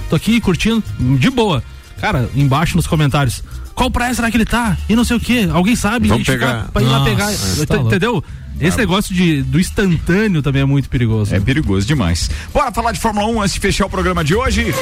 tô 0.10 0.16
aqui 0.16 0.40
curtindo, 0.40 0.82
de 1.20 1.30
boa. 1.30 1.64
Cara, 2.00 2.30
embaixo 2.36 2.76
nos 2.76 2.86
comentários. 2.88 3.44
Qual 3.76 3.90
praia 3.90 4.14
será 4.14 4.30
que 4.30 4.38
ele 4.38 4.46
tá? 4.46 4.78
E 4.88 4.96
não 4.96 5.04
sei 5.04 5.18
o 5.18 5.20
que. 5.20 5.50
Alguém 5.50 5.76
sabe 5.76 6.08
Vamos 6.08 6.26
pegar. 6.26 6.70
pra 6.72 6.82
ir 6.82 6.86
lá 6.86 7.00
Nossa, 7.00 7.10
pegar. 7.10 7.26
tá 7.68 7.76
Ent- 7.76 8.04
louco. 8.04 8.24
Esse 8.68 8.78
negócio 8.78 9.14
de, 9.14 9.42
do 9.44 9.60
instantâneo 9.60 10.42
também 10.42 10.62
é 10.62 10.66
muito 10.66 10.90
perigoso. 10.90 11.36
É 11.36 11.40
perigoso 11.40 11.86
demais. 11.86 12.30
Bora 12.54 12.72
falar 12.72 12.92
de 12.92 13.00
Fórmula 13.00 13.28
1 13.28 13.42
antes 13.42 13.54
de 13.54 13.60
fechar 13.60 13.86
o 13.86 13.90
programa 13.90 14.24
de 14.24 14.36
hoje. 14.36 14.74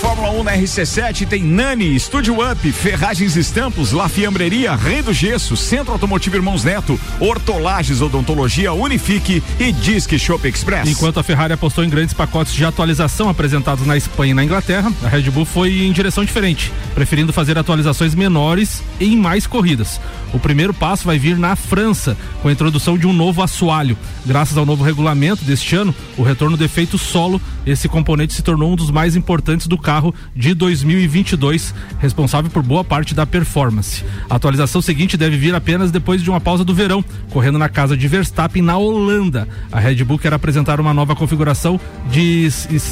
Fórmula 0.00 0.30
1 0.30 0.44
na 0.44 0.56
RC7 0.56 1.28
tem 1.28 1.42
Nani, 1.42 1.94
Estúdio 1.94 2.36
Up, 2.40 2.72
Ferragens 2.72 3.36
Estampos, 3.36 3.92
La 3.92 4.08
Fiambreria, 4.08 4.74
Rei 4.74 5.02
do 5.02 5.12
Gesso, 5.12 5.56
Centro 5.56 5.92
Automotivo 5.92 6.36
Irmãos 6.36 6.64
Neto, 6.64 6.98
Hortolagens 7.20 8.00
Odontologia, 8.00 8.72
Unifique 8.72 9.42
e 9.58 9.72
Disque 9.72 10.18
Shop 10.18 10.46
Express. 10.48 10.88
Enquanto 10.88 11.20
a 11.20 11.22
Ferrari 11.22 11.52
apostou 11.52 11.84
em 11.84 11.90
grandes 11.90 12.14
pacotes 12.14 12.54
de 12.54 12.64
atualização 12.64 13.28
apresentados 13.28 13.86
na 13.86 13.96
Espanha 13.96 14.32
e 14.32 14.34
na 14.34 14.44
Inglaterra, 14.44 14.90
a 15.02 15.08
Red 15.08 15.30
Bull 15.30 15.44
foi 15.44 15.82
em 15.82 15.92
direção 15.92 16.24
diferente, 16.24 16.72
preferindo 16.94 17.32
fazer 17.32 17.58
atualizações 17.58 18.14
menores 18.14 18.82
em 18.98 19.16
mais 19.16 19.46
corridas. 19.46 20.00
O 20.32 20.38
primeiro 20.38 20.72
passo 20.72 21.04
vai 21.04 21.18
vir 21.18 21.36
na 21.36 21.54
França, 21.56 22.16
com 22.40 22.48
a 22.48 22.52
introdução 22.52 22.96
de 22.96 23.06
um 23.06 23.12
novo 23.20 23.42
assoalho. 23.42 23.98
Graças 24.24 24.56
ao 24.56 24.64
novo 24.64 24.82
regulamento 24.82 25.44
deste 25.44 25.76
ano, 25.76 25.94
o 26.16 26.22
retorno 26.22 26.56
do 26.56 26.64
efeito 26.64 26.96
solo, 26.96 27.38
esse 27.66 27.86
componente 27.86 28.32
se 28.32 28.42
tornou 28.42 28.72
um 28.72 28.76
dos 28.76 28.90
mais 28.90 29.14
importantes 29.14 29.66
do 29.66 29.76
carro 29.76 30.14
de 30.34 30.54
2022, 30.54 31.74
responsável 31.98 32.50
por 32.50 32.62
boa 32.62 32.82
parte 32.82 33.14
da 33.14 33.26
performance. 33.26 34.02
A 34.28 34.36
atualização 34.36 34.80
seguinte 34.80 35.18
deve 35.18 35.36
vir 35.36 35.54
apenas 35.54 35.90
depois 35.90 36.22
de 36.22 36.30
uma 36.30 36.40
pausa 36.40 36.64
do 36.64 36.74
verão, 36.74 37.04
correndo 37.28 37.58
na 37.58 37.68
casa 37.68 37.94
de 37.94 38.08
Verstappen 38.08 38.62
na 38.62 38.78
Holanda. 38.78 39.46
A 39.70 39.78
Red 39.78 40.02
Bull 40.02 40.18
quer 40.18 40.32
apresentar 40.32 40.80
uma 40.80 40.94
nova 40.94 41.14
configuração 41.14 41.78
de 42.10 42.48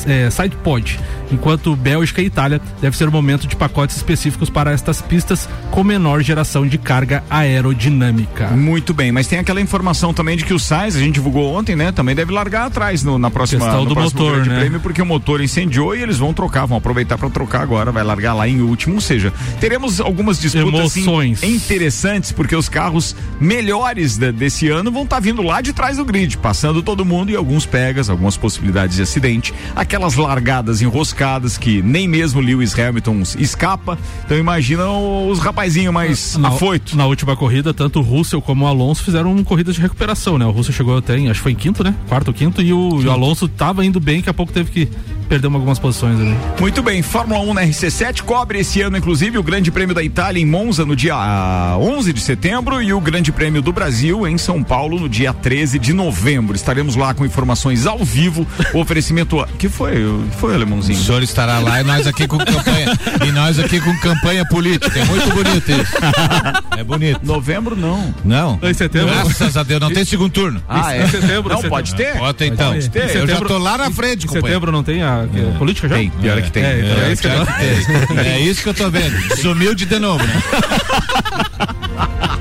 eh, 0.06 0.28
sidepod, 0.30 1.00
enquanto 1.32 1.74
Bélgica 1.74 2.20
e 2.20 2.26
Itália 2.26 2.60
deve 2.82 2.98
ser 2.98 3.08
o 3.08 3.12
momento 3.12 3.46
de 3.46 3.56
pacotes 3.56 3.96
específicos 3.96 4.50
para 4.50 4.72
estas 4.72 5.00
pistas 5.00 5.48
com 5.70 5.82
menor 5.82 6.20
geração 6.22 6.66
de 6.66 6.76
carga 6.76 7.24
aerodinâmica. 7.30 8.48
Muito 8.48 8.92
bem, 8.92 9.10
mas 9.10 9.26
tem 9.26 9.38
aquela 9.38 9.60
informação 9.60 10.07
também 10.14 10.36
de 10.36 10.44
que 10.44 10.52
o 10.54 10.58
Sainz, 10.58 10.96
a 10.96 10.98
gente 11.00 11.14
divulgou 11.14 11.52
ontem, 11.54 11.74
né? 11.76 11.92
Também 11.92 12.14
deve 12.14 12.32
largar 12.32 12.66
atrás 12.66 13.02
no- 13.02 13.18
na 13.18 13.30
próxima 13.30 13.64
Questão 13.64 13.84
do 13.84 13.94
motor, 13.94 14.44
né? 14.46 14.60
Prêmio, 14.60 14.80
porque 14.80 15.00
o 15.02 15.06
motor 15.06 15.40
incendiou 15.40 15.94
e 15.96 16.02
eles 16.02 16.18
vão 16.18 16.32
trocar, 16.32 16.66
vão 16.66 16.78
aproveitar 16.78 17.16
para 17.18 17.28
trocar 17.30 17.60
agora, 17.62 17.90
vai 17.92 18.02
largar 18.04 18.34
lá 18.34 18.48
em 18.48 18.60
último, 18.60 18.96
ou 18.96 19.00
seja, 19.00 19.32
teremos 19.60 20.00
algumas 20.00 20.38
disputas 20.40 20.96
Emoções. 20.96 21.42
interessantes, 21.42 22.32
porque 22.32 22.54
os 22.56 22.68
carros 22.68 23.14
melhores 23.40 24.18
da- 24.18 24.30
desse 24.30 24.68
ano 24.68 24.90
vão 24.92 25.02
estar 25.04 25.20
vindo 25.20 25.42
lá 25.42 25.60
de 25.60 25.72
trás 25.72 25.96
do 25.96 26.04
grid, 26.04 26.36
passando 26.38 26.82
todo 26.82 27.04
mundo 27.04 27.30
e 27.30 27.36
alguns 27.36 27.64
pegas, 27.66 28.10
algumas 28.10 28.36
possibilidades 28.36 28.96
de 28.96 29.02
acidente, 29.02 29.52
aquelas 29.74 30.14
largadas 30.14 30.82
enroscadas 30.82 31.56
que 31.56 31.80
nem 31.82 32.06
mesmo 32.06 32.40
Lewis 32.40 32.78
Hamilton 32.78 33.22
escapa. 33.38 33.98
Então 34.24 34.36
imagina 34.36 34.88
os 34.90 35.38
rapazinhos 35.38 35.92
mais 35.92 36.36
na, 36.36 36.48
afoito. 36.48 36.96
Na 36.96 37.06
última 37.06 37.34
corrida, 37.36 37.72
tanto 37.72 38.00
o 38.00 38.02
Russell 38.02 38.40
como 38.42 38.64
o 38.64 38.68
Alonso 38.68 39.02
fizeram 39.02 39.42
corridas 39.44 39.74
de 39.74 39.80
recuperação, 39.80 39.97
né? 40.38 40.44
O 40.44 40.50
Russell 40.50 40.72
chegou 40.74 40.96
até, 40.98 41.16
em, 41.18 41.28
acho 41.28 41.40
que 41.40 41.42
foi 41.44 41.52
em 41.52 41.56
quinto, 41.56 41.82
né? 41.84 41.94
Quarto 42.08 42.28
ou 42.28 42.34
quinto, 42.34 42.62
e 42.62 42.72
o, 42.72 43.00
e 43.02 43.06
o 43.06 43.10
Alonso 43.10 43.48
tava 43.48 43.84
indo 43.84 43.98
bem, 44.00 44.20
que 44.22 44.30
a 44.30 44.34
pouco 44.34 44.52
teve 44.52 44.70
que 44.70 44.88
perder 45.28 45.46
uma- 45.48 45.56
algumas 45.58 45.78
posições 45.78 46.18
ali. 46.18 46.34
Muito 46.58 46.82
bem, 46.82 47.02
Fórmula 47.02 47.40
1 47.40 47.54
na 47.54 47.62
RC7 47.62 48.22
cobre 48.22 48.60
esse 48.60 48.80
ano, 48.80 48.96
inclusive, 48.96 49.36
o 49.36 49.42
Grande 49.42 49.70
Prêmio 49.70 49.94
da 49.94 50.02
Itália 50.02 50.40
em 50.40 50.46
Monza 50.46 50.86
no 50.86 50.96
dia 50.96 51.14
ah, 51.14 51.76
11 51.78 52.12
de 52.14 52.20
setembro 52.20 52.82
e 52.82 52.92
o 52.92 53.00
Grande 53.00 53.30
Prêmio 53.30 53.60
do 53.60 53.70
Brasil 53.72 54.26
em 54.26 54.38
São 54.38 54.62
Paulo 54.62 54.98
no 54.98 55.08
dia 55.08 55.32
13 55.34 55.78
de 55.78 55.92
novembro. 55.92 56.56
Estaremos 56.56 56.96
lá 56.96 57.12
com 57.12 57.26
informações 57.26 57.86
ao 57.86 57.98
vivo. 58.04 58.46
O 58.74 58.80
oferecimento. 58.80 59.46
que 59.58 59.68
foi? 59.68 59.92
Que 60.30 60.36
foi, 60.38 60.54
Alemãozinho? 60.54 60.98
O 60.98 61.02
senhor 61.02 61.22
estará 61.22 61.58
lá 61.58 61.80
e 61.80 61.84
nós 61.84 62.06
aqui 62.06 62.26
com 62.28 62.38
campanha. 62.38 62.92
e 63.26 63.32
nós 63.32 63.58
aqui 63.58 63.80
com 63.80 63.96
campanha 63.98 64.44
política. 64.46 64.98
É 64.98 65.04
muito 65.04 65.28
bonito 65.34 65.70
isso. 65.70 65.92
É 66.78 66.84
bonito. 66.84 67.20
Novembro 67.24 67.74
não. 67.74 68.14
Não. 68.24 68.56
Em 68.62 68.72
setembro. 68.72 69.12
Graças 69.12 69.56
a 69.56 69.62
Deus, 69.64 69.80
não 69.88 69.94
tem 69.94 70.04
segundo 70.04 70.30
turno. 70.32 70.62
Ah, 70.68 70.94
é? 70.94 71.02
Em 71.04 71.08
setembro, 71.08 71.48
Não, 71.50 71.56
setembro. 71.56 71.70
pode 71.70 71.94
ter? 71.94 72.16
Pode 72.18 72.38
ter 72.38 72.46
então. 72.46 72.72
Pode 72.72 72.88
ter. 72.90 73.16
Eu 73.16 73.26
já 73.26 73.36
tô 73.40 73.58
lá 73.58 73.78
na 73.78 73.90
frente, 73.90 74.26
Em 74.26 74.30
setembro 74.30 74.70
não 74.72 74.82
tem 74.82 75.02
a, 75.02 75.26
que- 75.32 75.40
a 75.54 75.58
política 75.58 75.88
já? 75.88 75.94
Tem, 75.96 76.10
pior 76.10 76.38
é 76.38 76.42
que 76.42 76.50
tem. 76.50 76.62
É, 76.64 76.78
então 76.80 76.98
é, 76.98 77.08
É, 77.08 77.12
isso 77.12 77.22
que 77.22 78.06
que 78.06 78.14
tem. 78.14 78.18
É 78.32 78.40
isso 78.40 78.62
que 78.62 78.68
eu 78.68 78.74
tô 78.74 78.90
vendo. 78.90 79.28
Desumilde 79.34 79.84
de 79.86 79.98
novo, 79.98 80.24
né? 80.24 80.32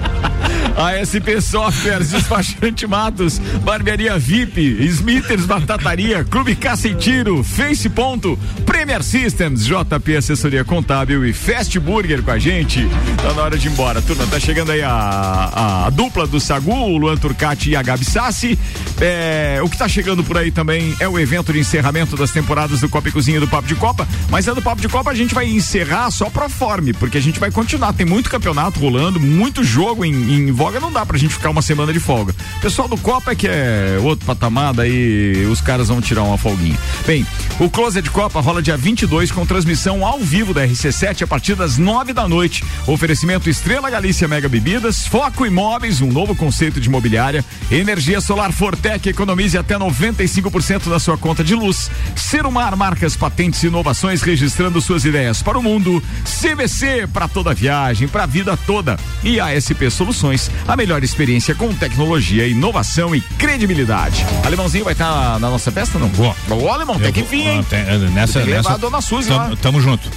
A 0.78 0.94
SP 1.02 1.42
Softwares, 1.42 2.12
Despachante 2.12 2.86
Matos, 2.86 3.40
Barbearia 3.64 4.18
VIP, 4.20 4.62
Smithers 4.86 5.46
Batataria, 5.46 6.24
Clube 6.24 6.56
Caça 6.56 6.88
e 6.88 6.94
Tiro, 6.94 7.44
Face 7.44 7.90
Ponto, 7.90 8.38
Premier 8.64 9.02
Systems, 9.02 9.66
JP 9.66 10.16
Assessoria 10.16 10.64
Contábil 10.64 11.26
e 11.26 11.34
Fast 11.34 11.80
Burger 11.80 12.22
com 12.22 12.30
a 12.30 12.38
gente. 12.38 12.88
Tá 13.24 13.34
na 13.34 13.42
hora 13.42 13.58
de 13.58 13.68
ir 13.68 13.72
embora. 13.72 14.04
Turma, 14.04 14.28
tá 14.28 14.40
chegando 14.40 14.72
aí 14.72 14.84
a, 14.84 15.86
a 15.88 15.90
dupla 15.90 16.28
do 16.28 16.40
Sagu, 16.40 16.72
o 16.72 16.98
Luan 16.98 17.18
Turcati 17.18 17.72
e 17.72 17.76
a 17.76 17.82
Gabi 17.82 18.06
Sassi. 18.06 18.58
É, 19.02 19.60
o 19.64 19.70
que 19.70 19.78
tá 19.78 19.88
chegando 19.88 20.24
por 20.24 20.38
aí 20.38 20.52
também 20.52 20.96
é 21.00 21.08
o 21.08 21.18
evento 21.18 21.52
de 21.52 21.60
encerramento 21.60 22.16
das 22.16 22.30
temporadas 22.30 22.82
do 22.82 22.90
Copa 22.90 23.10
e 23.10 23.12
Cozinha 23.12 23.40
do 23.40 23.48
Papo 23.48 23.68
de 23.68 23.76
Copa, 23.76 24.08
mas 24.30 24.48
é 24.48 24.54
do 24.54 24.62
Papo 24.62 24.82
de 24.82 24.90
Copa 24.90 25.10
a 25.10 25.16
gente 25.16 25.34
vai 25.34 25.48
encerrar 25.48 26.12
só 26.12 26.30
pro 26.30 26.48
forme, 26.50 26.94
porque 26.94 27.18
a 27.18 27.22
gente 27.22 27.40
vai 27.40 27.52
continuar, 27.52 27.94
tem 27.94 28.06
muito 28.06 28.30
campeonato 28.30 28.80
rolando, 28.80 29.20
muito 29.20 29.64
jogo 29.64 30.06
em, 30.06 30.12
em 30.12 30.52
voga, 30.68 30.80
não 30.82 30.92
dá 30.92 31.06
pra 31.06 31.18
gente 31.18 31.34
ficar 31.34 31.50
uma 31.50 31.62
semana 31.62 31.94
de 31.94 32.00
folga. 32.00 32.36
Pessoal 32.62 32.90
do 32.90 32.98
Copa 32.98 33.32
é 33.32 33.36
que 33.36 33.48
é 33.48 33.98
outro 34.04 34.26
patamar, 34.26 34.74
daí 34.74 35.46
os 35.50 35.62
caras 35.62 35.88
vão 35.88 36.02
tirar 36.02 36.24
uma 36.24 36.38
folguinha. 36.38 36.78
Bem, 37.06 37.26
o 37.58 37.70
Closet 37.70 38.10
Copa 38.10 38.42
rola 38.42 38.62
dia 38.62 38.76
22 38.76 39.32
com 39.32 39.46
transmissão 39.46 40.06
ao 40.06 40.20
vivo 40.20 40.54
da 40.54 40.68
RC7 40.68 41.22
a 41.22 41.28
partir 41.28 41.56
das 41.56 41.78
9 41.78 42.12
da 42.12 42.28
noite. 42.28 42.66
Oferecimento 42.86 43.50
Estrela 43.50 43.90
Galícia 43.90 44.28
Mega 44.28 44.50
Bebidas, 44.50 45.08
Foco 45.08 45.46
Imóveis, 45.46 46.02
um 46.02 46.12
novo 46.12 46.36
conceito 46.36 46.82
de 46.82 46.90
imobiliária, 46.90 47.46
energia 47.72 48.20
solar 48.20 48.52
Fortec, 48.52 49.08
economize 49.08 49.58
até 49.58 49.76
95% 49.76 50.90
da 50.90 51.00
sua 51.00 51.18
conta 51.18 51.46
de 51.46 51.56
luz. 51.56 51.90
Serumar 52.14 52.76
marcas, 52.76 53.16
patentes 53.16 53.64
e 53.64 53.68
inovações 53.68 54.22
registrando 54.22 54.82
suas 54.82 55.06
ideias 55.06 55.42
para 55.42 55.58
o 55.58 55.64
mundo. 55.64 56.04
CVC 56.26 57.08
para 57.08 57.30
toda 57.30 57.54
viagem, 57.54 58.06
para 58.06 58.24
a 58.24 58.28
vida 58.28 58.58
toda. 58.66 59.00
E 59.24 59.40
ASP 59.40 59.90
Soluções, 59.90 60.52
a 60.68 60.76
melhor 60.76 61.04
experiência 61.04 61.54
com 61.54 61.74
tecnologia, 61.74 62.48
inovação 62.48 63.14
e 63.16 63.22
credibilidade. 63.22 64.26
Alemãozinho 64.46 64.84
vai 64.84 64.94
estar 64.94 65.40
na 65.40 65.50
nossa 65.50 65.72
festa, 65.72 66.00
não? 66.00 66.08
Boa. 66.10 66.36
Ô, 66.50 66.70
Alemão, 66.70 67.00
tem 67.00 67.12
que 67.12 67.22
vir, 67.24 67.48
hein? 67.48 67.66
Tem- 67.70 67.80
é, 67.80 67.98
nessa, 68.14 68.40
Tem 68.42 68.50
nessa, 68.54 68.74
a 68.74 68.78
dona 68.78 69.02
Suzy 69.02 69.28
tamo, 69.28 69.50
lá. 69.50 69.56
tamo 69.62 69.82
junto. 69.82 70.10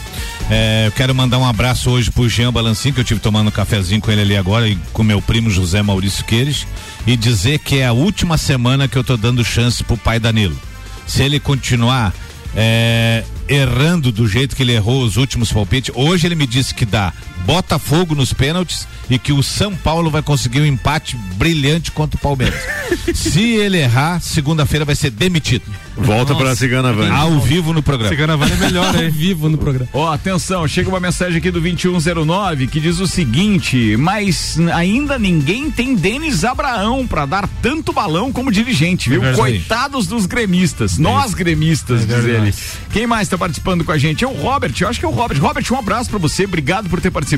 É, 0.50 0.84
eu 0.88 0.92
quero 0.92 1.14
mandar 1.14 1.38
um 1.38 1.46
abraço 1.46 1.90
hoje 1.90 2.10
pro 2.10 2.28
Jean 2.28 2.52
Balancinho, 2.52 2.92
que 2.94 3.00
eu 3.00 3.04
tive 3.04 3.20
tomando 3.20 3.48
um 3.48 3.52
cafezinho 3.52 4.00
com 4.00 4.10
ele 4.10 4.22
ali 4.22 4.36
agora, 4.36 4.68
e 4.68 4.76
com 4.92 5.02
meu 5.02 5.22
primo 5.22 5.48
José 5.48 5.80
Maurício 5.82 6.24
Queires, 6.24 6.66
e 7.06 7.16
dizer 7.16 7.58
que 7.60 7.78
é 7.78 7.86
a 7.86 7.92
última 7.92 8.36
semana 8.36 8.88
que 8.88 8.96
eu 8.98 9.04
tô 9.04 9.16
dando 9.16 9.44
chance 9.44 9.82
pro 9.84 9.96
pai 9.96 10.18
Danilo. 10.18 10.58
Se 11.06 11.22
ele 11.22 11.38
continuar 11.38 12.12
é, 12.56 13.24
errando 13.48 14.10
do 14.10 14.26
jeito 14.26 14.56
que 14.56 14.62
ele 14.62 14.72
errou 14.72 15.02
os 15.04 15.16
últimos 15.16 15.52
palpites, 15.52 15.92
hoje 15.94 16.26
ele 16.26 16.34
me 16.34 16.46
disse 16.46 16.74
que 16.74 16.84
dá 16.84 17.12
Botafogo 17.44 18.14
nos 18.14 18.32
pênaltis 18.32 18.86
e 19.08 19.18
que 19.18 19.32
o 19.32 19.42
São 19.42 19.74
Paulo 19.74 20.10
vai 20.10 20.22
conseguir 20.22 20.60
um 20.60 20.66
empate 20.66 21.16
brilhante 21.34 21.90
contra 21.90 22.16
o 22.16 22.20
Palmeiras. 22.20 22.60
Se 23.14 23.42
ele 23.42 23.78
errar, 23.78 24.20
segunda-feira 24.20 24.84
vai 24.84 24.94
ser 24.94 25.10
demitido. 25.10 25.64
Volta 25.96 26.34
pra 26.34 26.54
Cigana 26.56 26.92
Van. 26.92 27.12
Ao 27.12 27.40
vivo 27.40 27.72
no 27.72 27.82
programa. 27.82 28.10
Cigana 28.10 28.36
Vale 28.36 28.52
é 28.52 28.56
melhor, 28.56 29.02
hein? 29.02 29.10
Vivo 29.10 29.48
no 29.48 29.58
programa. 29.58 29.88
Ó, 29.92 30.10
atenção, 30.10 30.66
chega 30.66 30.88
uma 30.88 31.00
mensagem 31.00 31.38
aqui 31.38 31.50
do 31.50 31.60
2109 31.60 32.68
que 32.68 32.80
diz 32.80 33.00
o 33.00 33.06
seguinte: 33.06 33.96
mas 33.96 34.58
ainda 34.72 35.18
ninguém 35.18 35.70
tem 35.70 35.94
Denis 35.94 36.44
Abraão 36.44 37.06
pra 37.06 37.26
dar 37.26 37.48
tanto 37.60 37.92
balão 37.92 38.32
como 38.32 38.50
dirigente, 38.50 39.10
viu? 39.10 39.20
verdade. 39.20 39.40
Coitados 39.40 40.06
dos 40.06 40.24
gremistas, 40.26 40.96
nós 40.96 41.34
gremistas, 41.34 42.06
diz 42.06 42.24
verdade. 42.24 42.48
ele. 42.48 42.54
Quem 42.92 43.06
mais 43.06 43.28
tá 43.28 43.36
participando 43.36 43.84
com 43.84 43.92
a 43.92 43.98
gente? 43.98 44.24
É 44.24 44.28
o 44.28 44.32
Robert, 44.32 44.72
eu 44.80 44.88
acho 44.88 44.98
que 44.98 45.04
é 45.04 45.08
o 45.08 45.12
Robert. 45.12 45.40
Robert, 45.40 45.64
um 45.70 45.76
abraço 45.76 46.08
pra 46.08 46.18
você, 46.18 46.44
obrigado 46.44 46.88
por 46.88 47.00
ter 47.00 47.10
participado. 47.10 47.29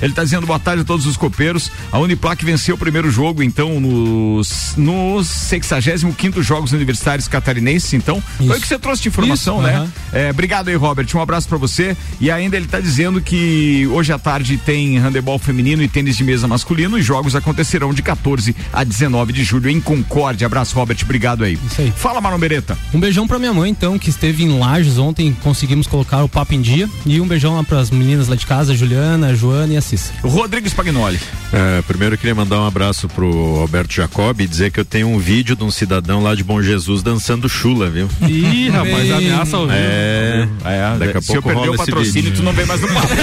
Ele 0.00 0.12
tá 0.12 0.22
dizendo 0.24 0.46
boa 0.46 0.58
tarde 0.58 0.82
a 0.82 0.84
todos 0.84 1.06
os 1.06 1.16
copeiros. 1.16 1.70
A 1.90 1.98
Uniplac 1.98 2.44
venceu 2.44 2.74
o 2.74 2.78
primeiro 2.78 3.10
jogo, 3.10 3.42
então, 3.42 3.80
nos, 3.80 4.74
nos 4.76 5.26
65 5.26 6.42
Jogos 6.42 6.72
Universitários 6.72 7.28
Catarinenses, 7.28 7.92
então. 7.94 8.22
Foi 8.36 8.46
Isso. 8.46 8.56
o 8.56 8.60
que 8.60 8.68
você 8.68 8.78
trouxe 8.78 9.02
de 9.02 9.08
informação, 9.08 9.56
Isso, 9.58 9.66
né? 9.66 9.76
aham. 9.76 9.92
É, 10.12 10.30
obrigado 10.30 10.68
aí, 10.68 10.74
Robert. 10.74 11.06
Um 11.14 11.20
abraço 11.20 11.48
pra 11.48 11.58
você. 11.58 11.96
E 12.20 12.30
ainda 12.30 12.56
ele 12.56 12.66
tá 12.66 12.80
dizendo 12.80 13.20
que 13.20 13.86
hoje 13.92 14.12
à 14.12 14.18
tarde 14.18 14.56
tem 14.58 14.98
handebol 14.98 15.38
feminino 15.38 15.82
e 15.82 15.88
tênis 15.88 16.16
de 16.16 16.24
mesa 16.24 16.46
masculino. 16.46 16.98
E 16.98 17.02
jogos 17.02 17.34
acontecerão 17.34 17.92
de 17.92 18.02
14 18.02 18.54
a 18.72 18.84
19 18.84 19.32
de 19.32 19.44
julho 19.44 19.68
em 19.70 19.80
Concórdia. 19.80 20.46
Abraço, 20.46 20.74
Robert. 20.74 20.98
Obrigado 21.02 21.44
aí. 21.44 21.58
Isso 21.70 21.80
aí. 21.80 21.92
Fala, 21.96 22.20
Marlon 22.20 22.38
Beretta. 22.38 22.76
Um 22.92 23.00
beijão 23.00 23.26
pra 23.26 23.38
minha 23.38 23.52
mãe, 23.52 23.70
então, 23.70 23.98
que 23.98 24.10
esteve 24.10 24.44
em 24.44 24.58
Lages 24.58 24.98
ontem, 24.98 25.36
conseguimos 25.42 25.86
colocar 25.86 26.22
o 26.22 26.28
papo 26.28 26.54
em 26.54 26.60
dia. 26.60 26.88
E 27.04 27.20
um 27.20 27.26
beijão 27.26 27.56
lá 27.56 27.64
pras 27.64 27.90
meninas 27.90 28.28
lá 28.28 28.36
de 28.36 28.46
casa, 28.46 28.74
Juliana, 28.74 29.25
a 29.26 29.34
Joana 29.34 29.72
e 29.74 29.76
a 29.76 29.80
Cissa. 29.80 30.12
Rodrigo 30.22 30.66
Spagnoli. 30.68 31.18
É, 31.52 31.82
primeiro 31.82 32.14
eu 32.14 32.18
queria 32.18 32.34
mandar 32.34 32.60
um 32.60 32.66
abraço 32.66 33.08
pro 33.08 33.58
Alberto 33.60 33.92
Jacob 33.94 34.40
e 34.40 34.46
dizer 34.46 34.70
que 34.70 34.80
eu 34.80 34.84
tenho 34.84 35.08
um 35.08 35.18
vídeo 35.18 35.54
de 35.56 35.62
um 35.64 35.70
cidadão 35.70 36.22
lá 36.22 36.34
de 36.34 36.42
Bom 36.44 36.60
Jesus 36.62 37.02
dançando 37.02 37.48
chula, 37.48 37.88
viu? 37.88 38.08
Ih, 38.28 38.68
rapaz, 38.68 39.10
ameaça 39.12 39.58
vivo. 39.58 39.70
É, 39.72 40.48
É, 40.64 40.96
daqui 40.98 41.18
a 41.18 41.20
se 41.20 41.34
eu 41.34 41.42
pouco 41.42 41.48
perder 41.48 41.60
rola 41.60 41.70
o 41.70 41.74
esse 41.74 41.86
patrocínio, 41.90 42.32
tu 42.34 42.42
não 42.42 42.52
vem 42.52 42.66
mais 42.66 42.80
no 42.80 42.88
papo. 42.88 43.08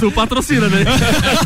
Tu 0.00 0.10
patrocina, 0.10 0.68
né? 0.68 0.84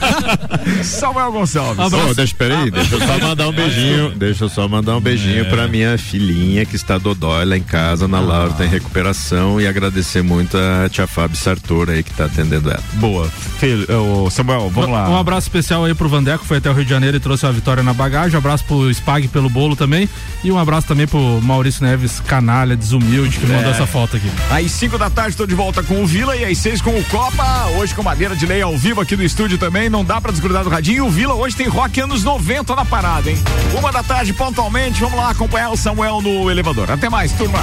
Samuel 0.82 1.30
Gonçalves. 1.32 1.92
Ô, 1.92 2.14
deixa, 2.14 2.34
peraí, 2.34 2.70
deixa 2.70 2.94
eu 2.94 3.00
só 3.06 3.18
mandar 3.18 3.48
um 3.48 3.52
beijinho, 3.52 4.10
deixa 4.16 4.44
eu 4.44 4.48
só 4.48 4.66
mandar 4.66 4.96
um 4.96 5.00
beijinho 5.00 5.40
É. 5.40 5.44
pra 5.44 5.68
minha 5.68 5.98
filhinha 5.98 6.64
que 6.64 6.74
está 6.74 6.96
dodói 6.96 7.44
lá 7.44 7.56
em 7.58 7.62
casa, 7.62 8.06
Ah. 8.06 8.08
na 8.08 8.20
Laura, 8.20 8.52
tá 8.54 8.64
em 8.64 8.68
recuperação 8.68 9.60
e 9.60 9.66
agradecer 9.66 10.22
muito 10.22 10.56
a 10.56 10.88
tia 10.88 11.06
Fábio 11.06 11.36
Sartor 11.36 11.90
aí 11.90 12.02
que 12.02 12.12
tá 12.12 12.24
atendendo 12.24 12.47
ela. 12.56 12.80
Boa. 12.94 13.28
Fel- 13.58 13.86
ô, 14.24 14.30
Samuel, 14.30 14.70
vamos 14.70 14.90
lá. 14.90 15.08
Um 15.08 15.16
abraço 15.16 15.46
especial 15.48 15.84
aí 15.84 15.94
pro 15.94 16.08
Vandeco, 16.08 16.44
foi 16.44 16.58
até 16.58 16.70
o 16.70 16.72
Rio 16.72 16.84
de 16.84 16.90
Janeiro 16.90 17.16
e 17.16 17.20
trouxe 17.20 17.46
a 17.46 17.50
vitória 17.50 17.82
na 17.82 17.92
bagagem. 17.92 18.34
Um 18.34 18.38
abraço 18.38 18.64
pro 18.64 18.90
Spag 18.92 19.28
pelo 19.28 19.48
bolo 19.50 19.74
também. 19.76 20.08
E 20.44 20.50
um 20.52 20.58
abraço 20.58 20.86
também 20.86 21.06
pro 21.06 21.40
Maurício 21.42 21.82
Neves, 21.84 22.20
canalha, 22.20 22.76
desumilde, 22.76 23.38
que 23.38 23.46
mandou 23.46 23.70
É. 23.70 23.74
essa 23.74 23.86
foto 23.86 24.16
aqui. 24.16 24.30
Às 24.50 24.70
5 24.72 24.96
da 24.98 25.10
tarde, 25.10 25.30
estou 25.30 25.46
de 25.46 25.54
volta 25.54 25.82
com 25.82 26.02
o 26.02 26.06
Vila 26.06 26.36
e 26.36 26.44
às 26.44 26.58
6 26.58 26.80
com 26.80 26.90
o 26.98 27.04
Copa. 27.04 27.66
Hoje 27.78 27.94
com 27.94 28.02
madeira 28.02 28.36
de 28.36 28.46
lei 28.46 28.62
ao 28.62 28.76
vivo 28.76 29.00
aqui 29.00 29.16
no 29.16 29.22
estúdio 29.24 29.58
também. 29.58 29.88
Não 29.90 30.04
dá 30.04 30.20
pra 30.20 30.30
desgrudar 30.30 30.62
do 30.64 30.70
radinho. 30.70 31.06
O 31.06 31.10
Vila 31.10 31.34
hoje 31.34 31.56
tem 31.56 31.68
rock 31.68 32.00
anos 32.00 32.22
90 32.24 32.74
na 32.76 32.84
parada, 32.84 33.30
hein? 33.30 33.38
Uma 33.76 33.90
da 33.90 34.02
tarde, 34.02 34.32
pontualmente. 34.32 35.00
Vamos 35.00 35.16
lá 35.18 35.30
acompanhar 35.30 35.70
o 35.70 35.76
Samuel 35.76 36.20
no 36.22 36.50
elevador. 36.50 36.90
Até 36.90 37.08
mais, 37.08 37.32
turma. 37.32 37.58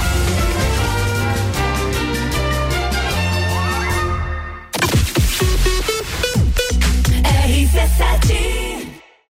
RC7 7.98 8.55